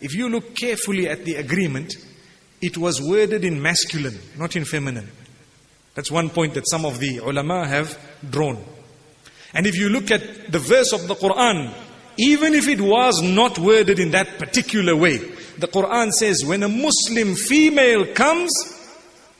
If 0.00 0.14
you 0.14 0.30
look 0.30 0.54
carefully 0.54 1.10
at 1.10 1.26
the 1.26 1.34
agreement, 1.34 1.94
it 2.62 2.78
was 2.78 3.02
worded 3.02 3.44
in 3.44 3.60
masculine, 3.60 4.18
not 4.38 4.56
in 4.56 4.64
feminine. 4.64 5.10
That's 5.94 6.10
one 6.10 6.30
point 6.30 6.54
that 6.54 6.66
some 6.70 6.86
of 6.86 7.00
the 7.00 7.18
ulama 7.18 7.66
have 7.66 7.98
drawn. 8.30 8.64
And 9.54 9.66
if 9.66 9.76
you 9.76 9.88
look 9.88 10.10
at 10.10 10.52
the 10.52 10.58
verse 10.58 10.92
of 10.92 11.08
the 11.08 11.14
Quran, 11.14 11.72
even 12.16 12.54
if 12.54 12.68
it 12.68 12.80
was 12.80 13.22
not 13.22 13.58
worded 13.58 13.98
in 13.98 14.10
that 14.12 14.38
particular 14.38 14.94
way, 14.94 15.18
the 15.58 15.68
Quran 15.68 16.10
says 16.10 16.44
when 16.44 16.62
a 16.62 16.68
Muslim 16.68 17.34
female 17.34 18.06
comes, 18.14 18.50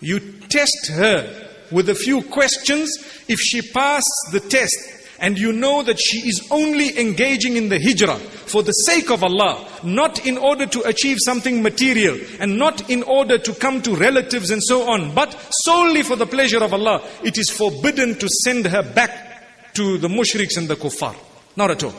you 0.00 0.20
test 0.48 0.90
her 0.92 1.48
with 1.70 1.88
a 1.88 1.94
few 1.94 2.22
questions. 2.22 2.90
If 3.28 3.38
she 3.38 3.62
passes 3.62 4.28
the 4.32 4.40
test 4.40 4.76
and 5.20 5.38
you 5.38 5.52
know 5.52 5.82
that 5.82 6.00
she 6.00 6.18
is 6.28 6.48
only 6.50 6.98
engaging 6.98 7.56
in 7.56 7.68
the 7.68 7.78
hijrah 7.78 8.16
for 8.16 8.62
the 8.62 8.72
sake 8.72 9.10
of 9.10 9.22
Allah, 9.22 9.68
not 9.84 10.26
in 10.26 10.38
order 10.38 10.66
to 10.66 10.80
achieve 10.88 11.18
something 11.20 11.62
material 11.62 12.18
and 12.40 12.58
not 12.58 12.88
in 12.90 13.02
order 13.02 13.38
to 13.38 13.54
come 13.54 13.82
to 13.82 13.94
relatives 13.94 14.50
and 14.50 14.62
so 14.62 14.90
on, 14.90 15.14
but 15.14 15.36
solely 15.64 16.02
for 16.02 16.16
the 16.16 16.26
pleasure 16.26 16.64
of 16.64 16.72
Allah, 16.72 17.02
it 17.22 17.38
is 17.38 17.50
forbidden 17.50 18.18
to 18.18 18.28
send 18.42 18.66
her 18.66 18.82
back 18.82 19.29
to 19.74 19.98
the 19.98 20.08
mushriks 20.08 20.56
and 20.56 20.68
the 20.68 20.76
kuffar. 20.76 21.16
Not 21.56 21.70
at 21.70 21.84
all. 21.84 21.94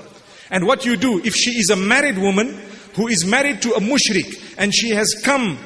And 0.49 0.67
what 0.67 0.85
you 0.85 0.97
do, 0.97 1.19
if 1.23 1.35
she 1.35 1.51
is 1.51 1.69
a 1.69 1.75
married 1.75 2.17
woman 2.17 2.59
who 2.95 3.07
is 3.07 3.25
married 3.25 3.61
to 3.61 3.73
a 3.73 3.79
mushrik 3.79 4.55
and 4.57 4.73
she 4.73 4.89
has 4.89 5.15
come 5.23 5.57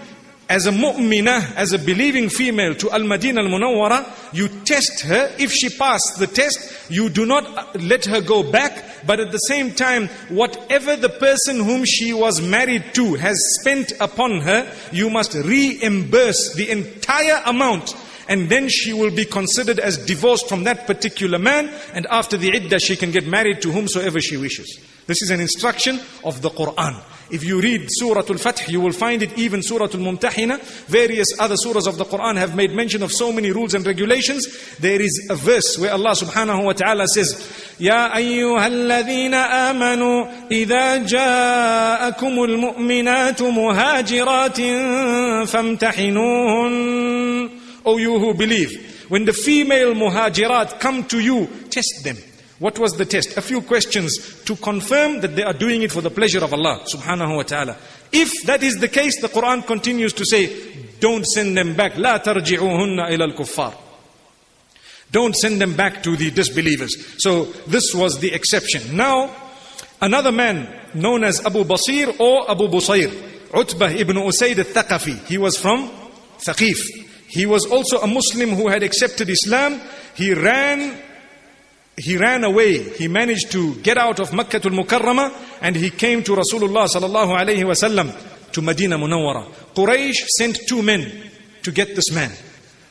as 0.47 0.67
a 0.67 0.71
mu'minah, 0.71 1.55
as 1.55 1.73
a 1.73 1.79
believing 1.79 2.29
female 2.29 2.75
to 2.75 2.91
Al-Madinah 2.91 3.41
Al-Munawwara, 3.41 4.33
you 4.33 4.47
test 4.47 5.01
her. 5.01 5.33
If 5.39 5.51
she 5.51 5.69
passed 5.69 6.19
the 6.19 6.27
test, 6.27 6.91
you 6.91 7.09
do 7.09 7.25
not 7.25 7.81
let 7.81 8.05
her 8.05 8.21
go 8.21 8.43
back. 8.51 9.07
But 9.07 9.19
at 9.19 9.31
the 9.31 9.39
same 9.39 9.73
time, 9.73 10.07
whatever 10.29 10.95
the 10.95 11.09
person 11.09 11.63
whom 11.63 11.83
she 11.83 12.13
was 12.13 12.41
married 12.41 12.93
to 12.93 13.15
has 13.15 13.39
spent 13.59 13.93
upon 13.99 14.41
her, 14.41 14.71
you 14.91 15.09
must 15.09 15.33
reimburse 15.33 16.53
the 16.53 16.69
entire 16.69 17.41
amount 17.45 17.95
and 18.27 18.49
then 18.49 18.69
she 18.69 18.93
will 18.93 19.11
be 19.11 19.25
considered 19.25 19.79
as 19.79 19.97
divorced 19.97 20.47
from 20.47 20.63
that 20.63 20.87
particular 20.87 21.39
man 21.39 21.69
and 21.93 22.05
after 22.07 22.37
the 22.37 22.55
iddah 22.55 22.79
she 22.79 22.95
can 22.95 23.11
get 23.11 23.27
married 23.27 23.61
to 23.61 23.71
whomsoever 23.71 24.19
she 24.19 24.37
wishes. 24.37 24.79
This 25.07 25.21
is 25.21 25.29
an 25.29 25.39
instruction 25.39 25.99
of 26.23 26.41
the 26.41 26.49
Quran. 26.49 26.99
If 27.29 27.43
you 27.43 27.61
read 27.61 27.87
Surah 27.89 28.23
Al-Fath, 28.27 28.69
you 28.69 28.81
will 28.81 28.91
find 28.91 29.21
it 29.21 29.37
even 29.37 29.61
Surah 29.61 29.85
Al-Mumtahina. 29.85 30.59
Various 30.87 31.27
other 31.39 31.55
surahs 31.55 31.87
of 31.87 31.97
the 31.97 32.05
Quran 32.05 32.37
have 32.37 32.55
made 32.55 32.71
mention 32.71 33.03
of 33.03 33.11
so 33.11 33.31
many 33.31 33.51
rules 33.51 33.73
and 33.73 33.85
regulations. 33.85 34.77
There 34.77 35.01
is 35.01 35.27
a 35.29 35.35
verse 35.35 35.77
where 35.77 35.91
Allah 35.91 36.11
subhanahu 36.11 36.65
wa 36.65 36.73
ta'ala 36.73 37.07
says, 37.07 37.35
يَا 37.79 38.13
أَيُّهَا 38.13 38.67
الَّذِينَ 38.67 39.33
آمَنُوا 39.33 40.49
إِذَا 40.49 41.07
جَاءَكُمُ 41.07 42.43
الْمُؤْمِنَاتُ 42.43 43.41
مُهَاجِرَاتٍ 43.41 44.61
فَامْتَحِنُوهُنَّ 45.49 47.44
O 47.84 47.96
you 47.96 48.18
who 48.18 48.34
believe, 48.34 49.06
when 49.08 49.24
the 49.24 49.32
female 49.32 49.94
muhajirat 49.94 50.80
come 50.80 51.04
to 51.04 51.20
you, 51.20 51.48
test 51.70 52.04
them. 52.04 52.16
What 52.58 52.78
was 52.78 52.92
the 52.92 53.06
test? 53.06 53.38
A 53.38 53.42
few 53.42 53.62
questions 53.62 54.42
to 54.44 54.54
confirm 54.56 55.22
that 55.22 55.34
they 55.34 55.42
are 55.42 55.54
doing 55.54 55.80
it 55.82 55.90
for 55.90 56.02
the 56.02 56.10
pleasure 56.10 56.44
of 56.44 56.52
Allah 56.52 56.84
subhanahu 56.84 57.36
wa 57.36 57.42
ta'ala. 57.42 57.76
If 58.12 58.42
that 58.44 58.62
is 58.62 58.78
the 58.78 58.88
case, 58.88 59.20
the 59.20 59.28
Quran 59.28 59.66
continues 59.66 60.12
to 60.12 60.26
say, 60.26 60.46
don't 61.00 61.24
send 61.24 61.56
them 61.56 61.74
back. 61.74 61.94
لا 61.94 62.22
ترجعوهن 62.22 63.00
إلى 63.08 63.34
الكفار. 63.34 63.74
Don't 65.10 65.34
send 65.34 65.60
them 65.60 65.74
back 65.74 66.02
to 66.02 66.16
the 66.16 66.30
disbelievers. 66.30 66.94
So 67.18 67.44
this 67.66 67.94
was 67.94 68.20
the 68.20 68.32
exception. 68.32 68.96
Now, 68.96 69.34
another 70.00 70.30
man 70.30 70.68
known 70.94 71.24
as 71.24 71.44
Abu 71.44 71.64
Basir 71.64 72.20
or 72.20 72.50
Abu 72.50 72.68
Busayr, 72.68 73.10
Utbah 73.54 73.88
ibn 73.88 74.16
Usayd 74.16 74.58
al-Thaqafi. 74.58 75.26
He 75.26 75.38
was 75.38 75.56
from 75.56 75.90
Thaqif. 76.38 76.78
He 77.35 77.45
was 77.45 77.65
also 77.65 77.99
a 77.99 78.07
Muslim 78.07 78.51
who 78.51 78.69
had 78.69 78.81
accepted 78.81 79.29
Islam. 79.29 79.81
He 80.15 80.33
ran 80.33 80.97
he 81.97 82.15
ran 82.15 82.45
away. 82.45 82.77
He 82.95 83.09
managed 83.09 83.51
to 83.51 83.75
get 83.75 83.97
out 83.97 84.21
of 84.21 84.31
Makkah 84.31 84.61
al 84.63 84.71
Mukarramah 84.71 85.33
and 85.61 85.75
he 85.75 85.89
came 85.89 86.23
to 86.23 86.31
Rasulullah 86.31 86.87
sallallahu 86.87 87.37
alayhi 87.37 87.63
wasallam 87.63 88.13
to 88.53 88.61
Medina 88.61 88.97
Munawwara. 88.97 89.51
Quraysh 89.73 90.27
sent 90.37 90.59
two 90.65 90.81
men 90.81 91.11
to 91.63 91.71
get 91.73 91.93
this 91.93 92.09
man. 92.13 92.31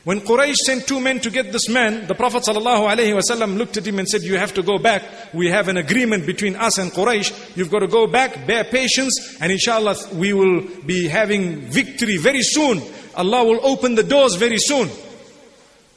When 0.03 0.21
Quraysh 0.21 0.57
sent 0.57 0.87
two 0.87 0.99
men 0.99 1.19
to 1.21 1.31
get 1.31 1.51
this 1.51 1.67
man, 1.67 2.05
the 2.05 2.13
Prophet 2.13 2.43
wasallam 2.43 3.57
looked 3.57 3.77
at 3.77 3.87
him 3.87 3.97
and 3.97 4.07
said, 4.07 4.21
You 4.21 4.37
have 4.37 4.53
to 4.53 4.61
go 4.61 4.77
back. 4.77 5.33
We 5.33 5.49
have 5.49 5.69
an 5.69 5.77
agreement 5.77 6.27
between 6.27 6.55
us 6.55 6.77
and 6.77 6.91
Quraysh. 6.91 7.57
You've 7.57 7.71
got 7.71 7.79
to 7.79 7.87
go 7.87 8.05
back, 8.05 8.45
bear 8.45 8.63
patience, 8.65 9.37
and 9.41 9.51
inshallah 9.51 9.95
we 10.13 10.33
will 10.33 10.61
be 10.85 11.07
having 11.07 11.61
victory 11.61 12.17
very 12.17 12.43
soon. 12.43 12.83
Allah 13.15 13.43
will 13.43 13.59
open 13.65 13.95
the 13.95 14.03
doors 14.03 14.35
very 14.35 14.57
soon. 14.57 14.89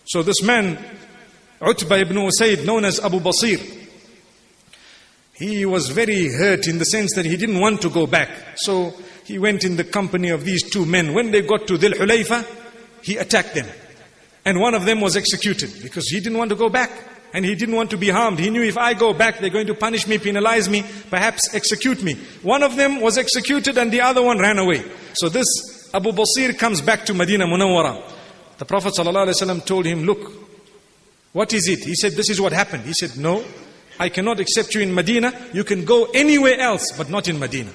So 0.04 0.22
this 0.22 0.42
man 0.42 0.78
Utbah 1.60 1.96
ibn 1.96 2.16
Usayd, 2.16 2.64
known 2.64 2.84
as 2.84 3.00
Abu 3.00 3.18
Basir, 3.18 3.58
he 5.34 5.66
was 5.66 5.88
very 5.88 6.32
hurt 6.32 6.68
in 6.68 6.78
the 6.78 6.84
sense 6.84 7.14
that 7.14 7.24
he 7.24 7.36
didn't 7.36 7.60
want 7.60 7.82
to 7.82 7.90
go 7.90 8.06
back. 8.06 8.28
So 8.56 8.94
he 9.24 9.38
went 9.38 9.64
in 9.64 9.76
the 9.76 9.84
company 9.84 10.30
of 10.30 10.44
these 10.44 10.68
two 10.68 10.86
men. 10.86 11.14
When 11.14 11.30
they 11.30 11.42
got 11.42 11.66
to 11.68 11.74
Dhul 11.74 11.94
Hulayfa, 11.94 12.46
he 13.02 13.16
attacked 13.16 13.54
them. 13.54 13.66
And 14.44 14.60
one 14.60 14.74
of 14.74 14.84
them 14.84 15.00
was 15.00 15.16
executed 15.16 15.82
because 15.82 16.08
he 16.08 16.20
didn't 16.20 16.38
want 16.38 16.50
to 16.50 16.56
go 16.56 16.68
back. 16.68 16.90
And 17.34 17.44
he 17.44 17.54
didn't 17.54 17.74
want 17.74 17.90
to 17.90 17.98
be 17.98 18.08
harmed. 18.08 18.38
He 18.38 18.50
knew 18.50 18.62
if 18.62 18.78
I 18.78 18.94
go 18.94 19.12
back, 19.12 19.38
they're 19.38 19.50
going 19.50 19.66
to 19.66 19.74
punish 19.74 20.06
me, 20.06 20.16
penalize 20.18 20.68
me, 20.70 20.84
perhaps 21.10 21.54
execute 21.54 22.02
me. 22.02 22.14
One 22.42 22.62
of 22.62 22.76
them 22.76 23.00
was 23.00 23.18
executed 23.18 23.76
and 23.76 23.92
the 23.92 24.00
other 24.00 24.22
one 24.22 24.38
ran 24.38 24.58
away. 24.58 24.82
So 25.12 25.28
this 25.28 25.46
Abu 25.92 26.12
Basir 26.12 26.58
comes 26.58 26.80
back 26.80 27.04
to 27.06 27.14
Medina 27.14 27.46
Munawwara. 27.46 28.02
The 28.58 28.64
Prophet 28.64 28.94
ﷺ 28.94 29.64
told 29.64 29.86
him, 29.86 30.04
look, 30.04 30.32
what 31.32 31.52
is 31.52 31.68
it? 31.68 31.84
He 31.84 31.94
said, 31.94 32.12
This 32.12 32.30
is 32.30 32.40
what 32.40 32.52
happened. 32.52 32.84
He 32.84 32.92
said, 32.92 33.16
No, 33.16 33.44
I 33.98 34.08
cannot 34.08 34.40
accept 34.40 34.74
you 34.74 34.80
in 34.80 34.94
Medina. 34.94 35.32
You 35.52 35.64
can 35.64 35.84
go 35.84 36.06
anywhere 36.06 36.58
else, 36.58 36.92
but 36.96 37.10
not 37.10 37.28
in 37.28 37.38
Medina. 37.38 37.70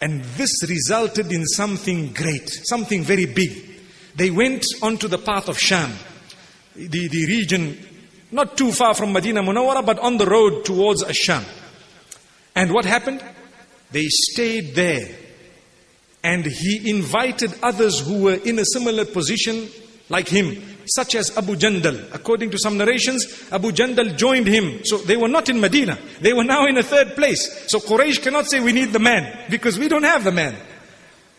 And 0.00 0.24
this 0.36 0.50
resulted 0.68 1.30
in 1.30 1.46
something 1.46 2.12
great, 2.12 2.48
something 2.48 3.02
very 3.04 3.26
big. 3.26 3.70
They 4.16 4.30
went 4.30 4.64
onto 4.82 5.08
the 5.08 5.18
path 5.18 5.48
of 5.48 5.58
Sham, 5.58 5.92
the, 6.74 7.08
the 7.08 7.26
region 7.26 7.78
not 8.32 8.56
too 8.56 8.72
far 8.72 8.94
from 8.94 9.12
Medina 9.12 9.42
Munawwara, 9.42 9.84
but 9.86 9.98
on 10.00 10.16
the 10.16 10.26
road 10.26 10.64
towards 10.64 11.04
Asham. 11.04 11.44
And 12.54 12.72
what 12.72 12.84
happened? 12.84 13.22
They 13.92 14.06
stayed 14.08 14.74
there. 14.74 15.08
And 16.22 16.44
he 16.46 16.88
invited 16.88 17.52
others 17.62 18.00
who 18.00 18.22
were 18.22 18.34
in 18.34 18.58
a 18.58 18.64
similar 18.64 19.04
position 19.04 19.68
like 20.08 20.28
him 20.28 20.62
such 20.86 21.14
as 21.14 21.36
Abu 21.36 21.56
Jandal. 21.56 22.12
According 22.14 22.50
to 22.50 22.58
some 22.58 22.76
narrations, 22.76 23.48
Abu 23.52 23.72
Jandal 23.72 24.16
joined 24.16 24.46
him. 24.46 24.80
So 24.84 24.98
they 24.98 25.16
were 25.16 25.28
not 25.28 25.48
in 25.48 25.60
Medina. 25.60 25.98
They 26.20 26.32
were 26.32 26.44
now 26.44 26.66
in 26.66 26.76
a 26.76 26.82
third 26.82 27.14
place. 27.14 27.70
So 27.70 27.78
Quraysh 27.78 28.22
cannot 28.22 28.46
say 28.46 28.60
we 28.60 28.72
need 28.72 28.92
the 28.92 28.98
man 28.98 29.46
because 29.50 29.78
we 29.78 29.88
don't 29.88 30.02
have 30.02 30.24
the 30.24 30.32
man. 30.32 30.54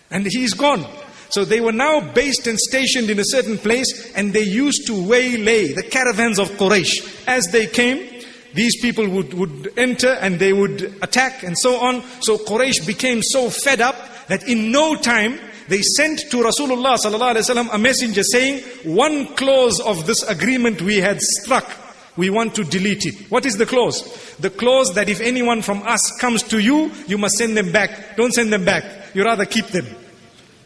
And 0.09 0.25
he's 0.25 0.53
gone. 0.53 0.85
So 1.29 1.45
they 1.45 1.61
were 1.61 1.71
now 1.71 2.13
based 2.13 2.45
and 2.45 2.59
stationed 2.59 3.09
in 3.09 3.19
a 3.19 3.25
certain 3.25 3.57
place 3.57 4.13
and 4.15 4.33
they 4.33 4.43
used 4.43 4.85
to 4.87 5.07
waylay 5.07 5.73
the 5.73 5.83
caravans 5.83 6.37
of 6.37 6.49
Quraysh. 6.51 7.27
As 7.27 7.47
they 7.47 7.65
came, 7.65 8.23
these 8.53 8.79
people 8.79 9.09
would, 9.09 9.33
would 9.33 9.73
enter 9.75 10.13
and 10.21 10.37
they 10.37 10.53
would 10.53 10.95
attack 11.01 11.41
and 11.41 11.57
so 11.57 11.77
on. 11.77 12.03
So 12.21 12.37
Quraysh 12.37 12.85
became 12.85 13.23
so 13.23 13.49
fed 13.49 13.81
up 13.81 13.95
that 14.27 14.47
in 14.47 14.71
no 14.71 14.95
time 14.95 15.39
they 15.67 15.81
sent 15.81 16.19
to 16.31 16.37
Rasulullah 16.37 16.97
sallallahu 16.97 17.73
a 17.73 17.77
messenger 17.77 18.23
saying, 18.23 18.63
one 18.83 19.27
clause 19.35 19.79
of 19.79 20.05
this 20.05 20.23
agreement 20.23 20.81
we 20.81 20.97
had 20.97 21.21
struck, 21.21 21.69
we 22.17 22.29
want 22.29 22.55
to 22.55 22.63
delete 22.63 23.05
it. 23.05 23.31
What 23.31 23.45
is 23.45 23.57
the 23.57 23.65
clause? 23.65 24.35
The 24.39 24.49
clause 24.49 24.93
that 24.93 25.09
if 25.09 25.19
anyone 25.21 25.61
from 25.61 25.81
us 25.83 26.15
comes 26.19 26.43
to 26.43 26.59
you, 26.59 26.91
you 27.07 27.17
must 27.17 27.37
send 27.37 27.57
them 27.57 27.71
back. 27.71 28.17
Don't 28.17 28.33
send 28.33 28.51
them 28.53 28.65
back. 28.65 29.15
You 29.15 29.23
rather 29.23 29.45
keep 29.45 29.67
them. 29.67 29.87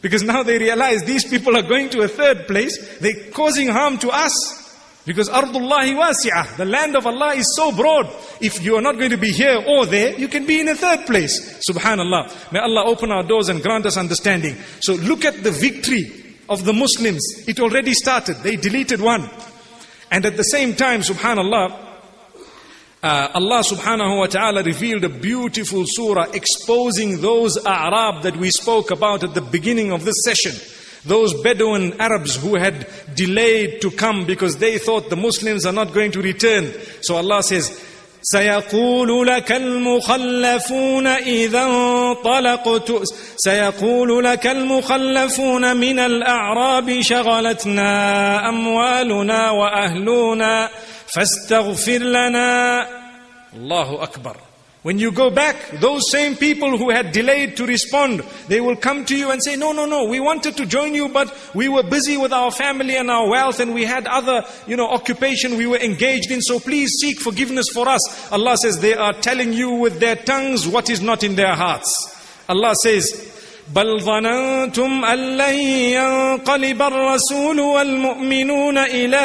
Because 0.01 0.24
now 0.24 0.43
they 0.43 0.58
realize 0.58 1.03
these 1.03 1.26
people 1.26 1.55
are 1.55 1.64
going 1.64 1.89
to 1.89 2.01
a 2.01 2.08
third 2.08 2.47
place. 2.47 2.97
They're 2.99 3.32
causing 3.32 3.68
harm 3.70 3.97
to 3.99 4.10
us. 4.10 4.66
Because 5.08 5.30
Ardullahi 5.30 5.93
wasi'ah, 5.93 6.58
the 6.58 6.66
land 6.66 6.97
of 6.97 7.08
Allah 7.08 7.34
is 7.36 7.55
so 7.55 7.72
broad. 7.72 8.14
If 8.41 8.62
you 8.62 8.76
are 8.76 8.82
not 8.82 8.97
going 8.97 9.12
to 9.12 9.18
be 9.18 9.32
here 9.32 9.64
or 9.66 9.86
there, 9.86 10.20
you 10.20 10.28
can 10.28 10.45
be 10.45 10.60
in 10.60 10.68
a 10.68 10.76
third 10.76 11.05
place. 11.05 11.66
Subhanallah. 11.66 12.51
May 12.51 12.60
Allah 12.60 12.84
open 12.86 13.14
our 13.14 13.24
doors 13.24 13.47
and 13.47 13.64
grant 13.64 13.86
us 13.86 13.95
understanding. 13.95 14.58
So 14.82 14.95
look 14.95 15.24
at 15.24 15.43
the 15.43 15.51
victory 15.51 16.36
of 16.49 16.66
the 16.66 16.74
Muslims. 16.74 17.24
It 17.47 17.62
already 17.62 17.93
started. 17.93 18.36
They 18.43 18.58
deleted 18.58 18.99
one. 18.99 19.30
And 20.12 20.26
at 20.26 20.36
the 20.36 20.43
same 20.43 20.76
time, 20.76 20.99
subhanallah, 20.99 21.72
uh, 23.01 23.30
Allah 23.34 23.64
subhanahu 23.64 24.18
wa 24.18 24.26
ta'ala 24.26 24.62
revealed 24.62 25.05
a 25.05 25.10
beautiful 25.10 25.86
surah 25.88 26.32
exposing 26.34 27.22
those 27.22 27.55
A'rab 27.55 28.24
that 28.24 28.36
we 28.36 28.49
spoke 28.49 28.91
about 28.91 29.24
at 29.24 29.34
the 29.34 29.41
beginning 29.41 29.93
of 29.93 30.03
this 30.03 30.18
session. 30.26 30.51
Those 31.05 31.33
Bedouin 31.41 31.99
Arabs 31.99 32.35
who 32.35 32.57
had 32.57 32.87
delayed 33.15 33.81
to 33.81 33.91
come 33.91 34.25
because 34.25 34.57
they 34.57 34.77
thought 34.77 35.09
the 35.09 35.15
Muslims 35.15 35.65
are 35.65 35.73
not 35.73 35.93
going 35.93 36.11
to 36.11 36.21
return. 36.21 36.71
So 37.01 37.15
Allah 37.15 37.43
says, 37.43 37.83
سيقول 38.21 39.27
لك 39.27 39.51
المخلفون 39.51 41.07
إذا 41.07 41.63
انطلقت 41.63 43.03
سيقول 43.37 44.23
لك 44.23 44.47
المخلفون 44.47 45.77
من 45.77 45.99
الأعراب 45.99 47.01
شغلتنا 47.01 48.49
أموالنا 48.49 49.51
وأهلنا 49.51 50.69
فاستغفر 51.07 51.97
لنا 51.97 52.87
الله 53.53 54.03
أكبر 54.03 54.46
when 54.86 54.98
you 54.98 55.12
go 55.12 55.30
back, 55.30 55.70
those 55.80 56.11
same 56.11 56.34
people 56.34 56.76
who 56.76 56.90
had 56.90 57.12
delayed 57.12 57.57
to 57.57 57.66
respond, 57.66 58.24
they 58.48 58.61
will 58.61 58.74
come 58.74 59.05
to 59.05 59.16
you 59.16 59.30
and 59.30 59.40
say, 59.40 59.55
no, 59.55 59.70
no, 59.70 59.86
no, 59.86 60.07
we 60.07 60.18
wanted 60.18 60.57
to 60.57 60.66
join 60.66 60.92
you, 60.92 61.09
but 61.09 61.32
we 61.55 61.68
were 61.68 61.84
busy 61.84 62.16
with 62.16 62.32
our 62.32 62.50
family 62.50 62.96
and 62.96 63.09
our 63.09 63.28
wealth 63.30 63.61
and 63.61 63.74
we 63.74 63.84
had 63.84 64.09
other, 64.09 64.42
you 64.66 64.76
know, 64.76 64.88
occupation 64.88 65.57
we 65.57 65.66
were 65.66 65.76
engaged 65.76 66.32
in, 66.32 66.40
so 66.40 66.59
please 66.59 66.90
seek 67.00 67.20
forgiveness 67.20 67.68
for 67.72 67.88
us. 67.88 68.32
Allah 68.32 68.57
says 68.57 68.80
they 68.80 68.94
are 68.94 69.12
telling 69.12 69.53
you 69.53 69.70
with 69.70 70.00
their 70.00 70.16
tongues 70.16 70.66
what 70.66 70.90
is 70.90 71.00
not 71.00 71.22
in 71.22 71.36
their 71.36 71.55
hearts. 71.55 71.94
Allah 72.48 72.74
says, 72.82 73.28
بل 73.72 74.00
ظننتم 74.00 75.05
أن 75.05 75.36
لن 75.38 75.55
ينقلب 75.94 76.82
الرسول 76.82 77.61
والمؤمنون 77.61 78.78
إلى 78.78 79.16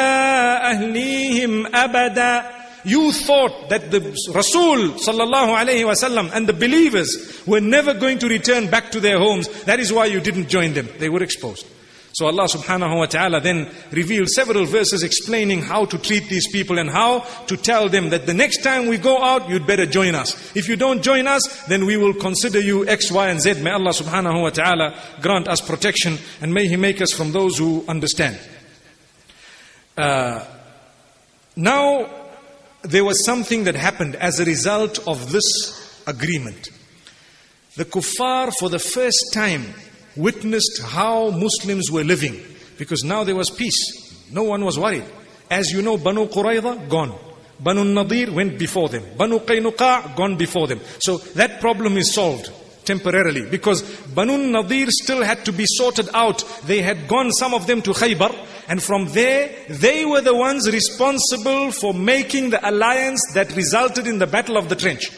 أهليهم 0.62 1.66
أبداً 1.74 2.58
you 2.83 3.11
thought 3.11 3.69
that 3.69 3.91
the 3.91 3.99
Rasul 4.33 4.93
sallallahu 4.99 5.57
alayhi 5.57 5.85
wasallam 5.85 6.31
and 6.33 6.47
the 6.47 6.53
believers 6.53 7.41
were 7.45 7.61
never 7.61 7.93
going 7.93 8.19
to 8.19 8.27
return 8.27 8.69
back 8.69 8.91
to 8.91 8.99
their 8.99 9.19
homes. 9.19 9.47
That 9.63 9.79
is 9.79 9.91
why 9.91 10.05
you 10.05 10.19
didn't 10.19 10.49
join 10.49 10.73
them. 10.73 10.89
They 10.99 11.09
were 11.09 11.23
exposed. 11.23 11.65
So 12.13 12.27
Allah 12.27 12.43
subhanahu 12.43 12.95
wa 12.95 13.05
ta'ala 13.07 13.41
then 13.41 13.71
revealed 13.89 14.29
several 14.29 14.65
verses 14.65 15.01
explaining 15.01 15.63
how 15.63 15.85
to 15.85 15.97
treat 15.97 16.29
these 16.29 16.47
people 16.47 16.77
and 16.77 16.87
how 16.87 17.21
to 17.47 17.57
tell 17.57 17.89
them 17.89 18.11
that 18.11 18.27
the 18.27 18.35
next 18.35 18.61
time 18.61 18.85
we 18.85 18.99
go 18.99 19.17
out, 19.19 19.49
you'd 19.49 19.65
better 19.65 19.87
join 19.87 20.13
us. 20.13 20.55
If 20.55 20.69
you 20.69 20.75
don't 20.75 21.01
join 21.01 21.25
us, 21.25 21.65
then 21.65 21.87
we 21.87 21.97
will 21.97 22.13
consider 22.13 22.59
you 22.59 22.87
X, 22.87 23.11
Y, 23.11 23.29
and 23.29 23.41
Z. 23.41 23.63
May 23.63 23.71
Allah 23.71 23.93
subhanahu 23.93 24.43
wa 24.43 24.51
ta'ala 24.51 24.95
grant 25.21 25.47
us 25.47 25.59
protection 25.59 26.19
and 26.39 26.53
may 26.53 26.67
He 26.67 26.75
make 26.75 27.01
us 27.01 27.11
from 27.11 27.31
those 27.31 27.57
who 27.57 27.83
understand. 27.87 28.37
Uh, 29.97 30.45
now, 31.55 32.22
there 32.83 33.03
was 33.03 33.25
something 33.25 33.63
that 33.63 33.75
happened 33.75 34.15
as 34.15 34.39
a 34.39 34.45
result 34.45 34.99
of 35.07 35.31
this 35.31 36.03
agreement. 36.05 36.69
The 37.75 37.85
kuffar, 37.85 38.53
for 38.59 38.69
the 38.69 38.79
first 38.79 39.33
time, 39.33 39.73
witnessed 40.15 40.81
how 40.83 41.31
Muslims 41.31 41.89
were 41.89 42.03
living 42.03 42.39
because 42.77 43.03
now 43.03 43.23
there 43.23 43.35
was 43.35 43.49
peace. 43.49 44.31
No 44.31 44.43
one 44.43 44.63
was 44.63 44.77
worried. 44.77 45.05
As 45.49 45.71
you 45.71 45.81
know, 45.81 45.97
Banu 45.97 46.27
Qurayza, 46.27 46.87
gone. 46.89 47.17
Banu 47.59 47.83
Nadir 47.83 48.31
went 48.31 48.59
before 48.59 48.89
them. 48.89 49.03
Banu 49.17 49.39
Qaynuqa, 49.39 50.15
gone 50.15 50.35
before 50.35 50.67
them. 50.67 50.81
So 50.99 51.17
that 51.17 51.61
problem 51.61 51.97
is 51.97 52.13
solved 52.13 52.51
temporarily 52.85 53.49
because 53.49 53.81
Banu 54.07 54.37
Nadir 54.37 54.87
still 54.89 55.23
had 55.23 55.45
to 55.45 55.51
be 55.51 55.65
sorted 55.65 56.09
out. 56.13 56.43
They 56.65 56.81
had 56.81 57.07
gone, 57.07 57.31
some 57.31 57.53
of 57.53 57.67
them 57.67 57.81
to 57.83 57.91
Khaybar, 57.91 58.35
and 58.67 58.81
from 58.81 59.07
there, 59.09 59.51
they 59.69 60.05
were 60.05 60.21
the 60.21 60.35
ones 60.35 60.71
responsible 60.71 61.71
for 61.71 61.93
making 61.93 62.51
the 62.51 62.69
alliance 62.69 63.21
that 63.33 63.55
resulted 63.55 64.07
in 64.07 64.19
the 64.19 64.27
Battle 64.27 64.57
of 64.57 64.69
the 64.69 64.75
Trench. 64.75 65.11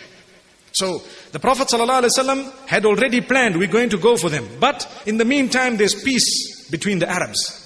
So, 0.71 1.03
the 1.31 1.39
Prophet 1.39 1.69
ﷺ 1.69 2.67
had 2.67 2.85
already 2.85 3.21
planned, 3.21 3.57
we're 3.57 3.67
going 3.67 3.89
to 3.89 3.97
go 3.97 4.17
for 4.17 4.29
them. 4.29 4.47
But 4.59 4.85
in 5.05 5.17
the 5.17 5.25
meantime, 5.25 5.77
there's 5.77 5.95
peace 6.03 6.69
between 6.69 6.99
the 6.99 7.09
Arabs. 7.09 7.64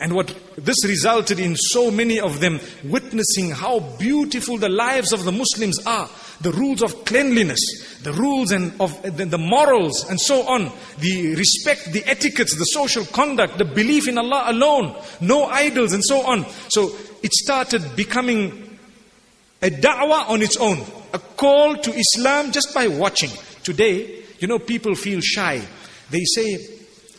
And 0.00 0.12
what 0.12 0.34
this 0.56 0.84
resulted 0.84 1.38
in 1.38 1.54
so 1.56 1.90
many 1.90 2.18
of 2.18 2.40
them 2.40 2.58
witnessing 2.82 3.52
how 3.52 3.78
beautiful 3.78 4.58
the 4.58 4.68
lives 4.68 5.12
of 5.12 5.24
the 5.24 5.30
Muslims 5.30 5.78
are. 5.86 6.10
The 6.40 6.50
rules 6.50 6.82
of 6.82 7.04
cleanliness, 7.04 7.60
the 8.02 8.12
rules 8.12 8.50
and 8.50 8.78
of 8.80 9.00
the 9.02 9.38
morals 9.38 10.04
and 10.10 10.20
so 10.20 10.48
on. 10.48 10.72
The 10.98 11.36
respect, 11.36 11.92
the 11.92 12.04
etiquettes, 12.06 12.56
the 12.58 12.64
social 12.64 13.04
conduct, 13.04 13.56
the 13.56 13.64
belief 13.64 14.08
in 14.08 14.18
Allah 14.18 14.46
alone. 14.48 14.96
No 15.20 15.44
idols 15.44 15.92
and 15.92 16.04
so 16.04 16.22
on. 16.22 16.44
So 16.68 16.94
it 17.22 17.32
started 17.32 17.94
becoming 17.94 18.78
a 19.62 19.70
da'wah 19.70 20.28
on 20.28 20.42
its 20.42 20.56
own. 20.56 20.82
A 21.12 21.18
call 21.20 21.76
to 21.76 21.94
Islam 21.94 22.50
just 22.50 22.74
by 22.74 22.88
watching. 22.88 23.30
Today, 23.62 24.24
you 24.40 24.48
know, 24.48 24.58
people 24.58 24.96
feel 24.96 25.20
shy. 25.20 25.62
They 26.10 26.24
say, 26.24 26.73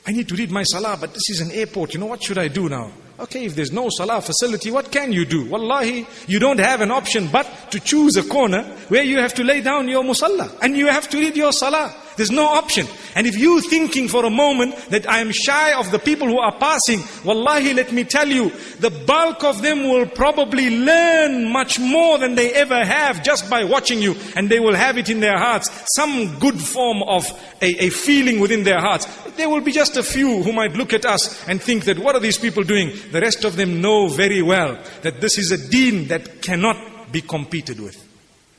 I 0.07 0.11
need 0.11 0.27
to 0.27 0.35
read 0.35 0.51
my 0.51 0.63
salah, 0.63 0.97
but 0.99 1.13
this 1.13 1.29
is 1.29 1.41
an 1.41 1.51
airport. 1.51 1.93
You 1.93 1.99
know, 1.99 2.05
what 2.05 2.23
should 2.23 2.37
I 2.37 2.47
do 2.47 2.69
now? 2.69 2.91
Okay, 3.19 3.45
if 3.45 3.55
there's 3.55 3.71
no 3.71 3.89
salah 3.89 4.21
facility, 4.21 4.71
what 4.71 4.91
can 4.91 5.11
you 5.11 5.25
do? 5.25 5.45
Wallahi, 5.45 6.05
you 6.27 6.37
don't 6.37 6.59
have 6.59 6.81
an 6.81 6.91
option 6.91 7.29
but 7.31 7.71
to 7.71 7.79
choose 7.79 8.17
a 8.17 8.23
corner 8.23 8.63
where 8.89 9.03
you 9.03 9.19
have 9.19 9.33
to 9.35 9.43
lay 9.43 9.61
down 9.61 9.87
your 9.87 10.03
musalla 10.03 10.51
and 10.61 10.75
you 10.75 10.87
have 10.87 11.09
to 11.09 11.17
read 11.17 11.35
your 11.35 11.53
salah. 11.53 11.95
There's 12.17 12.31
no 12.31 12.45
option. 12.45 12.87
And 13.15 13.27
if 13.27 13.37
you 13.37 13.61
thinking 13.61 14.07
for 14.07 14.25
a 14.25 14.29
moment 14.29 14.75
that 14.89 15.09
I 15.09 15.19
am 15.19 15.31
shy 15.31 15.73
of 15.73 15.91
the 15.91 15.99
people 15.99 16.27
who 16.27 16.39
are 16.39 16.57
passing, 16.57 17.01
wallahi, 17.23 17.73
let 17.73 17.91
me 17.91 18.03
tell 18.03 18.27
you, 18.27 18.51
the 18.79 18.89
bulk 18.89 19.43
of 19.43 19.61
them 19.61 19.83
will 19.89 20.05
probably 20.05 20.69
learn 20.69 21.51
much 21.51 21.79
more 21.79 22.17
than 22.17 22.35
they 22.35 22.53
ever 22.53 22.83
have 22.83 23.23
just 23.23 23.49
by 23.49 23.63
watching 23.63 24.01
you. 24.01 24.15
And 24.35 24.49
they 24.49 24.59
will 24.59 24.75
have 24.75 24.97
it 24.97 25.09
in 25.09 25.19
their 25.19 25.37
hearts, 25.37 25.69
some 25.95 26.39
good 26.39 26.59
form 26.59 27.03
of 27.03 27.29
a, 27.61 27.85
a 27.85 27.89
feeling 27.89 28.39
within 28.39 28.63
their 28.63 28.79
hearts. 28.79 29.05
There 29.37 29.49
will 29.49 29.61
be 29.61 29.71
just 29.71 29.97
a 29.97 30.03
few 30.03 30.43
who 30.43 30.53
might 30.53 30.73
look 30.73 30.93
at 30.93 31.05
us 31.05 31.47
and 31.47 31.61
think 31.61 31.85
that 31.85 31.99
what 31.99 32.15
are 32.15 32.21
these 32.21 32.37
people 32.37 32.63
doing? 32.63 32.91
The 33.11 33.21
rest 33.21 33.43
of 33.43 33.55
them 33.55 33.81
know 33.81 34.07
very 34.07 34.41
well 34.41 34.77
that 35.01 35.21
this 35.21 35.37
is 35.37 35.51
a 35.51 35.69
deen 35.69 36.07
that 36.07 36.41
cannot 36.41 37.11
be 37.11 37.21
competed 37.21 37.79
with. 37.79 38.01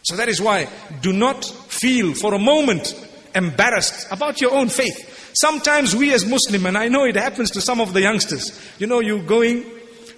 So 0.03 0.17
that 0.17 0.29
is 0.29 0.41
why 0.41 0.69
do 1.01 1.13
not 1.13 1.45
feel 1.45 2.15
for 2.15 2.35
a 2.35 2.39
moment 2.39 2.95
embarrassed 3.37 4.09
about 4.11 4.41
your 4.41 4.53
own 4.53 4.69
faith. 4.69 5.31
Sometimes 5.35 5.95
we 5.95 6.13
as 6.15 6.25
Muslim, 6.25 6.67
and 6.67 6.77
I 6.77 6.89
know 6.89 7.05
it 7.05 7.15
happens 7.15 7.51
to 7.53 7.61
some 7.61 7.81
of 7.81 7.93
the 7.93 8.01
youngsters, 8.01 8.59
you 8.79 8.87
know, 8.87 9.01
you're 9.01 9.23
going 9.23 9.65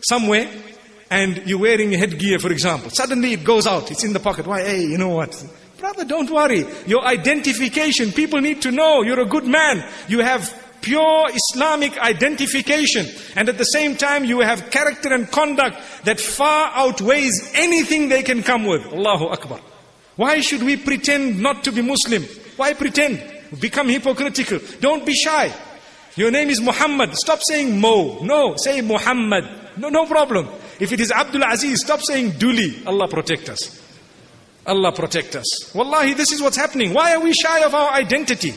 somewhere 0.00 0.48
and 1.10 1.42
you're 1.46 1.58
wearing 1.58 1.92
a 1.94 1.98
headgear, 1.98 2.38
for 2.38 2.52
example. 2.52 2.90
Suddenly 2.90 3.32
it 3.32 3.44
goes 3.44 3.66
out, 3.66 3.90
it's 3.90 4.04
in 4.04 4.12
the 4.12 4.20
pocket. 4.20 4.46
Why, 4.46 4.62
hey, 4.62 4.82
you 4.82 4.96
know 4.96 5.08
what? 5.08 5.44
Brother, 5.78 6.04
don't 6.04 6.30
worry. 6.30 6.64
Your 6.86 7.04
identification, 7.04 8.12
people 8.12 8.40
need 8.40 8.62
to 8.62 8.70
know 8.70 9.02
you're 9.02 9.20
a 9.20 9.26
good 9.26 9.46
man. 9.46 9.84
You 10.08 10.20
have 10.20 10.52
pure 10.80 11.28
Islamic 11.32 11.98
identification. 11.98 13.06
And 13.36 13.48
at 13.48 13.58
the 13.58 13.64
same 13.64 13.96
time, 13.96 14.24
you 14.24 14.40
have 14.40 14.70
character 14.70 15.12
and 15.12 15.30
conduct 15.30 15.76
that 16.04 16.20
far 16.20 16.70
outweighs 16.74 17.52
anything 17.54 18.08
they 18.08 18.22
can 18.22 18.42
come 18.42 18.64
with. 18.66 18.86
Allahu 18.86 19.26
Akbar. 19.26 19.60
Why 20.16 20.40
should 20.40 20.62
we 20.62 20.76
pretend 20.76 21.40
not 21.40 21.64
to 21.64 21.72
be 21.72 21.82
Muslim? 21.82 22.24
Why 22.58 22.74
pretend? 22.74 23.22
Become 23.60 23.88
hypocritical. 23.88 24.58
Don't 24.80 25.06
be 25.06 25.14
shy. 25.14 25.54
Your 26.16 26.32
name 26.32 26.50
is 26.50 26.60
Muhammad. 26.60 27.14
Stop 27.14 27.38
saying 27.48 27.80
Mo. 27.80 28.18
No, 28.24 28.56
say 28.56 28.80
Muhammad. 28.80 29.44
No, 29.76 29.88
no 29.88 30.04
problem. 30.06 30.48
If 30.80 30.90
it 30.90 30.98
is 31.00 31.12
Abdul 31.12 31.44
Aziz, 31.44 31.80
stop 31.80 32.00
saying 32.02 32.32
Duli. 32.32 32.84
Allah 32.84 33.06
protect 33.08 33.48
us. 33.48 33.80
Allah 34.66 34.92
protect 34.92 35.36
us. 35.36 35.72
Wallahi, 35.74 36.14
this 36.14 36.32
is 36.32 36.42
what's 36.42 36.56
happening. 36.56 36.92
Why 36.92 37.14
are 37.14 37.20
we 37.20 37.32
shy 37.32 37.64
of 37.64 37.74
our 37.74 37.92
identity? 37.92 38.54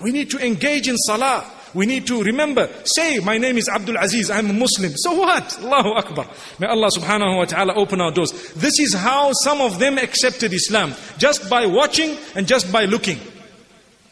We 0.00 0.10
need 0.10 0.30
to 0.30 0.44
engage 0.44 0.88
in 0.88 0.96
salah. 0.96 1.48
We 1.74 1.86
need 1.86 2.06
to 2.06 2.22
remember, 2.22 2.68
say, 2.84 3.18
my 3.18 3.36
name 3.38 3.58
is 3.58 3.68
Abdul 3.68 3.96
Aziz, 3.98 4.30
I'm 4.30 4.50
a 4.50 4.52
Muslim. 4.52 4.92
So 4.96 5.14
what? 5.14 5.58
Allahu 5.58 5.90
Akbar. 5.90 6.26
May 6.58 6.66
Allah 6.66 6.88
subhanahu 6.88 7.36
wa 7.36 7.44
ta'ala 7.44 7.74
open 7.74 8.00
our 8.00 8.10
doors. 8.10 8.32
This 8.54 8.78
is 8.78 8.94
how 8.94 9.32
some 9.32 9.60
of 9.60 9.78
them 9.78 9.98
accepted 9.98 10.52
Islam. 10.52 10.94
Just 11.18 11.50
by 11.50 11.66
watching 11.66 12.16
and 12.34 12.46
just 12.46 12.72
by 12.72 12.84
looking. 12.84 13.18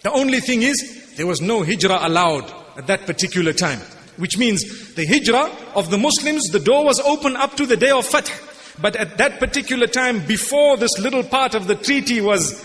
The 0.02 0.12
only 0.12 0.40
thing 0.40 0.62
is, 0.62 1.14
there 1.16 1.26
was 1.26 1.40
no 1.40 1.62
hijrah 1.62 1.98
allowed 2.02 2.52
at 2.76 2.86
that 2.88 3.06
particular 3.06 3.52
time. 3.52 3.80
Which 4.18 4.38
means 4.38 4.94
the 4.94 5.06
hijrah 5.06 5.50
of 5.74 5.90
the 5.90 5.98
Muslims, 5.98 6.48
the 6.48 6.60
door 6.60 6.84
was 6.84 7.00
open 7.00 7.36
up 7.36 7.56
to 7.56 7.66
the 7.66 7.76
day 7.76 7.90
of 7.90 8.06
Fath. 8.06 8.76
But 8.80 8.96
at 8.96 9.16
that 9.18 9.38
particular 9.38 9.86
time, 9.86 10.26
before 10.26 10.76
this 10.76 10.98
little 10.98 11.22
part 11.22 11.54
of 11.54 11.66
the 11.66 11.74
treaty 11.74 12.20
was 12.20 12.62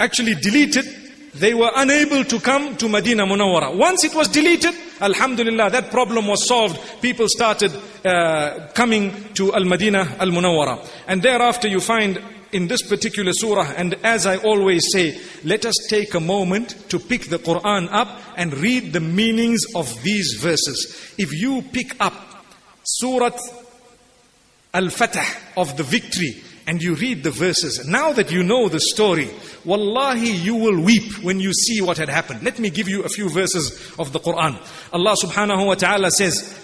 actually 0.00 0.34
deleted, 0.34 0.86
they 1.34 1.54
were 1.54 1.70
unable 1.76 2.24
to 2.24 2.40
come 2.40 2.76
to 2.76 2.88
Medina 2.88 3.24
Munawwara. 3.24 3.76
Once 3.76 4.04
it 4.04 4.14
was 4.14 4.28
deleted, 4.28 4.74
Alhamdulillah, 5.00 5.70
that 5.70 5.90
problem 5.90 6.26
was 6.26 6.46
solved. 6.46 6.78
People 7.00 7.28
started 7.28 7.72
uh, 8.04 8.68
coming 8.74 9.32
to 9.34 9.54
Al 9.54 9.64
Madinah 9.64 10.16
Al 10.18 10.28
Munawwara. 10.28 10.86
And 11.06 11.22
thereafter 11.22 11.68
you 11.68 11.80
find 11.80 12.20
in 12.52 12.66
this 12.66 12.82
particular 12.82 13.32
surah, 13.32 13.74
and 13.76 13.94
as 14.02 14.26
I 14.26 14.36
always 14.38 14.84
say, 14.92 15.20
let 15.44 15.64
us 15.64 15.74
take 15.88 16.14
a 16.14 16.20
moment 16.20 16.90
to 16.90 16.98
pick 16.98 17.26
the 17.26 17.38
Quran 17.38 17.88
up 17.92 18.20
and 18.36 18.52
read 18.54 18.92
the 18.92 19.00
meanings 19.00 19.60
of 19.74 20.02
these 20.02 20.34
verses. 20.34 21.14
If 21.16 21.32
you 21.32 21.62
pick 21.62 21.94
up 22.00 22.44
Surah 22.82 23.30
Al-Fatah 24.74 25.26
of 25.56 25.76
the 25.76 25.82
victory, 25.84 26.42
and 26.69 26.81
you 26.81 26.95
read 26.95 27.23
the 27.23 27.31
verses, 27.31 27.87
now 27.87 28.11
that 28.13 28.31
you 28.31 28.43
know 28.43 28.69
the 28.69 28.79
story, 28.79 29.29
wallahi, 29.63 30.31
you 30.31 30.55
will 30.55 30.81
weep 30.81 31.23
when 31.23 31.39
you 31.39 31.53
see 31.53 31.81
what 31.81 31.97
had 31.97 32.09
happened. 32.09 32.43
Let 32.43 32.57
me 32.59 32.69
give 32.69 32.89
you 32.89 33.03
a 33.03 33.09
few 33.09 33.29
verses 33.29 33.93
of 33.99 34.13
the 34.13 34.19
Quran. 34.19 34.57
Allah 34.91 35.15
subhanahu 35.15 35.67
wa 35.67 35.75
ta'ala 35.75 36.11
says, 36.11 36.61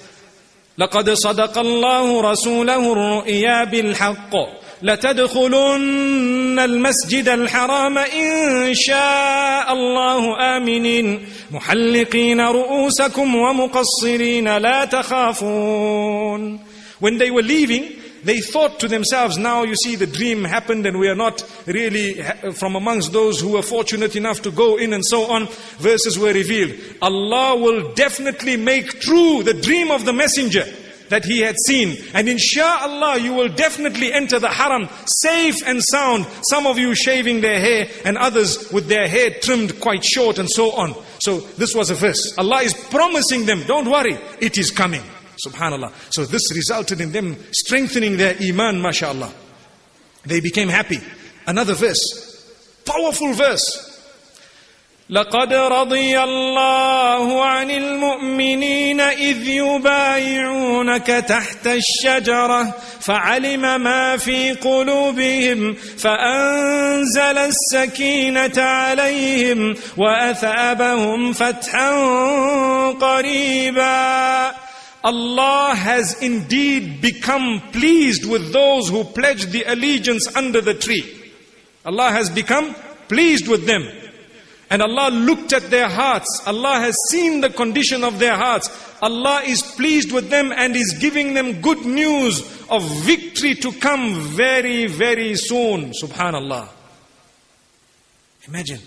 لقد 0.78 1.10
صدق 1.10 1.58
الله 1.58 2.22
رسوله 2.32 2.92
الرؤيا 2.94 3.64
بالحق 3.64 4.36
لتدخلن 4.82 6.60
المسجد 6.60 7.30
الحرام 7.30 7.98
إن 7.98 8.74
شاء 8.74 9.74
الله 9.74 10.58
آمنين 10.58 11.28
محلقين 11.52 12.42
رؤوسكم 12.42 13.36
ومقصرين 13.36 14.58
لا 14.58 14.86
تخافون 14.86 16.60
When 17.00 17.18
they 17.18 17.32
were 17.32 17.42
leaving, 17.42 17.84
they 18.27 18.41
thought 18.41 18.81
to 18.81 18.89
themselves, 18.89 19.39
now 19.39 19.63
you 19.63 19.77
see 19.77 19.95
the 19.95 20.07
dream 20.07 20.43
happened 20.43 20.85
and 20.85 20.99
we 20.99 21.09
are 21.09 21.15
not 21.15 21.43
really 21.67 22.23
from 22.55 22.75
amongst 22.75 23.13
those 23.13 23.41
who 23.41 23.51
were 23.51 23.63
fortunate 23.63 24.17
enough 24.17 24.43
to 24.43 24.51
go 24.51 24.77
in 24.77 24.93
and 24.93 25.07
so 25.07 25.31
on. 25.31 25.47
Verses 25.79 26.19
were 26.19 26.33
revealed. 26.33 26.79
Allah 27.01 27.57
will 27.57 27.95
definitely 27.95 28.57
make 28.57 29.01
true 29.01 29.45
the 29.45 29.55
dream 29.55 29.93
of 29.93 30.05
the 30.05 30.13
messenger 30.13 30.65
that 31.09 31.25
he 31.25 31.39
had 31.39 31.55
seen. 31.67 31.97
And 32.15 32.27
insha'Allah, 32.27 33.23
you 33.23 33.33
will 33.33 33.49
definitely 33.49 34.13
enter 34.13 34.41
the 34.41 34.49
haram 34.49 34.89
safe 35.07 35.65
and 35.65 35.81
sound. 35.83 36.27
Some 36.43 36.67
of 36.67 36.79
you 36.79 36.97
shaving 36.97 37.43
their 37.43 37.61
hair 37.61 37.89
and 38.05 38.19
others 38.19 38.73
with 38.73 38.89
their 38.89 39.07
hair 39.07 39.31
trimmed 39.41 39.81
quite 39.81 40.05
short 40.05 40.41
and 40.41 40.51
so 40.51 40.73
on. 40.73 40.97
So 41.21 41.39
this 41.41 41.77
was 41.77 41.91
a 41.91 41.95
verse. 41.95 42.35
Allah 42.37 42.63
is 42.63 42.75
promising 42.75 43.47
them, 43.47 43.63
don't 43.69 43.89
worry, 43.89 44.19
it 44.41 44.59
is 44.59 44.73
coming. 44.73 45.03
Subhanallah. 45.45 45.93
So 46.11 46.25
this 46.25 46.55
resulted 46.55 47.01
in 47.01 47.13
them 47.13 47.37
strengthening 47.53 48.17
their 48.17 48.37
iman, 48.41 48.81
mashallah. 48.81 49.33
They 50.25 50.41
became 50.41 50.69
happy. 50.69 51.01
Another 51.47 51.75
verse. 51.75 52.45
Powerful 52.85 53.33
verse. 53.35 53.97
لقد 55.11 55.53
رضي 55.53 56.19
الله 56.21 57.45
عن 57.45 57.71
المؤمنين 57.71 59.01
إذ 59.01 59.49
يبايعونك 59.49 61.07
تحت 61.07 61.67
الشجرة 61.67 62.75
فعلم 63.01 63.81
ما 63.81 64.17
في 64.17 64.53
قلوبهم 64.53 65.75
فأنزل 65.75 67.39
السكينة 67.39 68.63
عليهم 68.63 69.75
وأثابهم 69.97 71.33
فتحا 71.33 71.91
قريبا 73.01 74.66
Allah 75.07 75.73
has 75.77 76.21
indeed 76.21 77.01
become 77.01 77.63
pleased 77.71 78.29
with 78.29 78.53
those 78.53 78.89
who 78.89 79.05
pledged 79.05 79.53
the 79.53 79.63
allegiance 79.63 80.35
under 80.35 80.61
the 80.61 80.75
tree. 80.75 81.33
Allah 81.85 82.11
has 82.11 82.29
become 82.29 82.75
pleased 83.07 83.47
with 83.47 83.67
them. 83.67 83.87
And 84.69 84.83
Allah 84.83 85.11
looked 85.13 85.53
at 85.53 85.71
their 85.71 85.89
hearts. 85.89 86.43
Allah 86.45 86.81
has 86.81 86.97
seen 87.09 87.41
the 87.41 87.51
condition 87.51 88.03
of 88.03 88.19
their 88.19 88.35
hearts. 88.35 88.69
Allah 89.01 89.43
is 89.47 89.63
pleased 89.63 90.11
with 90.11 90.29
them 90.29 90.51
and 90.51 90.75
is 90.75 90.97
giving 90.99 91.35
them 91.35 91.61
good 91.61 91.87
news 91.87 92.41
of 92.69 92.83
victory 93.05 93.55
to 93.55 93.71
come 93.75 94.15
very, 94.21 94.89
very 94.89 95.37
soon. 95.37 95.93
Subhanallah. 95.93 96.69
Imagine. 98.49 98.81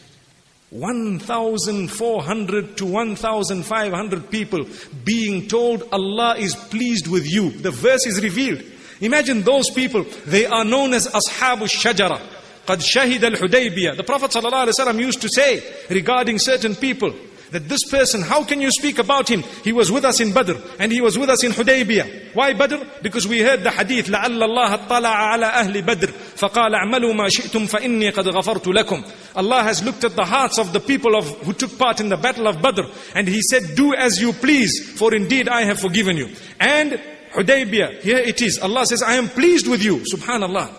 1,400 0.71 2.77
to 2.79 2.87
1,500 2.87 4.31
people 4.31 4.67
being 5.05 5.47
told 5.47 5.87
Allah 5.93 6.35
is 6.37 6.57
pleased 6.57 7.07
with 7.07 7.31
you. 7.31 7.51
The 7.51 7.71
verse 7.71 8.07
is 8.07 8.21
revealed. 8.23 8.63
Imagine 9.01 9.43
those 9.43 9.71
people, 9.71 10.05
they 10.27 10.47
are 10.47 10.65
known 10.65 10.95
as 10.95 11.07
Ashabu 11.09 11.69
Shajara. 11.69 12.21
قد 12.67 12.81
شهد 12.81 13.25
الحديبية 13.25 13.97
The 13.97 14.05
Prophet 14.05 14.31
ﷺ 14.31 14.99
used 14.99 15.21
to 15.21 15.29
say 15.29 15.63
regarding 15.91 16.39
certain 16.39 16.75
people 16.75 17.13
that 17.55 17.69
this 17.69 17.85
person, 17.89 18.21
how 18.21 18.43
can 18.43 18.61
you 18.61 18.71
speak 18.71 18.99
about 18.99 19.31
him? 19.31 19.43
He 19.63 19.73
was 19.73 19.91
with 19.91 20.05
us 20.05 20.21
in 20.21 20.33
Badr 20.33 20.55
and 20.81 20.91
he 20.91 21.01
was 21.01 21.17
with 21.17 21.31
us 21.31 21.45
in 21.45 21.53
Hudaybiyah. 21.53 22.35
Why 22.35 22.53
Badr? 22.53 22.85
Because 23.01 23.29
we 23.29 23.41
heard 23.41 23.63
the 23.63 23.71
hadith 23.71 24.09
لعل 24.09 24.43
الله 24.43 24.75
اطلع 24.75 25.09
على 25.09 25.47
أهل 25.47 25.83
بدر 25.83 26.11
فقال 26.37 26.75
اعملوا 26.75 27.15
ما 27.15 27.29
شئتم 27.29 27.67
فإني 27.67 28.11
قد 28.11 28.29
غفرت 28.29 28.67
لكم 28.69 29.05
Allah 29.37 29.63
has 29.63 29.85
looked 29.85 30.05
at 30.05 30.17
the 30.17 30.25
hearts 30.25 30.59
of 30.59 30.73
the 30.73 30.81
people 30.81 31.15
of, 31.17 31.29
who 31.43 31.53
took 31.53 31.79
part 31.79 32.01
in 32.01 32.09
the 32.09 32.17
battle 32.17 32.49
of 32.49 32.61
Badr 32.61 32.83
and 33.15 33.29
he 33.29 33.41
said 33.43 33.77
do 33.77 33.95
as 33.95 34.21
you 34.21 34.33
please 34.33 34.93
for 34.99 35.15
indeed 35.15 35.49
I 35.49 35.63
have 35.63 35.79
forgiven 35.79 36.17
you. 36.17 36.31
And 36.59 37.01
Hudaybiyah, 37.35 38.01
here 38.01 38.19
it 38.19 38.43
is. 38.43 38.59
Allah 38.59 38.85
says 38.87 39.03
I 39.03 39.15
am 39.15 39.29
pleased 39.29 39.69
with 39.69 39.83
you. 39.83 39.99
Subhanallah. 40.13 40.71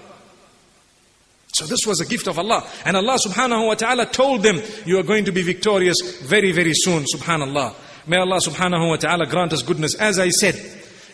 So 1.60 1.66
this 1.66 1.86
was 1.86 2.00
a 2.00 2.06
gift 2.06 2.26
of 2.26 2.38
Allah. 2.38 2.66
And 2.86 2.96
Allah 2.96 3.18
subhanahu 3.22 3.66
wa 3.66 3.74
ta'ala 3.74 4.06
told 4.06 4.42
them, 4.42 4.62
you 4.86 4.98
are 4.98 5.02
going 5.02 5.26
to 5.26 5.30
be 5.30 5.42
victorious 5.42 6.00
very, 6.22 6.52
very 6.52 6.72
soon. 6.72 7.04
Subhanallah. 7.04 7.74
May 8.06 8.16
Allah 8.16 8.40
subhanahu 8.40 8.88
wa 8.88 8.96
ta'ala 8.96 9.26
grant 9.26 9.52
us 9.52 9.62
goodness. 9.62 9.94
As 9.94 10.18
I 10.18 10.30
said, 10.30 10.54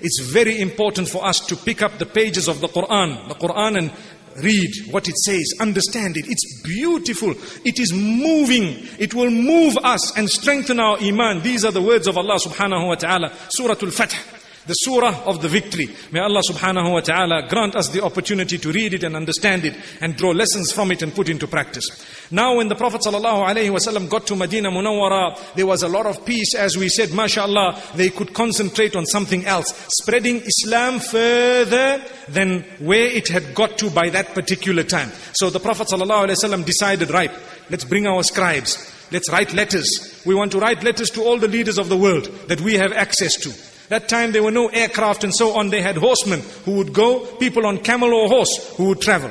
it's 0.00 0.20
very 0.20 0.60
important 0.60 1.08
for 1.08 1.26
us 1.26 1.40
to 1.46 1.56
pick 1.56 1.82
up 1.82 1.98
the 1.98 2.06
pages 2.06 2.46
of 2.46 2.60
the 2.60 2.68
Quran, 2.68 3.26
the 3.26 3.34
Quran 3.34 3.76
and 3.76 3.92
read 4.40 4.70
what 4.92 5.08
it 5.08 5.16
says, 5.16 5.52
understand 5.60 6.16
it. 6.16 6.26
It's 6.28 6.62
beautiful. 6.62 7.34
It 7.64 7.80
is 7.80 7.92
moving. 7.92 8.86
It 9.00 9.14
will 9.14 9.32
move 9.32 9.76
us 9.78 10.16
and 10.16 10.30
strengthen 10.30 10.78
our 10.78 10.96
iman. 11.00 11.42
These 11.42 11.64
are 11.64 11.72
the 11.72 11.82
words 11.82 12.06
of 12.06 12.16
Allah 12.16 12.38
subhanahu 12.38 12.86
wa 12.86 12.94
ta'ala. 12.94 13.32
Surah 13.48 13.74
Al-Fath 13.82 14.35
the 14.66 14.74
surah 14.74 15.22
of 15.24 15.42
the 15.42 15.48
victory. 15.48 15.88
May 16.12 16.20
Allah 16.20 16.42
subhanahu 16.48 16.92
wa 16.92 17.00
ta'ala 17.00 17.48
grant 17.48 17.76
us 17.76 17.88
the 17.88 18.02
opportunity 18.02 18.58
to 18.58 18.72
read 18.72 18.94
it 18.94 19.04
and 19.04 19.14
understand 19.14 19.64
it 19.64 19.76
and 20.00 20.16
draw 20.16 20.30
lessons 20.30 20.72
from 20.72 20.90
it 20.90 21.02
and 21.02 21.14
put 21.14 21.28
into 21.28 21.46
practice. 21.46 21.88
Now 22.30 22.56
when 22.56 22.68
the 22.68 22.74
Prophet 22.74 23.02
sallallahu 23.02 23.48
alaihi 23.48 23.70
wasallam 23.70 24.08
got 24.08 24.26
to 24.28 24.36
Medina 24.36 24.70
Munawwara, 24.70 25.54
there 25.54 25.66
was 25.66 25.82
a 25.82 25.88
lot 25.88 26.06
of 26.06 26.24
peace 26.24 26.54
as 26.54 26.76
we 26.76 26.88
said, 26.88 27.12
mashallah, 27.12 27.80
they 27.94 28.10
could 28.10 28.34
concentrate 28.34 28.96
on 28.96 29.06
something 29.06 29.44
else, 29.46 29.72
spreading 30.00 30.36
Islam 30.36 30.98
further 30.98 32.02
than 32.28 32.62
where 32.80 33.06
it 33.06 33.28
had 33.28 33.54
got 33.54 33.78
to 33.78 33.90
by 33.90 34.08
that 34.10 34.34
particular 34.34 34.82
time. 34.82 35.10
So 35.34 35.50
the 35.50 35.60
Prophet 35.60 35.88
sallallahu 35.88 36.28
alaihi 36.28 36.42
wasallam 36.42 36.64
decided, 36.64 37.10
right, 37.10 37.30
let's 37.70 37.84
bring 37.84 38.06
our 38.06 38.22
scribes. 38.22 38.92
Let's 39.12 39.30
write 39.30 39.54
letters. 39.54 40.22
We 40.26 40.34
want 40.34 40.50
to 40.52 40.58
write 40.58 40.82
letters 40.82 41.10
to 41.10 41.22
all 41.22 41.38
the 41.38 41.46
leaders 41.46 41.78
of 41.78 41.88
the 41.88 41.96
world 41.96 42.24
that 42.48 42.60
we 42.60 42.74
have 42.74 42.92
access 42.92 43.36
to. 43.36 43.65
That 43.88 44.08
time 44.08 44.32
there 44.32 44.42
were 44.42 44.50
no 44.50 44.68
aircraft 44.68 45.24
and 45.24 45.34
so 45.34 45.56
on. 45.56 45.70
They 45.70 45.82
had 45.82 45.96
horsemen 45.96 46.42
who 46.64 46.76
would 46.76 46.92
go, 46.92 47.20
people 47.36 47.66
on 47.66 47.78
camel 47.78 48.12
or 48.12 48.28
horse 48.28 48.74
who 48.76 48.88
would 48.88 49.00
travel. 49.00 49.30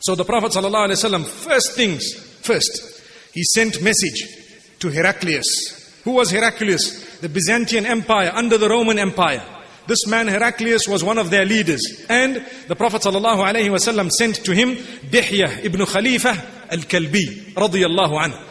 So 0.00 0.14
the 0.14 0.24
Prophet 0.24 0.52
ﷺ, 0.52 1.24
first 1.24 1.72
things 1.72 2.14
first, 2.42 3.02
he 3.32 3.42
sent 3.42 3.82
message 3.82 4.28
to 4.80 4.88
Heraclius. 4.90 6.02
Who 6.04 6.12
was 6.12 6.30
Heraclius? 6.30 7.20
The 7.20 7.28
Byzantine 7.28 7.86
Empire 7.86 8.30
under 8.34 8.58
the 8.58 8.68
Roman 8.68 8.98
Empire. 8.98 9.42
This 9.86 10.06
man 10.06 10.28
Heraclius 10.28 10.86
was 10.86 11.02
one 11.02 11.18
of 11.18 11.30
their 11.30 11.44
leaders. 11.44 12.04
And 12.08 12.46
the 12.68 12.76
Prophet 12.76 13.02
ﷺ 13.02 14.10
sent 14.10 14.36
to 14.44 14.54
him 14.54 14.76
Dihya 14.76 15.64
ibn 15.64 15.84
Khalifa 15.86 16.30
al-Kalbi 16.70 17.54
radiyallahu 17.54 18.18
anhu. 18.18 18.42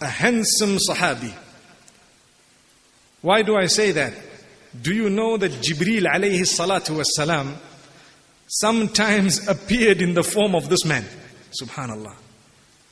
A 0.00 0.06
handsome 0.06 0.78
Sahabi. 0.78 1.32
Why 3.22 3.42
do 3.42 3.56
I 3.56 3.66
say 3.66 3.92
that? 3.92 4.14
Do 4.80 4.94
you 4.94 5.10
know 5.10 5.36
that 5.36 5.50
Jibril 5.50 6.02
alayhi 6.04 6.42
salatu 6.42 7.02
wasalam 7.02 7.56
sometimes 8.46 9.48
appeared 9.48 10.00
in 10.02 10.14
the 10.14 10.22
form 10.22 10.54
of 10.54 10.68
this 10.68 10.84
man? 10.84 11.04
Subhanallah. 11.60 12.14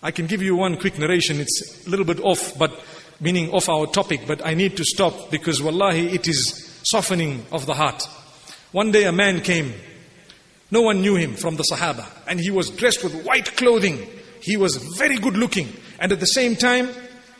I 0.02 0.10
can 0.10 0.26
give 0.26 0.42
you 0.42 0.56
one 0.56 0.78
quick 0.78 0.98
narration. 0.98 1.40
It's 1.40 1.86
a 1.86 1.90
little 1.90 2.04
bit 2.04 2.20
off, 2.20 2.58
but 2.58 2.72
meaning 3.20 3.50
off 3.50 3.68
our 3.68 3.86
topic, 3.86 4.22
but 4.26 4.44
I 4.44 4.54
need 4.54 4.76
to 4.78 4.84
stop 4.84 5.30
because 5.30 5.62
wallahi 5.62 6.08
it 6.14 6.26
is 6.28 6.80
softening 6.84 7.44
of 7.52 7.66
the 7.66 7.74
heart. 7.74 8.08
One 8.72 8.90
day 8.90 9.04
a 9.04 9.12
man 9.12 9.40
came. 9.40 9.72
No 10.70 10.82
one 10.82 11.00
knew 11.00 11.14
him 11.14 11.34
from 11.34 11.56
the 11.56 11.64
Sahaba. 11.70 12.06
And 12.26 12.40
he 12.40 12.50
was 12.50 12.70
dressed 12.70 13.04
with 13.04 13.24
white 13.24 13.56
clothing. 13.56 14.06
He 14.42 14.56
was 14.56 14.76
very 14.76 15.16
good 15.16 15.36
looking. 15.36 15.68
And 16.00 16.10
at 16.10 16.20
the 16.20 16.26
same 16.26 16.56
time, 16.56 16.88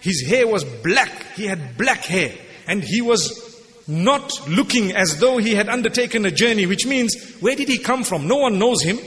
his 0.00 0.24
hair 0.26 0.46
was 0.46 0.62
black. 0.64 1.34
He 1.34 1.46
had 1.46 1.76
black 1.76 2.04
hair. 2.04 2.32
And 2.68 2.82
he 2.82 3.02
was 3.02 3.45
not 3.88 4.48
looking 4.48 4.92
as 4.92 5.20
though 5.20 5.38
he 5.38 5.54
had 5.54 5.68
undertaken 5.68 6.24
a 6.26 6.30
journey, 6.30 6.66
which 6.66 6.86
means, 6.86 7.36
where 7.40 7.54
did 7.54 7.68
he 7.68 7.78
come 7.78 8.04
from? 8.04 8.26
No 8.26 8.36
one 8.36 8.58
knows 8.58 8.82
him. 8.82 8.98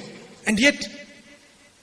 And 0.46 0.60
yet, 0.60 0.88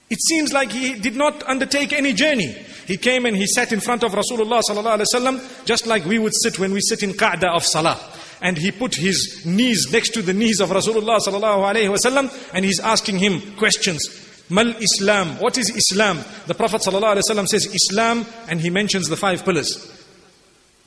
it 0.09 0.18
seems 0.20 0.53
like 0.53 0.70
he 0.70 0.94
did 0.94 1.16
not 1.16 1.42
undertake 1.49 1.92
any 1.92 2.12
journey. 2.12 2.55
He 2.86 2.97
came 2.97 3.26
and 3.26 3.36
he 3.36 3.47
sat 3.47 3.72
in 3.72 3.80
front 3.80 4.05
of 4.05 4.12
Rasulullah 4.12 5.64
just 5.64 5.86
like 5.86 6.05
we 6.05 6.18
would 6.18 6.34
sit 6.34 6.59
when 6.59 6.72
we 6.72 6.80
sit 6.80 7.03
in 7.03 7.12
qa'da 7.12 7.55
of 7.55 7.64
salah. 7.64 7.99
And 8.40 8.57
he 8.57 8.70
put 8.70 8.94
his 8.94 9.44
knees 9.44 9.90
next 9.92 10.11
to 10.11 10.22
the 10.22 10.32
knees 10.32 10.61
of 10.61 10.70
Rasulullah 10.70 12.51
and 12.53 12.64
he's 12.64 12.80
asking 12.80 13.18
him 13.18 13.57
questions. 13.57 14.22
Mal 14.49 14.68
Islam. 14.80 15.40
What 15.40 15.59
is 15.59 15.70
Islam? 15.70 16.20
The 16.47 16.55
Prophet 16.55 16.82
says 16.82 17.66
Islam, 17.66 18.26
and 18.49 18.61
he 18.61 18.70
mentions 18.70 19.09
the 19.09 19.16
five 19.16 19.44
pillars. 19.44 19.92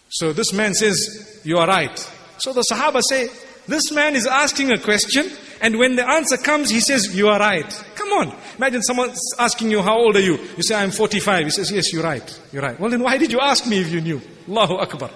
So 0.09 0.33
this 0.33 0.53
man 0.53 0.73
says, 0.73 1.41
You 1.43 1.59
are 1.59 1.67
right. 1.67 1.97
So 2.37 2.53
the 2.53 2.63
Sahaba 2.69 3.01
say, 3.07 3.29
This 3.67 3.91
man 3.91 4.15
is 4.15 4.25
asking 4.27 4.71
a 4.71 4.79
question, 4.79 5.31
and 5.61 5.77
when 5.77 5.95
the 5.95 6.07
answer 6.07 6.37
comes, 6.37 6.69
he 6.69 6.79
says, 6.79 7.15
You 7.15 7.29
are 7.29 7.39
right. 7.39 7.85
Come 7.95 8.09
on. 8.09 8.35
Imagine 8.57 8.81
someone 8.81 9.11
asking 9.37 9.71
you, 9.71 9.81
How 9.81 9.97
old 9.97 10.15
are 10.15 10.21
you? 10.21 10.37
You 10.57 10.63
say, 10.63 10.75
I'm 10.75 10.91
45. 10.91 11.45
He 11.45 11.51
says, 11.51 11.71
Yes, 11.71 11.93
you're 11.93 12.03
right. 12.03 12.41
You're 12.51 12.63
right. 12.63 12.79
Well, 12.79 12.89
then 12.89 13.03
why 13.03 13.17
did 13.17 13.31
you 13.31 13.39
ask 13.39 13.67
me 13.67 13.79
if 13.81 13.91
you 13.91 14.01
knew? 14.01 14.21
Allahu 14.47 14.75
Akbar. 14.75 15.11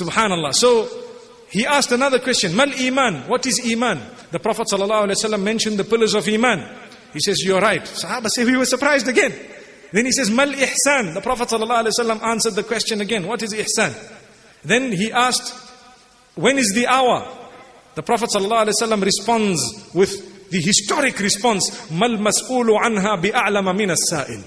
Subhanallah. 0.00 0.54
So 0.54 0.88
he 1.48 1.66
asked 1.66 1.92
another 1.92 2.18
question, 2.18 2.54
Mal 2.54 2.72
Iman. 2.78 3.28
What 3.28 3.46
is 3.46 3.60
Iman? 3.64 4.00
The 4.30 4.40
Prophet 4.40 4.66
ﷺ 4.66 5.40
mentioned 5.42 5.78
the 5.78 5.84
pillars 5.84 6.14
of 6.14 6.26
Iman. 6.28 6.68
He 7.12 7.20
says, 7.20 7.42
You're 7.44 7.60
right. 7.60 7.82
Sahaba 7.82 8.28
say, 8.28 8.44
We 8.44 8.56
were 8.56 8.66
surprised 8.66 9.08
again. 9.08 9.32
Then 9.94 10.06
he 10.06 10.10
says, 10.10 10.28
Mal 10.28 10.48
ihsan. 10.48 11.14
The 11.14 11.20
Prophet 11.20 11.50
ﷺ 11.50 12.20
answered 12.20 12.54
the 12.54 12.64
question 12.64 13.00
again, 13.00 13.28
what 13.28 13.44
is 13.44 13.54
ihsan? 13.54 13.94
Then 14.64 14.90
he 14.90 15.12
asked, 15.12 15.54
when 16.34 16.58
is 16.58 16.72
the 16.74 16.88
hour? 16.88 17.24
The 17.94 18.02
Prophet 18.02 18.30
ﷺ 18.30 19.04
responds 19.04 19.90
with 19.94 20.50
the 20.50 20.60
historic 20.60 21.20
response, 21.20 21.88
Mal 21.92 22.16
mas'ulu 22.18 22.76
anha 22.76 23.22
bi'a'lama 23.22 23.76
min 23.76 23.90
as-sa'il. 23.90 24.42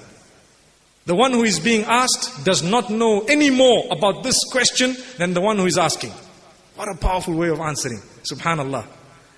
The 1.06 1.16
one 1.16 1.32
who 1.32 1.46
is 1.46 1.62
being 1.62 1.86
asked 1.86 2.44
does 2.44 2.62
not 2.62 2.90
know 2.90 3.22
any 3.22 3.50
more 3.50 3.86
about 3.90 4.24
this 4.24 4.44
question 4.52 4.98
than 5.18 5.34
the 5.34 5.40
one 5.40 5.60
who 5.60 5.66
is 5.66 5.78
asking. 5.78 6.12
What 6.76 6.90
a 6.90 6.98
powerful 6.98 7.36
way 7.36 7.48
of 7.48 7.62
answering. 7.62 8.02
Subhanallah. 8.30 8.86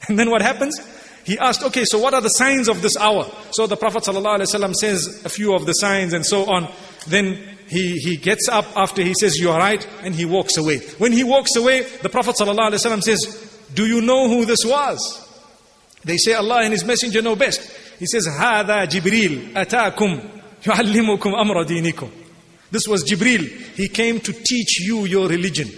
And 0.07 0.18
then 0.18 0.32
what 0.32 0.41
happens? 0.41 0.76
He 1.24 1.38
asked, 1.38 1.62
okay, 1.62 1.84
so 1.84 1.98
what 1.98 2.12
are 2.12 2.20
the 2.20 2.28
signs 2.28 2.68
of 2.68 2.82
this 2.82 2.96
hour? 2.96 3.30
So 3.50 3.66
the 3.66 3.76
Prophet 3.76 4.02
ﷺ 4.05 4.74
says 4.74 5.22
a 5.24 5.28
few 5.28 5.55
of 5.55 5.64
the 5.64 5.72
signs 5.72 6.12
and 6.12 6.24
so 6.24 6.44
on. 6.50 6.70
Then 7.07 7.57
he, 7.66 7.96
he 7.96 8.16
gets 8.16 8.48
up 8.48 8.66
after 8.76 9.02
he 9.02 9.14
says, 9.18 9.38
you 9.38 9.50
are 9.50 9.59
right, 9.59 9.86
and 10.02 10.14
he 10.14 10.26
walks 10.26 10.59
away. 10.59 10.80
When 10.98 11.12
he 11.12 11.24
walks 11.24 11.57
away, 11.57 11.82
the 12.02 12.11
Prophet 12.11 12.36
ﷺ 12.38 13.02
says, 13.02 13.68
do 13.74 13.86
you 13.86 14.02
know 14.02 14.28
who 14.28 14.44
this 14.44 14.64
was? 14.64 15.20
They 16.05 16.18
say 16.18 16.34
Allah 16.34 16.62
and 16.62 16.72
His 16.72 16.84
Messenger 16.84 17.22
know 17.22 17.34
best. 17.36 17.61
He 17.98 18.07
says, 18.07 18.28
هذا 18.28 18.84
جبريل 18.84 19.52
أتاكم 19.57 20.20
يعلمكم 20.66 21.34
أمر 21.34 21.62
دينكم. 21.62 22.11
This 22.70 22.86
was 22.86 23.05
Jibril. 23.05 23.48
He 23.76 23.88
came 23.88 24.20
to 24.20 24.32
teach 24.32 24.80
you 24.80 25.05
your 25.05 25.28
religion 25.28 25.70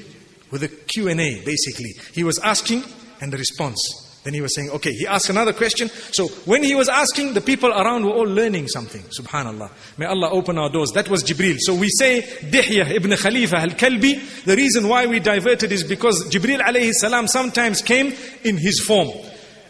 with 0.50 0.62
a 0.62 0.68
Q&A 0.68 1.44
basically. 1.44 1.92
He 2.12 2.24
was 2.24 2.38
asking 2.40 2.82
and 3.20 3.32
the 3.32 3.36
response. 3.36 3.78
Then 4.23 4.33
he 4.35 4.41
was 4.41 4.53
saying, 4.53 4.69
okay, 4.69 4.91
he 4.91 5.07
asked 5.07 5.29
another 5.29 5.51
question. 5.51 5.89
So 5.89 6.27
when 6.45 6.63
he 6.63 6.75
was 6.75 6.87
asking, 6.87 7.33
the 7.33 7.41
people 7.41 7.71
around 7.71 8.05
were 8.05 8.11
all 8.11 8.27
learning 8.27 8.67
something. 8.67 9.01
Subhanallah. 9.01 9.71
May 9.97 10.05
Allah 10.05 10.29
open 10.29 10.59
our 10.59 10.69
doors. 10.69 10.91
That 10.91 11.09
was 11.09 11.23
Jibril. 11.23 11.57
So 11.59 11.73
we 11.73 11.89
say 11.89 12.21
Dihya 12.21 12.91
ibn 12.91 13.15
Khalifa 13.17 13.57
al-Kalbi. 13.57 14.43
The 14.43 14.55
reason 14.55 14.87
why 14.87 15.07
we 15.07 15.19
diverted 15.19 15.71
is 15.71 15.83
because 15.83 16.29
Jibril 16.29 16.59
alayhi 16.59 16.91
salam 16.91 17.27
sometimes 17.27 17.81
came 17.81 18.13
in 18.43 18.57
his 18.57 18.79
form. 18.79 19.09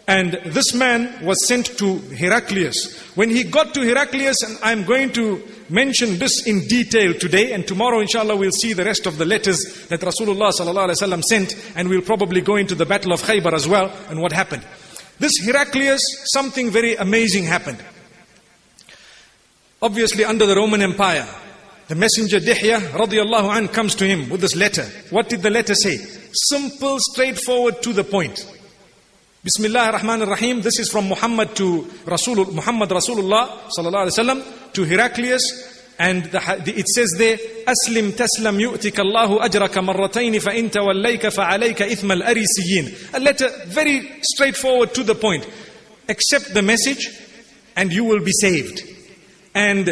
And 0.06 0.32
this 0.46 0.74
man 0.74 1.24
was 1.24 1.46
sent 1.46 1.78
to 1.78 1.96
Heraclius. 1.96 2.98
When 3.14 3.30
he 3.30 3.44
got 3.44 3.72
to 3.74 3.80
Heraclius, 3.80 4.42
and 4.42 4.58
I'm 4.62 4.84
going 4.84 5.12
to 5.12 5.42
mention 5.72 6.18
this 6.18 6.46
in 6.46 6.66
detail 6.68 7.14
today, 7.14 7.52
and 7.52 7.66
tomorrow, 7.66 8.00
inshallah, 8.00 8.36
we'll 8.36 8.52
see 8.52 8.74
the 8.74 8.84
rest 8.84 9.06
of 9.06 9.18
the 9.18 9.24
letters 9.24 9.86
that 9.88 10.00
Rasulullah 10.00 10.52
sent, 11.24 11.56
and 11.74 11.88
we'll 11.88 12.02
probably 12.02 12.42
go 12.42 12.56
into 12.56 12.74
the 12.74 12.86
Battle 12.86 13.12
of 13.12 13.22
Khaybar 13.22 13.54
as 13.54 13.66
well, 13.66 13.90
and 14.08 14.20
what 14.20 14.32
happened. 14.32 14.64
This 15.18 15.32
Heraclius, 15.42 16.02
something 16.32 16.70
very 16.70 16.94
amazing 16.96 17.44
happened. 17.44 17.82
Obviously, 19.80 20.24
under 20.24 20.46
the 20.46 20.54
Roman 20.54 20.82
Empire, 20.82 21.26
the 21.88 21.94
messenger 21.94 22.38
Dihya 22.38 22.78
radiallahu 22.92 23.56
an 23.56 23.68
comes 23.68 23.94
to 23.96 24.06
him 24.06 24.28
with 24.28 24.40
this 24.40 24.54
letter. 24.54 24.84
What 25.10 25.28
did 25.28 25.42
the 25.42 25.50
letter 25.50 25.74
say? 25.74 25.96
Simple, 25.96 26.98
straightforward, 27.00 27.82
to 27.82 27.92
the 27.92 28.04
point. 28.04 28.46
Bismillah 29.43 29.85
ar-Rahman 29.87 30.23
ar-Rahim. 30.23 30.61
This 30.61 30.79
is 30.79 30.89
from 30.89 31.07
Muhammad 31.07 31.55
to 31.55 31.89
Rasul, 32.05 32.51
Muhammad 32.51 32.89
Rasulullah 32.89 33.47
sallallahu 33.77 34.07
alaihi 34.07 34.17
wasallam 34.17 34.73
to 34.73 34.83
Heraclius. 34.83 35.75
And 35.99 36.25
the, 36.25 36.39
the, 36.63 36.77
it 36.77 36.87
says 36.89 37.15
there, 37.17 37.37
أسلم 37.65 38.11
تسلم 38.11 38.59
يؤتك 38.59 38.99
الله 38.99 39.45
أجرك 39.45 39.77
مرتين 39.77 40.39
فإن 40.39 40.71
توليك 40.71 41.27
فعليك 41.29 41.81
إثم 41.81 42.11
الأريسيين. 42.11 43.13
A 43.13 43.19
letter 43.19 43.49
very 43.67 44.19
straightforward 44.21 44.93
to 44.93 45.03
the 45.03 45.15
point. 45.15 45.47
Accept 46.09 46.53
the 46.53 46.61
message 46.61 47.09
and 47.75 47.91
you 47.91 48.03
will 48.03 48.23
be 48.23 48.31
saved. 48.31 48.83
And 49.55 49.87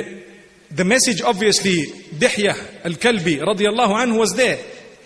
the 0.70 0.84
message 0.84 1.22
obviously, 1.22 1.86
Dihya 1.86 2.86
al-Kalbi 2.86 3.39
radiallahu 3.39 3.93
anhu 3.95 4.20
was 4.20 4.34
there. 4.36 4.59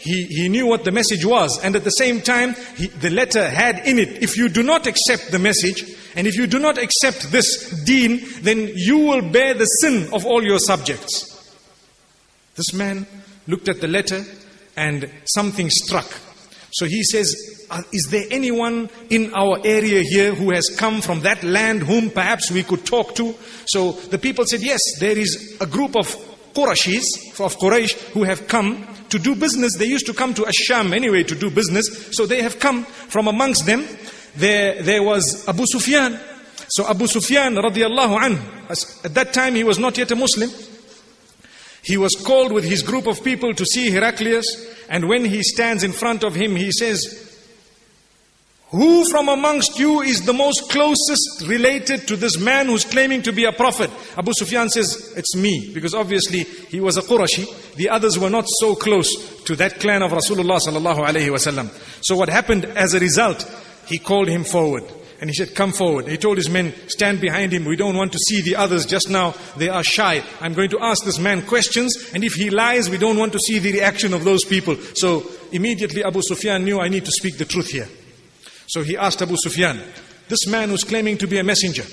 He, 0.04 0.24
he 0.24 0.48
knew 0.50 0.66
what 0.66 0.84
the 0.84 0.92
message 0.92 1.24
was. 1.24 1.58
And 1.64 1.74
at 1.74 1.82
the 1.82 1.90
same 1.90 2.20
time, 2.20 2.54
he, 2.76 2.88
the 2.88 3.08
letter 3.08 3.48
had 3.48 3.86
in 3.86 3.98
it, 3.98 4.22
if 4.22 4.36
you 4.36 4.50
do 4.50 4.62
not 4.62 4.86
accept 4.86 5.32
the 5.32 5.38
message, 5.38 5.82
and 6.14 6.26
if 6.26 6.36
you 6.36 6.46
do 6.46 6.58
not 6.58 6.76
accept 6.76 7.32
this 7.32 7.70
deen, 7.84 8.20
then 8.42 8.70
you 8.74 8.98
will 8.98 9.22
bear 9.22 9.54
the 9.54 9.64
sin 9.64 10.12
of 10.12 10.26
all 10.26 10.44
your 10.44 10.58
subjects. 10.58 11.30
This 12.54 12.74
man 12.74 13.06
looked 13.46 13.70
at 13.70 13.80
the 13.80 13.88
letter 13.88 14.22
and 14.76 15.10
something 15.24 15.70
struck. 15.70 16.12
So 16.72 16.84
he 16.84 17.02
says, 17.02 17.66
uh, 17.70 17.82
Is 17.90 18.08
there 18.10 18.26
anyone 18.30 18.90
in 19.08 19.32
our 19.34 19.58
area 19.64 20.02
here 20.02 20.34
who 20.34 20.52
has 20.52 20.68
come 20.76 21.00
from 21.00 21.20
that 21.20 21.42
land 21.42 21.82
whom 21.82 22.10
perhaps 22.10 22.50
we 22.50 22.62
could 22.62 22.84
talk 22.84 23.14
to? 23.14 23.34
So 23.66 23.92
the 23.92 24.18
people 24.18 24.44
said, 24.44 24.60
Yes, 24.60 24.80
there 25.00 25.16
is 25.16 25.56
a 25.62 25.66
group 25.66 25.96
of 25.96 26.14
Qurashis, 26.54 27.40
of 27.40 27.58
Quraysh, 27.58 27.92
who 28.12 28.22
have 28.22 28.46
come 28.46 28.86
to 29.10 29.18
do 29.18 29.34
business. 29.34 29.76
They 29.76 29.86
used 29.86 30.06
to 30.06 30.14
come 30.14 30.34
to 30.34 30.42
Asham 30.42 30.94
anyway 30.94 31.24
to 31.24 31.34
do 31.34 31.50
business. 31.50 32.08
So 32.12 32.26
they 32.26 32.42
have 32.42 32.58
come 32.58 32.84
from 32.84 33.28
amongst 33.28 33.66
them. 33.66 33.84
There, 34.36 34.82
there 34.82 35.02
was 35.02 35.46
Abu 35.48 35.64
Sufyan. 35.66 36.18
So 36.68 36.88
Abu 36.88 37.06
Sufyan 37.06 37.54
radiallahu 37.54 38.18
anhu, 38.18 39.04
at 39.04 39.14
that 39.14 39.32
time 39.32 39.54
he 39.54 39.64
was 39.64 39.78
not 39.78 39.98
yet 39.98 40.10
a 40.10 40.16
Muslim. 40.16 40.50
He 41.82 41.96
was 41.98 42.14
called 42.14 42.50
with 42.52 42.64
his 42.64 42.82
group 42.82 43.06
of 43.06 43.22
people 43.22 43.52
to 43.54 43.66
see 43.66 43.90
Heraclius. 43.90 44.46
And 44.88 45.08
when 45.08 45.24
he 45.24 45.42
stands 45.42 45.82
in 45.82 45.92
front 45.92 46.24
of 46.24 46.34
him, 46.34 46.56
he 46.56 46.72
says, 46.72 47.23
who 48.74 49.08
from 49.08 49.28
amongst 49.28 49.78
you 49.78 50.00
is 50.00 50.26
the 50.26 50.32
most 50.32 50.68
closest 50.68 51.46
related 51.46 52.08
to 52.08 52.16
this 52.16 52.36
man 52.36 52.66
who's 52.66 52.84
claiming 52.84 53.22
to 53.22 53.32
be 53.32 53.44
a 53.44 53.52
prophet? 53.52 53.88
Abu 54.16 54.32
Sufyan 54.34 54.68
says, 54.68 55.14
It's 55.16 55.36
me. 55.36 55.70
Because 55.72 55.94
obviously 55.94 56.40
he 56.42 56.80
was 56.80 56.96
a 56.96 57.02
Qurashi. 57.02 57.76
The 57.76 57.88
others 57.90 58.18
were 58.18 58.30
not 58.30 58.46
so 58.48 58.74
close 58.74 59.42
to 59.44 59.54
that 59.56 59.78
clan 59.78 60.02
of 60.02 60.10
Rasulullah 60.10 60.58
sallallahu 60.58 61.06
wasallam. 61.06 61.70
So 62.04 62.16
what 62.16 62.28
happened 62.28 62.64
as 62.64 62.94
a 62.94 62.98
result? 62.98 63.48
He 63.86 63.98
called 63.98 64.26
him 64.26 64.42
forward. 64.42 64.82
And 65.20 65.30
he 65.30 65.34
said, 65.34 65.54
Come 65.54 65.70
forward. 65.70 66.08
He 66.08 66.16
told 66.16 66.38
his 66.38 66.50
men, 66.50 66.74
Stand 66.88 67.20
behind 67.20 67.52
him. 67.52 67.66
We 67.66 67.76
don't 67.76 67.96
want 67.96 68.10
to 68.10 68.18
see 68.18 68.40
the 68.40 68.56
others 68.56 68.86
just 68.86 69.08
now. 69.08 69.36
They 69.56 69.68
are 69.68 69.84
shy. 69.84 70.20
I'm 70.40 70.52
going 70.52 70.70
to 70.70 70.80
ask 70.80 71.04
this 71.04 71.20
man 71.20 71.46
questions. 71.46 72.10
And 72.12 72.24
if 72.24 72.32
he 72.32 72.50
lies, 72.50 72.90
we 72.90 72.98
don't 72.98 73.18
want 73.18 73.34
to 73.34 73.38
see 73.38 73.60
the 73.60 73.70
reaction 73.70 74.12
of 74.14 74.24
those 74.24 74.44
people. 74.44 74.74
So 74.96 75.24
immediately 75.52 76.02
Abu 76.02 76.22
Sufyan 76.22 76.64
knew 76.64 76.80
I 76.80 76.88
need 76.88 77.04
to 77.04 77.12
speak 77.12 77.38
the 77.38 77.44
truth 77.44 77.70
here. 77.70 77.88
So 78.66 78.82
he 78.82 78.96
asked 78.96 79.22
Abu 79.22 79.36
Sufyan, 79.36 79.80
this 80.28 80.46
man 80.46 80.70
who's 80.70 80.84
claiming 80.84 81.18
to 81.18 81.26
be 81.26 81.38
a 81.38 81.44
messenger, 81.44 81.84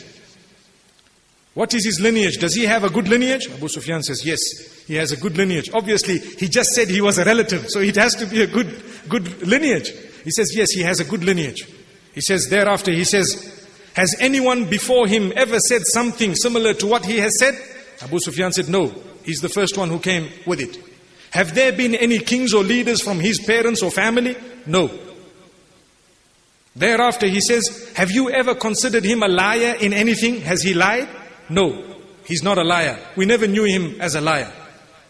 what 1.53 1.73
is 1.73 1.83
his 1.83 1.99
lineage? 1.99 2.37
Does 2.37 2.55
he 2.55 2.65
have 2.65 2.85
a 2.85 2.89
good 2.89 3.09
lineage? 3.09 3.49
Abu 3.51 3.67
Sufyan 3.67 4.01
says, 4.03 4.25
yes, 4.25 4.39
he 4.87 4.95
has 4.95 5.11
a 5.11 5.17
good 5.17 5.35
lineage. 5.35 5.69
Obviously, 5.73 6.19
he 6.19 6.47
just 6.47 6.69
said 6.69 6.87
he 6.87 7.01
was 7.01 7.17
a 7.17 7.25
relative, 7.25 7.69
so 7.69 7.81
it 7.81 7.95
has 7.95 8.15
to 8.15 8.25
be 8.25 8.41
a 8.41 8.47
good, 8.47 8.81
good 9.09 9.45
lineage. 9.45 9.91
He 10.23 10.31
says, 10.31 10.55
yes, 10.55 10.71
he 10.71 10.81
has 10.81 11.01
a 11.01 11.05
good 11.05 11.25
lineage. 11.25 11.67
He 12.13 12.21
says, 12.21 12.47
thereafter, 12.49 12.91
he 12.91 13.03
says, 13.03 13.67
has 13.95 14.15
anyone 14.21 14.69
before 14.69 15.07
him 15.07 15.33
ever 15.35 15.59
said 15.59 15.81
something 15.83 16.35
similar 16.35 16.73
to 16.75 16.87
what 16.87 17.03
he 17.05 17.17
has 17.17 17.37
said? 17.37 17.53
Abu 18.01 18.19
Sufyan 18.19 18.53
said, 18.53 18.69
no, 18.69 18.93
he's 19.25 19.41
the 19.41 19.49
first 19.49 19.77
one 19.77 19.89
who 19.89 19.99
came 19.99 20.29
with 20.45 20.61
it. 20.61 20.77
Have 21.31 21.53
there 21.53 21.73
been 21.73 21.95
any 21.95 22.19
kings 22.19 22.53
or 22.53 22.63
leaders 22.63 23.01
from 23.01 23.19
his 23.19 23.39
parents 23.39 23.81
or 23.81 23.91
family? 23.91 24.37
No. 24.65 24.89
Thereafter 26.75 27.27
he 27.27 27.41
says, 27.41 27.91
have 27.95 28.11
you 28.11 28.29
ever 28.29 28.55
considered 28.55 29.03
him 29.03 29.23
a 29.23 29.27
liar 29.27 29.75
in 29.79 29.93
anything? 29.93 30.41
Has 30.41 30.61
he 30.61 30.73
lied? 30.73 31.09
No, 31.49 31.83
he's 32.25 32.43
not 32.43 32.57
a 32.57 32.63
liar. 32.63 32.97
We 33.17 33.25
never 33.25 33.47
knew 33.47 33.65
him 33.65 33.99
as 33.99 34.15
a 34.15 34.21
liar. 34.21 34.51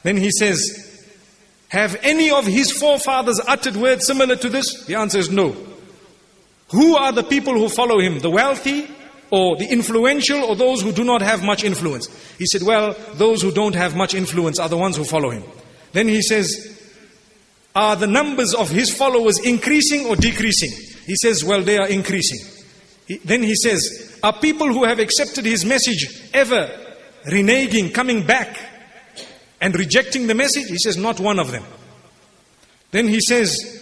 Then 0.03 0.18
he 0.18 0.32
says, 0.32 1.05
have 1.70 1.95
any 2.01 2.32
of 2.32 2.45
his 2.45 2.72
forefathers 2.72 3.39
uttered 3.47 3.76
words 3.76 4.07
similar 4.07 4.36
to 4.36 4.49
this? 4.49 4.86
The 4.86 4.95
answer 4.95 5.20
is 5.20 5.30
no. 5.30 5.55
Who 6.72 6.95
are 6.95 7.12
the 7.12 7.24
people 7.24 7.53
who 7.53 7.70
follow 7.70 7.99
him? 7.99 8.20
The 8.20 8.30
wealthy 8.30 8.89
or 9.30 9.55
the 9.55 9.72
influential 9.72 10.43
or 10.43 10.55
those 10.55 10.82
who 10.82 10.91
do 10.91 11.03
not 11.03 11.22
have 11.22 11.43
much 11.43 11.64
influence? 11.64 12.07
He 12.38 12.45
said, 12.45 12.64
well, 12.64 12.95
those 13.14 13.41
who 13.41 13.51
don't 13.51 13.76
have 13.76 13.95
much 13.95 14.16
influence 14.16 14.59
are 14.59 14.68
the 14.68 14.78
ones 14.78 14.97
who 14.97 15.03
follow 15.03 15.30
him. 15.30 15.43
Then 15.93 16.07
he 16.07 16.22
says, 16.22 16.78
are 17.76 17.95
the 17.95 18.07
numbers 18.07 18.53
of 18.53 18.70
his 18.70 18.93
followers 18.93 19.39
increasing 19.39 20.07
or 20.07 20.16
decreasing? 20.16 20.72
He 21.05 21.15
says, 21.15 21.43
well, 21.43 21.61
they 21.61 21.77
are 21.77 21.87
increasing. 21.87 22.39
He, 23.07 23.17
then 23.17 23.43
he 23.43 23.55
says, 23.55 24.19
are 24.23 24.33
people 24.33 24.71
who 24.71 24.83
have 24.83 24.99
accepted 24.99 25.45
his 25.45 25.65
message 25.65 26.29
ever 26.33 26.69
reneging, 27.25 27.93
coming 27.93 28.25
back 28.25 28.57
and 29.59 29.75
rejecting 29.75 30.27
the 30.27 30.35
message? 30.35 30.67
He 30.67 30.77
says, 30.77 30.97
not 30.97 31.19
one 31.19 31.39
of 31.39 31.51
them. 31.51 31.63
Then 32.91 33.07
he 33.07 33.19
says, 33.19 33.79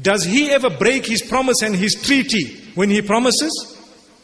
does 0.00 0.24
he 0.24 0.50
ever 0.50 0.70
break 0.70 1.06
his 1.06 1.22
promise 1.22 1.62
and 1.62 1.74
his 1.74 1.94
treaty 1.94 2.56
when 2.74 2.90
he 2.90 3.02
promises? 3.02 3.78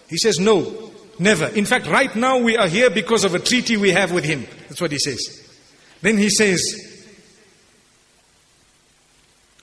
He 0.09 0.17
says, 0.17 0.39
no, 0.39 0.93
never. 1.19 1.47
In 1.49 1.65
fact, 1.67 1.87
right 1.87 2.15
now 2.15 2.39
we 2.39 2.57
are 2.57 2.69
here 2.69 2.89
because 2.89 3.25
of 3.25 3.35
a 3.35 3.41
treaty 3.41 3.77
we 3.77 3.91
have 3.91 4.13
with 4.13 4.25
him. 4.25 4.47
That's 4.69 4.81
what 4.81 4.93
he 4.93 4.99
says. 4.99 5.43
Then 6.03 6.19
he 6.19 6.31
says, 6.31 6.63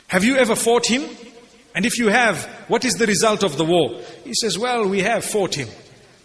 have 0.07 0.23
you 0.23 0.35
ever 0.35 0.55
fought 0.55 0.85
him? 0.85 1.03
And 1.75 1.85
if 1.85 1.97
you 1.97 2.09
have, 2.09 2.43
what 2.67 2.85
is 2.85 2.93
the 2.95 3.07
result 3.07 3.43
of 3.43 3.57
the 3.57 3.65
war? 3.65 3.99
He 4.23 4.33
says, 4.35 4.57
well, 4.57 4.87
we 4.87 4.99
have 5.01 5.25
fought 5.25 5.55
him. 5.55 5.67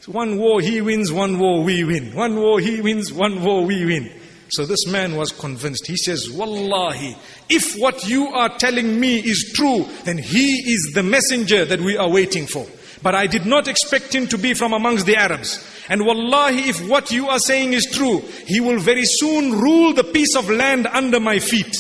So 0.01 0.13
one 0.13 0.39
war 0.39 0.61
he 0.61 0.81
wins, 0.81 1.11
one 1.13 1.39
war 1.39 1.63
we 1.63 1.85
win. 1.85 2.15
One 2.15 2.37
war 2.37 2.61
he 2.61 2.81
wins, 2.81 3.13
one 3.13 3.43
war 3.43 3.65
we 3.65 3.85
win. 3.85 4.13
So 4.51 4.65
this 4.65 4.87
man 4.87 5.17
was 5.17 5.33
convinced. 5.33 5.87
He 5.87 5.97
says, 5.97 6.31
Wallahi, 6.31 7.17
if 7.49 7.79
what 7.79 8.09
you 8.09 8.29
are 8.29 8.49
telling 8.59 8.99
me 8.99 9.19
is 9.19 9.53
true, 9.55 9.87
then 10.05 10.19
he 10.19 10.73
is 10.73 10.93
the 10.95 11.03
messenger 11.03 11.65
that 11.67 11.81
we 11.81 11.97
are 11.97 12.09
waiting 12.09 12.47
for. 12.47 12.67
But 13.03 13.15
I 13.15 13.27
did 13.27 13.47
not 13.47 13.69
expect 13.69 14.15
him 14.15 14.27
to 14.29 14.39
be 14.39 14.55
from 14.55 14.73
amongst 14.73 15.07
the 15.07 15.17
Arabs. 15.17 15.65
And 15.89 16.05
wallahi, 16.05 16.69
if 16.69 16.89
what 16.89 17.13
you 17.13 17.29
are 17.29 17.39
saying 17.39 17.73
is 17.73 17.87
true, 17.87 18.25
he 18.47 18.61
will 18.61 18.81
very 18.81 19.05
soon 19.05 19.53
rule 19.53 19.93
the 19.93 20.05
piece 20.05 20.35
of 20.35 20.51
land 20.51 20.87
under 20.87 21.21
my 21.21 21.39
feet. 21.39 21.77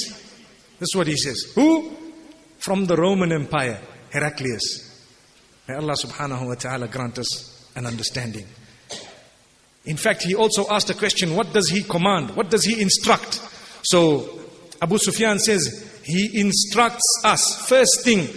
That's 0.79 0.95
what 0.95 1.07
he 1.07 1.17
says. 1.17 1.53
Who? 1.55 1.97
From 2.60 2.86
the 2.86 2.96
Roman 2.96 3.32
Empire, 3.32 3.80
Heraclius. 4.12 4.90
May 5.68 5.76
Allah 5.76 5.94
subhanahu 5.94 6.48
wa 6.48 6.56
ta'ala 6.56 6.88
grant 6.88 7.20
us 7.20 7.70
an 7.76 7.86
understanding. 7.86 8.46
In 9.86 9.98
fact, 9.98 10.24
he 10.24 10.36
also 10.36 10.66
asked 10.70 10.90
a 10.90 10.94
question, 10.94 11.36
what 11.36 11.52
does 11.52 11.70
he 11.70 11.84
command? 11.84 12.36
What 12.36 12.50
does 12.50 12.64
he 12.64 12.82
instruct? 12.82 13.42
So, 13.84 14.40
Abu 14.82 14.98
Sufyan 14.98 15.40
says, 15.40 16.02
he 16.06 16.40
instructs 16.40 17.22
us, 17.24 17.68
first 17.68 18.04
thing, 18.04 18.28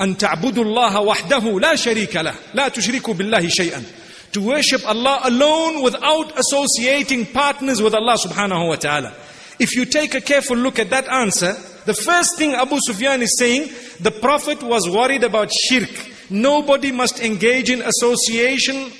أن 0.00 0.16
تعبدوا 0.16 0.64
الله 0.64 1.00
وحده 1.00 1.60
لا 1.60 1.76
شريك 1.76 2.16
له 2.16 2.34
لا 2.54 2.68
تشركوا 2.68 3.14
بالله 3.14 3.48
شيئا 3.48 3.84
to 4.32 4.40
worship 4.40 4.84
Allah 4.88 5.20
alone 5.22 5.82
without 5.82 6.36
associating 6.36 7.26
partners 7.26 7.80
with 7.80 7.94
Allah 7.94 8.16
subhanahu 8.18 8.68
wa 8.68 8.74
ta'ala. 8.74 9.14
If 9.60 9.76
you 9.76 9.84
take 9.84 10.14
a 10.14 10.20
careful 10.20 10.56
look 10.56 10.80
at 10.80 10.90
that 10.90 11.08
answer, 11.08 11.56
the 11.85 11.93
first 11.93 12.37
thing 12.37 12.53
Abu 12.53 12.77
Sufyan 12.79 13.21
is 13.21 13.37
saying, 13.37 13.69
the 13.99 14.11
Prophet 14.11 14.61
was 14.63 14.89
worried 14.89 15.23
about 15.23 15.51
shirk. 15.51 15.89
nobody 16.29 16.91
must 16.91 17.19
engage 17.19 17.69
in 17.69 17.81
association 17.81 18.91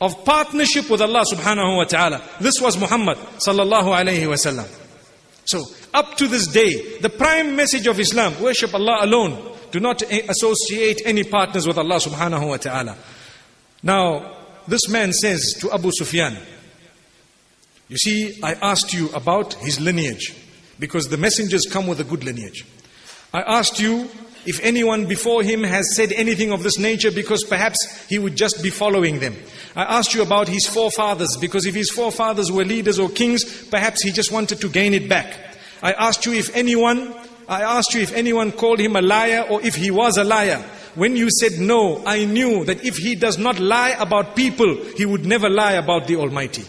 of 0.00 0.24
partnership 0.24 0.88
with 0.90 1.00
Allah 1.00 1.24
subhanahu 1.30 1.76
wa 1.76 1.84
ta'ala. 1.84 2.22
This 2.40 2.60
was 2.60 2.78
Muhammad 2.78 3.18
sallallahu 3.38 3.94
alayhi 3.94 4.26
wasallam. 4.26 4.66
So, 5.44 5.64
up 5.92 6.16
to 6.16 6.28
this 6.28 6.46
day, 6.46 6.98
the 6.98 7.10
prime 7.10 7.56
message 7.56 7.86
of 7.86 7.98
Islam, 7.98 8.40
worship 8.40 8.74
Allah 8.74 8.98
alone. 9.02 9.56
Do 9.70 9.80
not 9.80 10.02
associate 10.02 11.02
any 11.04 11.24
partners 11.24 11.66
with 11.66 11.78
Allah 11.78 11.96
subhanahu 11.96 12.48
wa 12.48 12.56
ta'ala. 12.56 12.96
Now, 13.82 14.36
this 14.66 14.88
man 14.88 15.12
says 15.12 15.54
to 15.60 15.72
Abu 15.72 15.90
Sufyan, 15.92 16.36
You 17.88 17.96
see, 17.96 18.38
I 18.42 18.54
asked 18.54 18.92
you 18.92 19.10
about 19.10 19.54
his 19.54 19.80
lineage 19.80 20.34
because 20.80 21.08
the 21.08 21.16
messengers 21.16 21.66
come 21.70 21.86
with 21.86 22.00
a 22.00 22.04
good 22.04 22.24
lineage. 22.24 22.66
I 23.32 23.42
asked 23.42 23.78
you 23.78 24.08
if 24.46 24.58
anyone 24.62 25.06
before 25.06 25.42
him 25.42 25.62
has 25.62 25.94
said 25.94 26.12
anything 26.12 26.50
of 26.50 26.62
this 26.62 26.78
nature 26.78 27.10
because 27.10 27.44
perhaps 27.44 28.06
he 28.08 28.18
would 28.18 28.34
just 28.34 28.62
be 28.62 28.70
following 28.70 29.20
them. 29.20 29.36
I 29.76 29.98
asked 29.98 30.14
you 30.14 30.22
about 30.22 30.48
his 30.48 30.66
forefathers 30.66 31.36
because 31.36 31.66
if 31.66 31.74
his 31.74 31.90
forefathers 31.90 32.50
were 32.50 32.64
leaders 32.64 32.98
or 32.98 33.08
kings, 33.08 33.68
perhaps 33.68 34.02
he 34.02 34.10
just 34.10 34.32
wanted 34.32 34.60
to 34.62 34.68
gain 34.68 34.94
it 34.94 35.08
back. 35.08 35.36
I 35.82 35.92
asked 35.92 36.26
you 36.26 36.32
if 36.32 36.54
anyone, 36.56 37.14
I 37.48 37.62
asked 37.62 37.94
you 37.94 38.00
if 38.00 38.12
anyone 38.14 38.50
called 38.52 38.80
him 38.80 38.96
a 38.96 39.02
liar 39.02 39.46
or 39.48 39.62
if 39.62 39.74
he 39.74 39.90
was 39.90 40.16
a 40.16 40.24
liar. 40.24 40.64
When 40.94 41.16
you 41.16 41.28
said 41.30 41.60
no, 41.60 42.02
I 42.04 42.24
knew 42.24 42.64
that 42.64 42.84
if 42.84 42.96
he 42.96 43.14
does 43.14 43.38
not 43.38 43.60
lie 43.60 43.90
about 43.90 44.34
people, 44.34 44.74
he 44.96 45.06
would 45.06 45.24
never 45.24 45.48
lie 45.48 45.74
about 45.74 46.08
the 46.08 46.16
Almighty. 46.16 46.64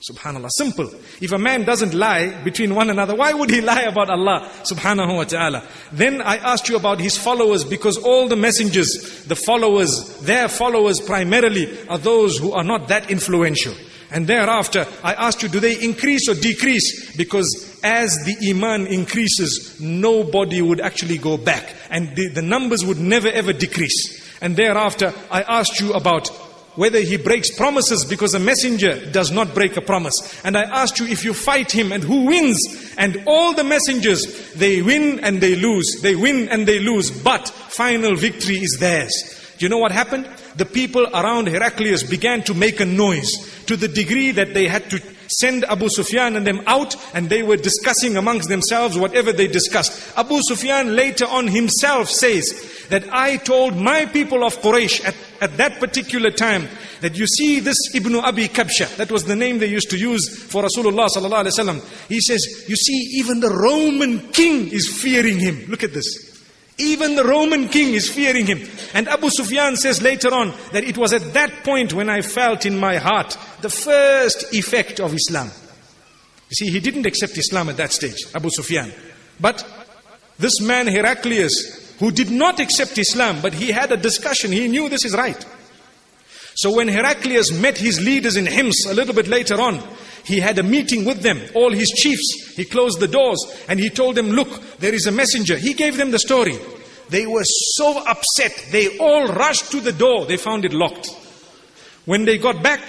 Subhanallah. 0.00 0.48
Simple. 0.50 0.88
If 1.20 1.32
a 1.32 1.38
man 1.38 1.64
doesn't 1.64 1.92
lie 1.92 2.42
between 2.44 2.74
one 2.74 2.88
another, 2.88 3.16
why 3.16 3.32
would 3.32 3.50
he 3.50 3.60
lie 3.60 3.82
about 3.82 4.08
Allah? 4.08 4.48
Subhanahu 4.62 5.16
wa 5.16 5.24
ta'ala. 5.24 5.64
Then 5.90 6.22
I 6.22 6.36
asked 6.36 6.68
you 6.68 6.76
about 6.76 7.00
his 7.00 7.16
followers 7.18 7.64
because 7.64 7.98
all 7.98 8.28
the 8.28 8.36
messengers, 8.36 9.24
the 9.26 9.34
followers, 9.34 10.18
their 10.20 10.46
followers 10.46 11.00
primarily 11.00 11.76
are 11.88 11.98
those 11.98 12.38
who 12.38 12.52
are 12.52 12.62
not 12.62 12.86
that 12.88 13.10
influential. 13.10 13.74
And 14.12 14.26
thereafter, 14.28 14.86
I 15.02 15.14
asked 15.14 15.42
you, 15.42 15.48
do 15.48 15.58
they 15.58 15.82
increase 15.82 16.28
or 16.28 16.34
decrease? 16.34 17.16
Because 17.16 17.80
as 17.82 18.16
the 18.24 18.50
Iman 18.50 18.86
increases, 18.86 19.80
nobody 19.80 20.62
would 20.62 20.80
actually 20.80 21.18
go 21.18 21.36
back. 21.36 21.74
And 21.90 22.14
the, 22.14 22.28
the 22.28 22.42
numbers 22.42 22.84
would 22.84 22.98
never 22.98 23.28
ever 23.28 23.52
decrease. 23.52 24.38
And 24.40 24.56
thereafter, 24.56 25.12
I 25.28 25.42
asked 25.42 25.80
you 25.80 25.92
about 25.92 26.30
whether 26.78 27.00
he 27.00 27.16
breaks 27.16 27.50
promises 27.50 28.04
because 28.04 28.34
a 28.34 28.38
messenger 28.38 29.04
does 29.10 29.32
not 29.32 29.52
break 29.52 29.76
a 29.76 29.80
promise. 29.80 30.14
And 30.44 30.56
I 30.56 30.62
asked 30.62 31.00
you 31.00 31.06
if 31.08 31.24
you 31.24 31.34
fight 31.34 31.72
him 31.72 31.90
and 31.90 32.04
who 32.04 32.26
wins? 32.26 32.94
And 32.96 33.24
all 33.26 33.52
the 33.52 33.64
messengers, 33.64 34.52
they 34.52 34.80
win 34.80 35.18
and 35.24 35.40
they 35.40 35.56
lose. 35.56 36.00
They 36.02 36.14
win 36.14 36.48
and 36.48 36.68
they 36.68 36.78
lose. 36.78 37.10
But 37.10 37.48
final 37.48 38.14
victory 38.14 38.58
is 38.58 38.76
theirs. 38.78 39.12
Do 39.58 39.64
you 39.64 39.68
know 39.68 39.78
what 39.78 39.90
happened? 39.90 40.28
The 40.54 40.66
people 40.66 41.04
around 41.08 41.48
Heraclius 41.48 42.04
began 42.04 42.44
to 42.44 42.54
make 42.54 42.78
a 42.78 42.84
noise 42.84 43.32
to 43.66 43.76
the 43.76 43.88
degree 43.88 44.30
that 44.30 44.54
they 44.54 44.68
had 44.68 44.88
to 44.90 45.02
send 45.28 45.64
Abu 45.64 45.88
Sufyan 45.88 46.36
and 46.36 46.46
them 46.46 46.60
out 46.66 46.96
and 47.14 47.28
they 47.28 47.42
were 47.42 47.56
discussing 47.56 48.16
amongst 48.16 48.48
themselves 48.48 48.98
whatever 48.98 49.32
they 49.32 49.46
discussed. 49.46 50.16
Abu 50.16 50.40
Sufyan 50.42 50.96
later 50.96 51.26
on 51.26 51.48
himself 51.48 52.08
says 52.08 52.86
that 52.88 53.04
I 53.12 53.36
told 53.36 53.76
my 53.76 54.06
people 54.06 54.44
of 54.44 54.56
Quraysh 54.60 55.04
at, 55.04 55.14
at 55.40 55.56
that 55.58 55.78
particular 55.78 56.30
time 56.30 56.68
that 57.00 57.16
you 57.16 57.26
see 57.26 57.60
this 57.60 57.76
Ibn 57.94 58.16
Abi 58.16 58.48
Kabsha, 58.48 58.96
that 58.96 59.10
was 59.10 59.24
the 59.24 59.36
name 59.36 59.58
they 59.58 59.66
used 59.66 59.90
to 59.90 59.98
use 59.98 60.28
for 60.44 60.62
Rasulullah 60.62 61.08
sallallahu 61.08 61.44
alaihi 61.44 61.58
wasallam. 61.58 62.08
He 62.08 62.20
says, 62.20 62.64
you 62.68 62.76
see, 62.76 63.18
even 63.18 63.40
the 63.40 63.50
Roman 63.50 64.30
king 64.32 64.68
is 64.68 64.88
fearing 65.00 65.38
him. 65.38 65.66
Look 65.68 65.84
at 65.84 65.92
this. 65.92 66.28
Even 66.78 67.16
the 67.16 67.24
Roman 67.24 67.68
king 67.68 67.94
is 67.94 68.08
fearing 68.08 68.46
him. 68.46 68.60
And 68.94 69.08
Abu 69.08 69.30
Sufyan 69.30 69.76
says 69.76 70.00
later 70.00 70.32
on 70.32 70.54
that 70.72 70.84
it 70.84 70.96
was 70.96 71.12
at 71.12 71.34
that 71.34 71.64
point 71.64 71.92
when 71.92 72.08
I 72.08 72.22
felt 72.22 72.64
in 72.66 72.78
my 72.78 72.96
heart 72.98 73.36
the 73.60 73.70
first 73.70 74.52
effect 74.52 75.00
of 75.00 75.14
Islam. 75.14 75.50
You 76.50 76.54
see, 76.54 76.70
he 76.70 76.80
didn't 76.80 77.06
accept 77.06 77.36
Islam 77.36 77.68
at 77.68 77.76
that 77.76 77.92
stage, 77.92 78.24
Abu 78.34 78.50
Sufyan. 78.50 78.92
But 79.40 79.66
this 80.38 80.60
man 80.60 80.86
Heraclius, 80.86 81.96
who 81.98 82.10
did 82.10 82.30
not 82.30 82.60
accept 82.60 82.96
Islam, 82.96 83.40
but 83.42 83.54
he 83.54 83.70
had 83.70 83.92
a 83.92 83.96
discussion, 83.96 84.52
he 84.52 84.68
knew 84.68 84.88
this 84.88 85.04
is 85.04 85.14
right. 85.14 85.44
So 86.54 86.74
when 86.74 86.88
Heraclius 86.88 87.52
met 87.52 87.78
his 87.78 88.00
leaders 88.00 88.36
in 88.36 88.46
Hims 88.46 88.84
a 88.86 88.94
little 88.94 89.14
bit 89.14 89.28
later 89.28 89.60
on, 89.60 89.80
he 90.24 90.40
had 90.40 90.58
a 90.58 90.62
meeting 90.62 91.04
with 91.04 91.22
them, 91.22 91.40
all 91.54 91.70
his 91.70 91.88
chiefs. 91.88 92.54
He 92.56 92.64
closed 92.64 92.98
the 92.98 93.06
doors 93.06 93.38
and 93.68 93.78
he 93.78 93.90
told 93.90 94.16
them, 94.16 94.30
Look, 94.30 94.78
there 94.78 94.92
is 94.92 95.06
a 95.06 95.12
messenger. 95.12 95.56
He 95.56 95.72
gave 95.72 95.96
them 95.96 96.10
the 96.10 96.18
story. 96.18 96.58
They 97.10 97.26
were 97.26 97.44
so 97.44 98.04
upset. 98.04 98.66
They 98.70 98.98
all 98.98 99.28
rushed 99.28 99.70
to 99.70 99.80
the 99.80 99.92
door. 99.92 100.26
They 100.26 100.36
found 100.36 100.64
it 100.64 100.72
locked. 100.72 101.08
When 102.04 102.24
they 102.24 102.38
got 102.38 102.62
back, 102.62 102.80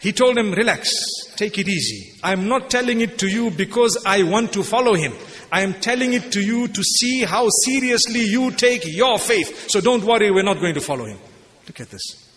he 0.00 0.12
told 0.12 0.38
him, 0.38 0.52
Relax, 0.52 0.90
take 1.36 1.58
it 1.58 1.68
easy. 1.68 2.18
I'm 2.22 2.48
not 2.48 2.70
telling 2.70 3.00
it 3.00 3.18
to 3.18 3.28
you 3.28 3.50
because 3.50 4.02
I 4.06 4.22
want 4.22 4.52
to 4.52 4.62
follow 4.62 4.94
him. 4.94 5.12
I 5.50 5.62
am 5.62 5.74
telling 5.74 6.12
it 6.12 6.30
to 6.32 6.40
you 6.40 6.68
to 6.68 6.82
see 6.82 7.24
how 7.24 7.48
seriously 7.64 8.24
you 8.24 8.50
take 8.52 8.84
your 8.86 9.18
faith. 9.18 9.70
So 9.70 9.80
don't 9.80 10.04
worry, 10.04 10.30
we're 10.30 10.42
not 10.42 10.60
going 10.60 10.74
to 10.74 10.80
follow 10.80 11.06
him. 11.06 11.18
Look 11.66 11.80
at 11.80 11.90
this. 11.90 12.28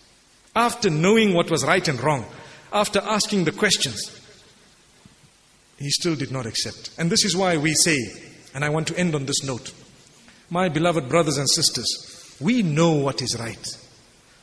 After 0.56 0.90
knowing 0.90 1.34
what 1.34 1.50
was 1.50 1.64
right 1.64 1.86
and 1.86 2.02
wrong, 2.02 2.24
after 2.72 3.00
asking 3.00 3.44
the 3.44 3.52
questions, 3.52 4.18
he 5.78 5.90
still 5.90 6.16
did 6.16 6.30
not 6.30 6.46
accept. 6.46 6.90
And 6.98 7.10
this 7.10 7.24
is 7.24 7.36
why 7.36 7.56
we 7.56 7.74
say, 7.74 7.98
and 8.54 8.64
I 8.64 8.70
want 8.70 8.88
to 8.88 8.98
end 8.98 9.14
on 9.14 9.26
this 9.26 9.42
note, 9.44 9.72
my 10.50 10.68
beloved 10.68 11.08
brothers 11.08 11.38
and 11.38 11.48
sisters, 11.48 12.36
we 12.40 12.62
know 12.62 12.92
what 12.92 13.22
is 13.22 13.38
right. 13.38 13.66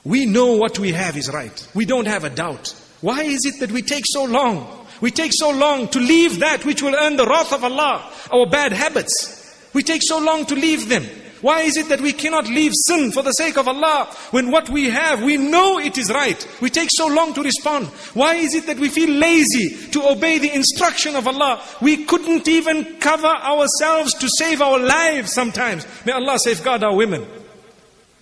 We 0.03 0.25
know 0.25 0.53
what 0.53 0.79
we 0.79 0.91
have 0.93 1.17
is 1.17 1.31
right. 1.31 1.67
We 1.75 1.85
don't 1.85 2.07
have 2.07 2.23
a 2.23 2.29
doubt. 2.29 2.73
Why 3.01 3.23
is 3.23 3.45
it 3.45 3.59
that 3.59 3.71
we 3.71 3.81
take 3.81 4.03
so 4.07 4.25
long? 4.25 4.85
We 5.01 5.11
take 5.11 5.31
so 5.33 5.49
long 5.51 5.87
to 5.89 5.99
leave 5.99 6.39
that 6.39 6.65
which 6.65 6.81
will 6.81 6.95
earn 6.95 7.15
the 7.15 7.25
wrath 7.25 7.53
of 7.53 7.63
Allah, 7.63 8.11
our 8.31 8.45
bad 8.47 8.73
habits. 8.73 9.69
We 9.73 9.83
take 9.83 10.01
so 10.03 10.19
long 10.19 10.45
to 10.47 10.55
leave 10.55 10.89
them. 10.89 11.05
Why 11.41 11.61
is 11.61 11.77
it 11.77 11.87
that 11.87 12.01
we 12.01 12.11
cannot 12.11 12.47
leave 12.47 12.73
sin 12.75 13.11
for 13.11 13.23
the 13.23 13.31
sake 13.31 13.57
of 13.57 13.67
Allah 13.67 14.13
when 14.31 14.51
what 14.51 14.69
we 14.69 14.89
have, 14.89 15.23
we 15.23 15.37
know 15.37 15.79
it 15.79 15.97
is 15.97 16.11
right? 16.11 16.45
We 16.59 16.69
take 16.69 16.89
so 16.91 17.07
long 17.07 17.33
to 17.35 17.41
respond. 17.41 17.87
Why 18.13 18.35
is 18.35 18.53
it 18.55 18.65
that 18.65 18.77
we 18.77 18.89
feel 18.89 19.09
lazy 19.09 19.89
to 19.91 20.09
obey 20.09 20.39
the 20.39 20.53
instruction 20.53 21.15
of 21.15 21.27
Allah? 21.27 21.63
We 21.81 22.03
couldn't 22.03 22.47
even 22.49 22.99
cover 22.99 23.27
ourselves 23.27 24.13
to 24.15 24.27
save 24.37 24.61
our 24.61 24.79
lives 24.79 25.33
sometimes. 25.33 25.87
May 26.05 26.11
Allah 26.11 26.37
safeguard 26.39 26.83
our 26.83 26.95
women. 26.95 27.25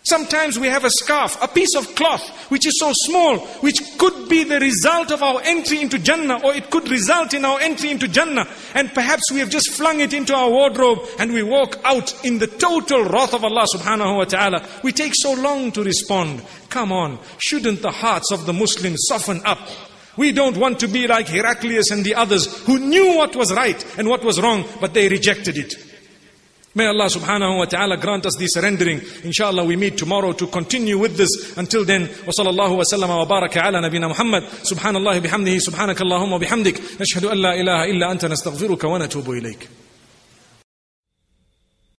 Sometimes 0.08 0.58
we 0.58 0.68
have 0.68 0.86
a 0.86 0.90
scarf, 0.90 1.38
a 1.42 1.50
piece 1.50 1.76
of 1.76 1.94
cloth, 1.96 2.26
which 2.50 2.66
is 2.66 2.80
so 2.80 2.94
small, 2.94 3.40
which 3.60 3.82
could 3.98 4.30
be 4.30 4.46
the 4.46 4.58
result 4.58 5.12
of 5.12 5.22
our 5.22 5.42
entry 5.44 5.82
into 5.82 6.00
Jannah, 6.00 6.40
or 6.46 6.54
it 6.56 6.70
could 6.70 6.90
result 6.90 7.34
in 7.34 7.44
our 7.44 7.60
entry 7.60 7.92
into 7.92 8.08
Jannah. 8.08 8.48
And 8.74 8.94
perhaps 8.94 9.30
we 9.34 9.40
have 9.40 9.50
just 9.50 9.72
flung 9.72 10.00
it 10.00 10.14
into 10.14 10.34
our 10.34 10.50
wardrobe 10.50 11.00
and 11.20 11.34
we 11.34 11.44
walk 11.44 11.82
out 11.84 12.24
in 12.24 12.40
the 12.40 12.48
total 12.48 13.04
wrath 13.04 13.34
of 13.34 13.44
Allah 13.44 13.66
subhanahu 13.74 14.18
wa 14.20 14.24
ta'ala. 14.24 14.66
We 14.82 14.94
take 14.94 15.12
so 15.14 15.34
long 15.34 15.74
to 15.74 15.84
respond. 15.84 16.42
Come 16.70 16.94
on, 16.94 17.20
shouldn't 17.40 17.82
the 17.82 17.92
hearts 17.92 18.32
of 18.32 18.46
the 18.46 18.54
Muslims 18.54 19.08
soften 19.10 19.42
up? 19.46 19.60
We 20.16 20.32
don't 20.32 20.56
want 20.56 20.80
to 20.80 20.88
be 20.88 21.06
like 21.06 21.28
Heraclius 21.28 21.92
and 21.92 22.06
the 22.06 22.16
others 22.16 22.46
who 22.64 22.80
knew 22.80 23.18
what 23.18 23.36
was 23.36 23.54
right 23.54 23.86
and 23.98 24.08
what 24.08 24.24
was 24.24 24.40
wrong, 24.40 24.64
but 24.80 24.94
they 24.94 25.10
rejected 25.10 25.58
it. 25.58 25.87
May 26.78 26.86
Allah 26.86 27.08
subhanahu 27.08 27.58
wa 27.58 27.66
ta'ala 27.66 27.98
grant 27.98 28.28
us 28.28 28.36
the 28.38 28.46
surrendering. 28.46 29.02
Inshallah 29.24 29.66
we 29.66 29.76
meet 29.76 29.98
tomorrow 29.98 30.32
to 30.34 30.46
continue 30.46 31.00
with 31.00 31.18
this. 31.18 31.58
Until 31.58 31.84
then, 31.84 32.04
wa 32.04 32.32
sallallahu 32.38 32.78
wa 32.78 32.84
sallama 32.84 33.18
wa 33.18 33.26
baraka 33.26 33.66
ala 33.66 33.82
nabina 33.82 34.08
Muhammad. 34.08 34.44
Subhanallah 34.44 35.20
bihamdihi, 35.20 35.58
subhanakallahumma 35.58 36.40
bihamdik. 36.40 36.78
Nashhadu 37.02 37.32
an 37.32 37.42
la 37.42 37.54
ilaha 37.54 37.88
illa 37.90 38.14
anta 38.14 38.30
nastaghfiruka 38.30 38.88
wa 38.88 39.00
natubu 39.00 39.42
ilayk. 39.42 39.87